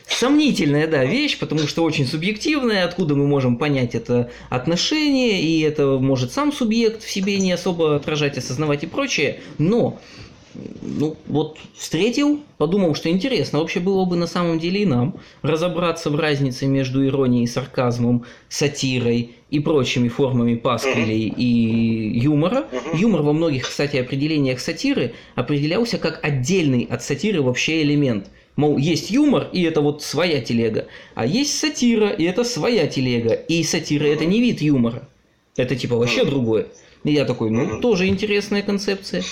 Сомнительная, 0.07 0.87
да, 0.87 1.03
вещь, 1.03 1.39
потому 1.39 1.61
что 1.61 1.83
очень 1.83 2.05
субъективная, 2.05 2.85
откуда 2.85 3.15
мы 3.15 3.25
можем 3.25 3.57
понять 3.57 3.95
это 3.95 4.29
отношение, 4.49 5.41
и 5.41 5.61
это 5.61 5.97
может 5.99 6.31
сам 6.31 6.53
субъект 6.53 7.03
в 7.03 7.09
себе 7.09 7.37
не 7.39 7.51
особо 7.51 7.95
отражать, 7.95 8.37
осознавать 8.37 8.83
и 8.83 8.87
прочее, 8.87 9.41
но 9.57 9.99
ну, 10.81 11.17
вот 11.27 11.57
встретил, 11.75 12.41
подумал, 12.57 12.95
что 12.95 13.09
интересно. 13.09 13.59
Вообще 13.59 13.79
было 13.79 14.05
бы 14.05 14.15
на 14.15 14.27
самом 14.27 14.59
деле 14.59 14.83
и 14.83 14.85
нам 14.85 15.15
разобраться 15.41 16.09
в 16.09 16.15
разнице 16.15 16.65
между 16.65 17.05
иронией, 17.05 17.47
сарказмом, 17.47 18.25
сатирой 18.49 19.35
и 19.49 19.59
прочими 19.59 20.07
формами 20.07 20.55
пасквилей 20.55 21.27
и 21.27 22.19
юмора. 22.19 22.65
Юмор 22.93 23.21
во 23.21 23.33
многих, 23.33 23.63
кстати, 23.63 23.97
определениях 23.97 24.59
сатиры 24.59 25.13
определялся 25.35 25.97
как 25.97 26.23
отдельный 26.23 26.87
от 26.89 27.03
сатиры 27.03 27.41
вообще 27.41 27.81
элемент. 27.81 28.27
Мол, 28.55 28.77
есть 28.77 29.11
юмор, 29.11 29.49
и 29.51 29.63
это 29.63 29.81
вот 29.81 30.01
своя 30.01 30.39
телега, 30.39 30.87
а 31.13 31.25
есть 31.25 31.59
сатира, 31.59 32.09
и 32.09 32.23
это 32.23 32.45
своя 32.45 32.87
телега. 32.87 33.33
И 33.33 33.63
сатира 33.63 34.05
это 34.05 34.23
не 34.23 34.39
вид 34.39 34.61
юмора. 34.61 35.09
Это 35.57 35.75
типа 35.75 35.97
вообще 35.97 36.23
другое. 36.23 36.67
И 37.03 37.11
я 37.11 37.25
такой, 37.25 37.49
ну, 37.49 37.81
тоже 37.81 38.07
интересная 38.07 38.61
концепция. 38.61 39.23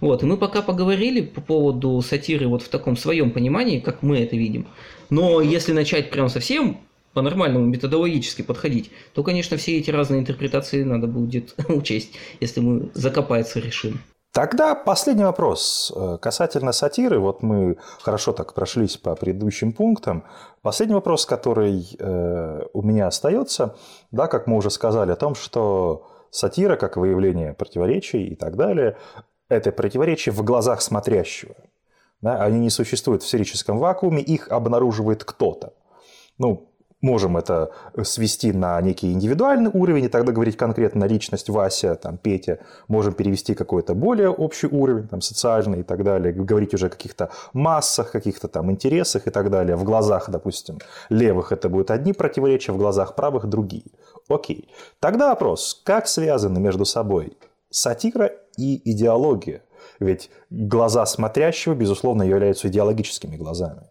Вот, 0.00 0.22
и 0.22 0.26
мы 0.26 0.36
пока 0.36 0.62
поговорили 0.62 1.20
по 1.20 1.40
поводу 1.40 2.00
сатиры 2.00 2.48
вот 2.48 2.62
в 2.62 2.68
таком 2.68 2.96
своем 2.96 3.30
понимании, 3.30 3.80
как 3.80 4.02
мы 4.02 4.18
это 4.18 4.36
видим. 4.36 4.66
Но 5.10 5.40
если 5.40 5.72
начать 5.72 6.10
прям 6.10 6.28
совсем 6.28 6.78
по-нормальному 7.12 7.66
методологически 7.66 8.42
подходить, 8.42 8.90
то, 9.14 9.22
конечно, 9.22 9.56
все 9.56 9.78
эти 9.78 9.90
разные 9.90 10.20
интерпретации 10.20 10.82
надо 10.84 11.06
будет 11.06 11.54
учесть, 11.68 12.12
если 12.40 12.60
мы 12.60 12.90
закопаться 12.94 13.60
решим. 13.60 14.00
Тогда 14.32 14.76
последний 14.76 15.24
вопрос 15.24 15.92
э, 15.94 16.18
касательно 16.22 16.70
сатиры. 16.70 17.18
Вот 17.18 17.42
мы 17.42 17.78
хорошо 18.00 18.32
так 18.32 18.54
прошлись 18.54 18.96
по 18.96 19.16
предыдущим 19.16 19.72
пунктам. 19.72 20.22
Последний 20.62 20.94
вопрос, 20.94 21.26
который 21.26 21.84
э, 21.98 22.60
у 22.72 22.82
меня 22.82 23.08
остается, 23.08 23.74
да, 24.12 24.28
как 24.28 24.46
мы 24.46 24.56
уже 24.56 24.70
сказали, 24.70 25.10
о 25.10 25.16
том, 25.16 25.34
что 25.34 26.06
сатира, 26.30 26.76
как 26.76 26.96
выявление 26.96 27.54
противоречий 27.54 28.24
и 28.28 28.36
так 28.36 28.56
далее, 28.56 28.96
это 29.50 29.72
противоречие 29.72 30.32
в 30.32 30.42
глазах 30.42 30.80
смотрящего. 30.80 31.54
Да? 32.22 32.42
Они 32.42 32.58
не 32.58 32.70
существуют 32.70 33.22
в 33.22 33.28
сферическом 33.28 33.78
вакууме, 33.78 34.22
их 34.22 34.48
обнаруживает 34.48 35.24
кто-то. 35.24 35.74
Ну, 36.38 36.68
можем 37.02 37.36
это 37.36 37.72
свести 38.02 38.52
на 38.52 38.80
некий 38.80 39.12
индивидуальный 39.12 39.70
уровень 39.72 40.04
и 40.04 40.08
тогда 40.08 40.32
говорить 40.32 40.56
конкретно 40.56 41.04
личность 41.04 41.48
Вася, 41.48 41.96
там, 41.96 42.16
Петя. 42.16 42.60
Можем 42.88 43.12
перевести 43.14 43.54
какой-то 43.54 43.94
более 43.94 44.28
общий 44.28 44.68
уровень, 44.68 45.08
там, 45.08 45.20
социальный 45.20 45.80
и 45.80 45.82
так 45.82 46.04
далее. 46.04 46.32
Говорить 46.32 46.72
уже 46.74 46.86
о 46.86 46.90
каких-то 46.90 47.30
массах, 47.52 48.12
каких-то 48.12 48.48
там 48.48 48.70
интересах 48.70 49.26
и 49.26 49.30
так 49.30 49.50
далее. 49.50 49.76
В 49.76 49.84
глазах, 49.84 50.30
допустим, 50.30 50.78
левых 51.08 51.52
это 51.52 51.68
будут 51.68 51.90
одни 51.90 52.12
противоречия, 52.12 52.72
в 52.72 52.78
глазах 52.78 53.16
правых 53.16 53.46
другие. 53.46 53.90
Окей. 54.28 54.68
Тогда 55.00 55.30
вопрос, 55.30 55.80
как 55.84 56.06
связаны 56.06 56.60
между 56.60 56.84
собой 56.84 57.36
сатира 57.70 58.32
и 58.56 58.90
идеология? 58.90 59.62
Ведь 59.98 60.30
глаза 60.50 61.06
смотрящего, 61.06 61.74
безусловно, 61.74 62.22
являются 62.22 62.68
идеологическими 62.68 63.36
глазами 63.36 63.90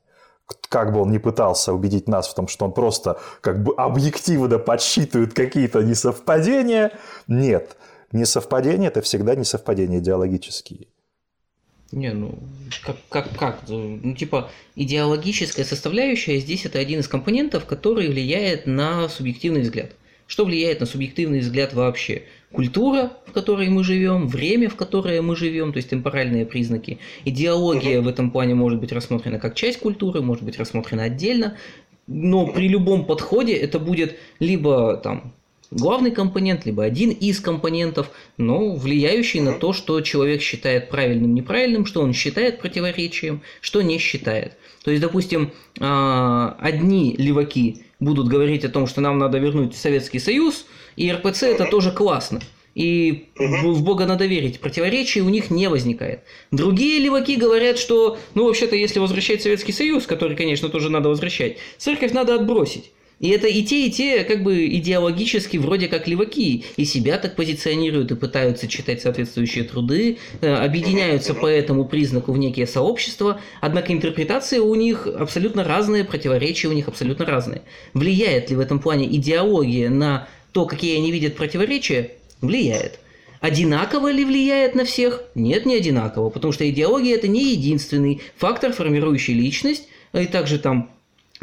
как 0.69 0.93
бы 0.93 1.01
он 1.01 1.11
ни 1.11 1.17
пытался 1.17 1.73
убедить 1.73 2.07
нас 2.07 2.27
в 2.27 2.35
том, 2.35 2.47
что 2.47 2.65
он 2.65 2.73
просто 2.73 3.19
как 3.41 3.63
бы 3.63 3.73
объективно 3.75 4.59
подсчитывает 4.59 5.33
какие-то 5.33 5.81
несовпадения, 5.81 6.91
нет. 7.27 7.77
Несовпадения– 8.11 8.87
это 8.89 9.01
всегда 9.01 9.35
несовпадения 9.35 9.99
идеологические. 9.99 10.87
Не, 11.91 12.11
ну, 12.11 12.37
как, 12.83 12.97
как, 13.09 13.29
как? 13.37 13.59
Ну, 13.67 14.15
типа, 14.15 14.49
идеологическая 14.75 15.65
составляющая 15.65 16.39
здесь 16.39 16.65
это 16.65 16.77
один 16.77 16.99
из 16.99 17.07
компонентов, 17.07 17.65
который 17.65 18.07
влияет 18.09 18.67
на 18.67 19.09
субъективный 19.09 19.61
взгляд. 19.61 19.91
Что 20.29 20.45
влияет 20.45 20.79
на 20.79 20.85
субъективный 20.85 21.39
взгляд 21.39 21.73
вообще? 21.73 22.21
Культура, 22.51 23.13
в 23.25 23.31
которой 23.31 23.67
мы 23.69 23.83
живем, 23.83 24.27
время, 24.27 24.69
в 24.69 24.75
которое 24.75 25.23
мы 25.23 25.35
живем, 25.35 25.73
то 25.73 25.77
есть 25.77 25.89
темпоральные 25.89 26.45
признаки. 26.45 26.99
Идеология 27.25 27.99
в 27.99 28.07
этом 28.07 28.29
плане 28.29 28.53
может 28.53 28.79
быть 28.79 28.91
рассмотрена 28.91 29.39
как 29.39 29.55
часть 29.55 29.79
культуры, 29.79 30.21
может 30.21 30.43
быть 30.43 30.59
рассмотрена 30.59 31.05
отдельно, 31.05 31.57
но 32.05 32.45
при 32.45 32.67
любом 32.67 33.05
подходе 33.05 33.53
это 33.53 33.79
будет 33.79 34.17
либо 34.39 34.97
там 34.97 35.33
главный 35.71 36.11
компонент, 36.11 36.63
либо 36.63 36.83
один 36.83 37.09
из 37.09 37.39
компонентов, 37.39 38.11
но 38.37 38.75
влияющий 38.75 39.39
на 39.39 39.53
то, 39.53 39.73
что 39.73 39.99
человек 40.01 40.43
считает 40.43 40.91
правильным, 40.91 41.33
неправильным, 41.33 41.87
что 41.87 42.03
он 42.03 42.13
считает 42.13 42.59
противоречием, 42.59 43.41
что 43.61 43.81
не 43.81 43.97
считает. 43.97 44.57
То 44.83 44.91
есть, 44.91 45.01
допустим, 45.01 45.53
а, 45.79 46.55
одни 46.59 47.15
леваки 47.17 47.83
будут 47.99 48.27
говорить 48.27 48.65
о 48.65 48.69
том, 48.69 48.87
что 48.87 49.01
нам 49.01 49.17
надо 49.17 49.37
вернуть 49.37 49.75
Советский 49.75 50.19
Союз, 50.19 50.65
и 50.95 51.11
РПЦ 51.11 51.43
это 51.43 51.65
тоже 51.65 51.91
классно. 51.91 52.41
И 52.75 53.29
в 53.35 53.83
Бога 53.83 54.05
надо 54.05 54.25
верить, 54.25 54.59
противоречий 54.59 55.21
у 55.21 55.29
них 55.29 55.49
не 55.49 55.67
возникает. 55.67 56.21
Другие 56.51 56.99
леваки 56.99 57.35
говорят, 57.35 57.77
что, 57.77 58.17
ну, 58.35 58.45
вообще-то, 58.45 58.75
если 58.75 58.99
возвращать 58.99 59.41
Советский 59.41 59.73
Союз, 59.73 60.05
который, 60.05 60.37
конечно, 60.37 60.69
тоже 60.69 60.89
надо 60.89 61.09
возвращать, 61.09 61.57
церковь 61.77 62.13
надо 62.13 62.35
отбросить. 62.35 62.91
И 63.19 63.29
это 63.29 63.47
и 63.47 63.63
те, 63.63 63.85
и 63.85 63.91
те 63.91 64.23
как 64.23 64.43
бы 64.43 64.67
идеологически 64.67 65.57
вроде 65.57 65.87
как 65.87 66.07
леваки. 66.07 66.63
И 66.77 66.85
себя 66.85 67.17
так 67.17 67.35
позиционируют, 67.35 68.11
и 68.11 68.15
пытаются 68.15 68.67
читать 68.67 69.01
соответствующие 69.01 69.65
труды, 69.65 70.17
э, 70.41 70.53
объединяются 70.53 71.33
по 71.33 71.45
этому 71.47 71.85
признаку 71.85 72.31
в 72.31 72.37
некие 72.37 72.65
сообщества. 72.65 73.41
Однако 73.61 73.91
интерпретации 73.91 74.59
у 74.59 74.73
них 74.75 75.05
абсолютно 75.07 75.63
разные, 75.63 76.05
противоречия 76.05 76.69
у 76.69 76.73
них 76.73 76.87
абсолютно 76.87 77.25
разные. 77.25 77.61
Влияет 77.93 78.49
ли 78.49 78.55
в 78.55 78.59
этом 78.59 78.79
плане 78.79 79.05
идеология 79.05 79.89
на 79.89 80.27
то, 80.53 80.65
какие 80.65 80.97
они 80.97 81.11
видят 81.11 81.35
противоречия? 81.35 82.11
Влияет. 82.41 82.99
Одинаково 83.41 84.11
ли 84.11 84.25
влияет 84.25 84.75
на 84.75 84.85
всех? 84.85 85.23
Нет, 85.35 85.65
не 85.65 85.75
одинаково, 85.75 86.29
потому 86.29 86.51
что 86.51 86.69
идеология 86.69 87.15
это 87.15 87.27
не 87.27 87.51
единственный 87.51 88.21
фактор, 88.37 88.73
формирующий 88.73 89.33
личность, 89.33 89.87
и 90.13 90.25
также 90.25 90.59
там 90.59 90.91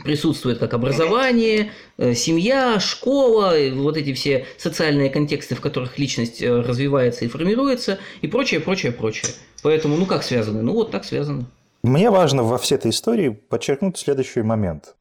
присутствует 0.07 0.59
как 0.59 0.73
образование, 0.73 1.73
э, 1.99 2.15
семья, 2.15 2.81
школа, 2.81 3.55
вот 3.75 3.99
эти 3.99 4.15
все 4.15 4.47
социальные 4.57 5.11
контексты, 5.11 5.55
в 5.55 5.61
которых 5.61 5.99
личность 5.99 6.41
э, 6.41 6.61
развивается 6.61 7.27
и 7.27 7.29
формируется, 7.29 7.99
и 8.23 8.27
прочее, 8.27 8.61
прочее, 8.61 8.93
прочее. 8.93 9.33
Поэтому, 9.63 9.97
ну 9.97 10.07
как 10.07 10.23
связаны? 10.23 10.63
Ну 10.63 10.73
вот 10.73 10.91
так 10.91 11.05
связаны. 11.05 11.45
Мне 11.83 12.11
важно 12.11 12.43
во 12.43 12.57
всей 12.57 12.77
этой 12.77 12.91
истории 12.91 13.29
подчеркнуть 13.29 13.99
следующий 13.99 14.43
момент. 14.43 14.95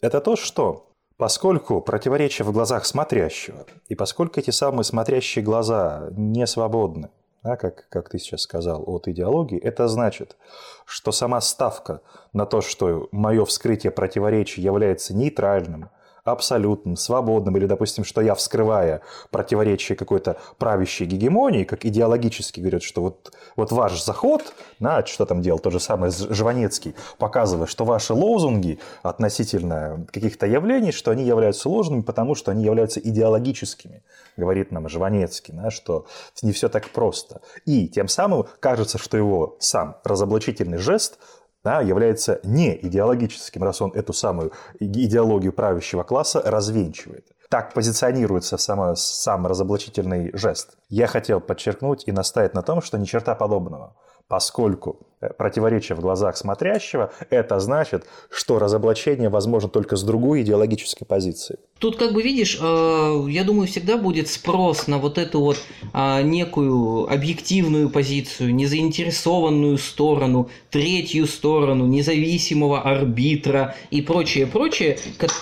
Это 0.00 0.20
то, 0.20 0.36
что 0.36 0.86
Поскольку 1.20 1.82
противоречие 1.82 2.46
в 2.46 2.52
глазах 2.52 2.86
смотрящего, 2.86 3.66
и 3.90 3.94
поскольку 3.94 4.40
эти 4.40 4.48
самые 4.48 4.84
смотрящие 4.84 5.44
глаза 5.44 6.08
не 6.16 6.46
свободны, 6.46 7.10
да, 7.42 7.56
как, 7.56 7.88
как 7.88 8.08
ты 8.08 8.18
сейчас 8.18 8.42
сказал, 8.42 8.82
от 8.86 9.08
идеологии, 9.08 9.58
это 9.58 9.88
значит, 9.88 10.36
что 10.84 11.12
сама 11.12 11.40
ставка 11.40 12.02
на 12.32 12.46
то, 12.46 12.60
что 12.60 13.08
мое 13.12 13.44
вскрытие 13.44 13.90
противоречий 13.90 14.60
является 14.60 15.14
нейтральным, 15.14 15.90
абсолютным, 16.24 16.96
свободным, 16.96 17.56
или, 17.56 17.66
допустим, 17.66 18.04
что 18.04 18.20
я, 18.20 18.34
вскрывая 18.34 19.02
противоречие 19.30 19.96
какой-то 19.96 20.36
правящей 20.58 21.06
гегемонии, 21.06 21.64
как 21.64 21.84
идеологически 21.84 22.60
говорят, 22.60 22.82
что 22.82 23.02
вот, 23.02 23.32
вот 23.56 23.72
ваш 23.72 24.02
заход, 24.02 24.52
да, 24.78 25.04
что 25.06 25.26
там 25.26 25.42
делал 25.42 25.58
тот 25.58 25.72
же 25.72 25.80
самый 25.80 26.10
Жванецкий, 26.10 26.94
показывая, 27.18 27.66
что 27.66 27.84
ваши 27.84 28.14
лозунги 28.14 28.78
относительно 29.02 30.06
каких-то 30.12 30.46
явлений, 30.46 30.92
что 30.92 31.10
они 31.10 31.24
являются 31.24 31.68
ложными, 31.68 32.02
потому 32.02 32.34
что 32.34 32.50
они 32.50 32.64
являются 32.64 33.00
идеологическими, 33.00 34.02
говорит 34.36 34.72
нам 34.72 34.88
Жванецкий, 34.88 35.54
да, 35.54 35.70
что 35.70 36.06
не 36.42 36.52
все 36.52 36.68
так 36.68 36.90
просто. 36.90 37.40
И 37.64 37.88
тем 37.88 38.08
самым 38.08 38.46
кажется, 38.60 38.98
что 38.98 39.16
его 39.16 39.56
сам 39.58 39.96
разоблачительный 40.04 40.78
жест 40.78 41.18
да, 41.64 41.80
является 41.80 42.40
не 42.44 42.76
идеологическим, 42.76 43.62
раз 43.62 43.80
он 43.82 43.92
эту 43.92 44.12
самую 44.12 44.52
идеологию 44.78 45.52
правящего 45.52 46.02
класса 46.02 46.42
развенчивает. 46.44 47.26
Так 47.48 47.74
позиционируется 47.74 48.56
само, 48.56 48.94
сам 48.94 49.46
разоблачительный 49.46 50.30
жест. 50.34 50.76
Я 50.88 51.06
хотел 51.06 51.40
подчеркнуть 51.40 52.04
и 52.06 52.12
настоять 52.12 52.54
на 52.54 52.62
том, 52.62 52.80
что 52.80 52.96
ни 52.96 53.04
черта 53.04 53.34
подобного 53.34 53.96
поскольку 54.30 55.08
противоречие 55.36 55.96
в 55.96 56.00
глазах 56.00 56.36
смотрящего, 56.36 57.12
это 57.28 57.60
значит, 57.60 58.06
что 58.30 58.58
разоблачение 58.58 59.28
возможно 59.28 59.68
только 59.68 59.96
с 59.96 60.02
другой 60.02 60.42
идеологической 60.42 61.06
позиции. 61.06 61.58
Тут, 61.78 61.96
как 61.96 62.12
бы 62.12 62.22
видишь, 62.22 62.58
э, 62.60 63.26
я 63.28 63.44
думаю, 63.44 63.66
всегда 63.66 63.96
будет 63.96 64.28
спрос 64.28 64.86
на 64.86 64.98
вот 64.98 65.18
эту 65.18 65.40
вот 65.40 65.58
а, 65.92 66.22
некую 66.22 67.10
объективную 67.10 67.90
позицию, 67.90 68.54
незаинтересованную 68.54 69.78
сторону, 69.78 70.50
третью 70.70 71.26
сторону, 71.26 71.86
независимого 71.86 72.82
арбитра 72.82 73.74
и 73.90 74.02
прочее, 74.02 74.46
прочее, 74.46 74.98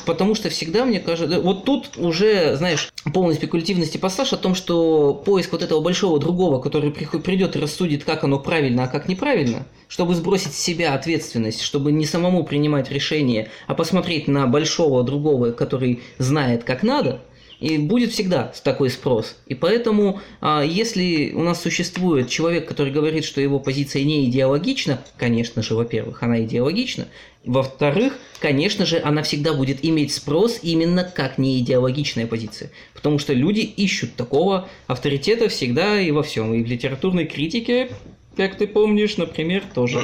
потому 0.06 0.34
что 0.34 0.48
всегда, 0.48 0.84
мне 0.84 1.00
кажется, 1.00 1.40
вот 1.40 1.64
тут 1.64 1.96
уже, 1.96 2.56
знаешь, 2.56 2.92
полной 3.12 3.34
спекулятивности 3.34 3.98
пассаж 3.98 4.32
о 4.32 4.36
том, 4.36 4.54
что 4.54 5.14
поиск 5.14 5.52
вот 5.52 5.62
этого 5.62 5.80
большого 5.80 6.18
другого, 6.18 6.60
который 6.60 6.90
придет 6.90 7.56
и 7.56 7.58
рассудит, 7.58 8.04
как 8.04 8.24
оно 8.24 8.38
правильно, 8.38 8.84
а 8.84 8.88
как 8.88 9.08
неправильно, 9.08 9.66
чтобы 9.88 10.14
сбросить 10.14 10.52
с 10.52 10.58
себя 10.58 10.94
ответственность, 10.94 11.62
чтобы 11.62 11.92
не 11.92 12.06
самому 12.06 12.44
принимать 12.44 12.90
решение, 12.90 13.50
а 13.66 13.74
посмотреть 13.74 14.28
на 14.28 14.46
большого 14.46 15.02
другого, 15.02 15.52
который 15.52 16.02
знает, 16.18 16.64
как 16.64 16.82
надо, 16.82 17.20
и 17.60 17.76
будет 17.78 18.12
всегда 18.12 18.52
такой 18.62 18.90
спрос. 18.90 19.36
И 19.46 19.54
поэтому, 19.54 20.20
а, 20.40 20.62
если 20.62 21.32
у 21.32 21.42
нас 21.42 21.60
существует 21.60 22.28
человек, 22.28 22.68
который 22.68 22.92
говорит, 22.92 23.24
что 23.24 23.40
его 23.40 23.58
позиция 23.58 24.04
не 24.04 24.26
идеологична, 24.26 25.02
конечно 25.16 25.62
же, 25.62 25.74
во-первых, 25.74 26.22
она 26.22 26.42
идеологична, 26.44 27.08
во-вторых, 27.44 28.18
конечно 28.40 28.86
же, 28.86 29.00
она 29.02 29.22
всегда 29.22 29.54
будет 29.54 29.84
иметь 29.84 30.12
спрос 30.12 30.60
именно 30.62 31.02
как 31.02 31.38
не 31.38 31.58
идеологичная 31.60 32.26
позиция. 32.26 32.70
Потому 32.94 33.18
что 33.18 33.32
люди 33.32 33.60
ищут 33.60 34.14
такого 34.14 34.68
авторитета 34.86 35.48
всегда 35.48 36.00
и 36.00 36.10
во 36.10 36.22
всем. 36.22 36.54
И 36.54 36.62
в 36.62 36.66
литературной 36.66 37.26
критике, 37.26 37.90
как 38.38 38.56
ты 38.56 38.68
помнишь, 38.68 39.16
например, 39.16 39.64
тоже. 39.74 39.98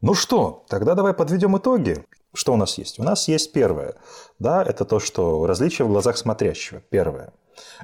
Ну 0.00 0.14
что, 0.14 0.64
тогда 0.68 0.94
давай 0.94 1.14
подведем 1.14 1.56
итоги. 1.56 2.04
Что 2.34 2.52
у 2.52 2.56
нас 2.56 2.76
есть? 2.76 2.98
У 2.98 3.04
нас 3.04 3.28
есть 3.28 3.52
первое. 3.52 3.94
Да, 4.40 4.64
это 4.64 4.84
то, 4.84 4.98
что 4.98 5.46
различие 5.46 5.86
в 5.86 5.90
глазах 5.90 6.16
смотрящего. 6.16 6.82
Первое. 6.90 7.32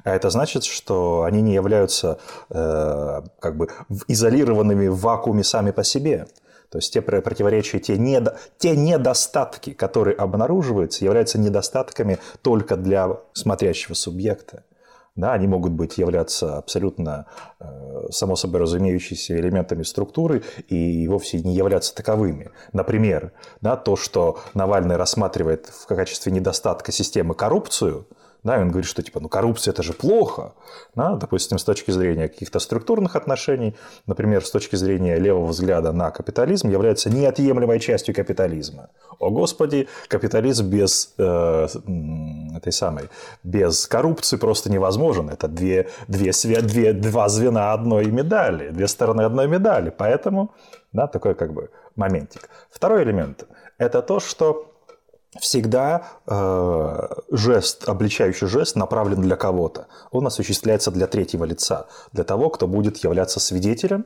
А 0.03 0.13
это 0.13 0.29
значит, 0.29 0.65
что 0.65 1.23
они 1.23 1.41
не 1.41 1.53
являются 1.53 2.19
э, 2.49 3.21
как 3.39 3.55
бы 3.55 3.69
изолированными 4.09 4.87
в 4.87 4.99
вакууме 4.99 5.45
сами 5.45 5.71
по 5.71 5.85
себе. 5.85 6.27
То 6.69 6.77
есть 6.79 6.91
те 6.91 7.01
противоречия, 7.01 7.79
те, 7.79 7.97
недо, 7.97 8.37
те 8.57 8.75
недостатки, 8.75 9.71
которые 9.71 10.17
обнаруживаются, 10.17 11.05
являются 11.05 11.39
недостатками 11.39 12.19
только 12.41 12.75
для 12.75 13.17
смотрящего 13.31 13.93
субъекта. 13.93 14.65
Да, 15.21 15.33
они 15.33 15.45
могут 15.45 15.73
быть 15.73 15.99
являться 15.99 16.57
абсолютно 16.57 17.27
э, 17.59 18.07
само 18.09 18.35
собой 18.35 18.61
разумеющимися 18.61 19.39
элементами 19.39 19.83
структуры 19.83 20.41
и 20.67 21.07
вовсе 21.07 21.39
не 21.41 21.53
являться 21.53 21.93
таковыми. 21.93 22.49
Например, 22.73 23.31
да, 23.61 23.75
то, 23.75 23.95
что 23.95 24.39
Навальный 24.55 24.95
рассматривает 24.95 25.67
в 25.67 25.85
качестве 25.85 26.31
недостатка 26.31 26.91
системы 26.91 27.35
коррупцию, 27.35 28.07
Да, 28.43 28.57
и 28.57 28.61
он 28.61 28.69
говорит, 28.69 28.89
что 28.89 29.03
типа, 29.03 29.19
ну, 29.19 29.29
коррупция 29.29 29.71
это 29.71 29.83
же 29.83 29.93
плохо. 29.93 30.53
Да, 30.95 31.15
допустим, 31.15 31.59
с 31.59 31.63
точки 31.63 31.91
зрения 31.91 32.27
каких-то 32.27 32.59
структурных 32.59 33.15
отношений, 33.15 33.75
например, 34.07 34.43
с 34.43 34.49
точки 34.49 34.75
зрения 34.75 35.19
левого 35.19 35.47
взгляда 35.47 35.91
на 35.91 36.09
капитализм, 36.09 36.69
является 36.69 37.11
неотъемлемой 37.11 37.79
частью 37.79 38.15
капитализма. 38.15 38.89
О 39.19 39.29
господи, 39.29 39.87
капитализм 40.07 40.69
без 40.69 41.13
э, 41.19 41.67
этой 42.55 42.71
самой, 42.71 43.09
без 43.43 43.85
коррупции 43.85 44.37
просто 44.37 44.71
невозможен. 44.71 45.29
Это 45.29 45.47
две, 45.47 45.89
две, 46.07 46.31
две, 46.61 46.93
два 46.93 47.29
звена 47.29 47.73
одной 47.73 48.05
медали, 48.07 48.69
две 48.69 48.87
стороны 48.87 49.21
одной 49.21 49.47
медали. 49.47 49.93
Поэтому, 49.95 50.51
да, 50.93 51.05
такой 51.05 51.35
как 51.35 51.53
бы 51.53 51.69
моментик. 51.95 52.49
Второй 52.71 53.03
элемент– 53.03 53.45
это 53.77 54.01
то, 54.01 54.19
что 54.19 54.70
всегда 55.39 56.07
э, 56.27 57.07
жест, 57.31 57.87
обличающий 57.87 58.47
жест 58.47 58.75
направлен 58.75 59.21
для 59.21 59.35
кого-то. 59.35 59.87
Он 60.11 60.27
осуществляется 60.27 60.91
для 60.91 61.07
третьего 61.07 61.45
лица, 61.45 61.87
для 62.11 62.23
того, 62.23 62.49
кто 62.49 62.67
будет 62.67 62.97
являться 62.97 63.39
свидетелем. 63.39 64.05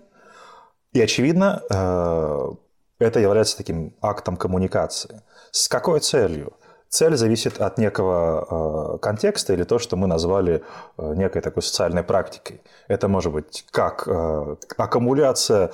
И, 0.94 1.02
очевидно, 1.02 1.64
э, 1.70 2.52
это 3.00 3.20
является 3.20 3.58
таким 3.58 3.96
актом 4.02 4.38
коммуникации. 4.38 5.24
С 5.52 5.68
какой 5.68 6.00
целью? 6.00 6.54
Цель 6.90 7.18
зависит 7.18 7.60
от 7.60 7.78
некого 7.78 8.96
э, 8.96 8.98
контекста 9.00 9.54
или 9.54 9.64
то, 9.64 9.80
что 9.80 9.98
мы 9.98 10.08
назвали 10.08 10.64
э, 10.98 11.14
некой 11.16 11.42
такой 11.42 11.64
социальной 11.64 12.04
практикой. 12.04 12.62
Это 12.88 13.08
может 13.08 13.34
быть 13.34 13.66
как 13.72 14.08
э, 14.08 14.56
аккумуляция 14.78 15.72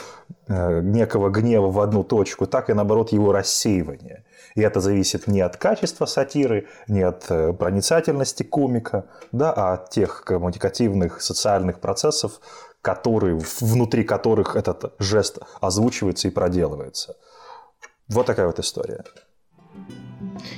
э, 0.48 0.82
некого 0.82 1.30
гнева 1.30 1.70
в 1.70 1.80
одну 1.80 2.04
точку, 2.04 2.48
так 2.48 2.70
и 2.70 2.74
наоборот 2.74 3.12
его 3.12 3.34
рассеивание. 3.34 4.24
И 4.56 4.62
это 4.62 4.82
зависит 4.82 5.28
не 5.28 5.42
от 5.42 5.58
качества 5.58 6.06
сатиры, 6.06 6.68
не 6.88 7.02
от 7.02 7.26
э, 7.30 7.54
проницательности 7.54 8.44
комика, 8.44 9.06
да, 9.32 9.54
а 9.54 9.74
от 9.74 9.90
тех 9.90 10.24
коммуникативных 10.26 11.22
социальных 11.22 11.80
процессов, 11.80 12.42
которые, 12.82 13.40
внутри 13.60 14.04
которых 14.04 14.56
этот 14.56 14.94
жест 15.00 15.40
озвучивается 15.62 16.28
и 16.28 16.32
проделывается. 16.32 17.16
Вот 18.08 18.26
такая 18.26 18.48
вот 18.48 18.60
история. 18.60 19.04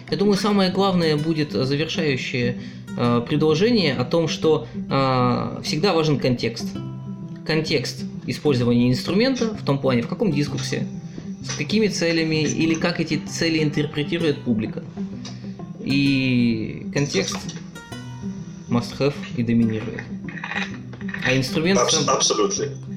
Я 0.09 0.17
думаю, 0.17 0.37
самое 0.37 0.71
главное 0.71 1.17
будет 1.17 1.51
завершающее 1.51 2.61
э, 2.97 3.21
предложение 3.27 3.95
о 3.95 4.05
том, 4.05 4.27
что 4.27 4.67
э, 4.73 5.61
всегда 5.63 5.93
важен 5.93 6.19
контекст. 6.19 6.65
Контекст 7.45 8.03
использования 8.25 8.89
инструмента 8.89 9.53
в 9.53 9.63
том 9.63 9.79
плане, 9.79 10.01
в 10.01 10.07
каком 10.07 10.31
дискурсе, 10.31 10.87
с 11.43 11.55
какими 11.55 11.87
целями 11.87 12.43
или 12.43 12.75
как 12.75 12.99
эти 12.99 13.17
цели 13.17 13.63
интерпретирует 13.63 14.41
публика. 14.43 14.83
И 15.83 16.87
контекст 16.93 17.37
must 18.69 18.97
have 18.97 19.15
и 19.35 19.43
доминирует. 19.43 20.01
А 21.25 21.35
инструмент... 21.35 21.79
Абсолютно. 21.79 22.13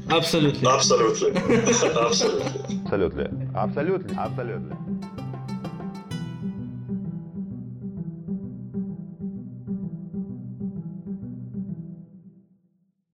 Абсолютно. 0.08 0.74
Абсолютно. 0.74 0.74
Абсолютно. 0.74 2.00
Абсолютно. 2.86 3.50
Абсолютно. 3.54 4.24
Абсолютно. 4.24 4.78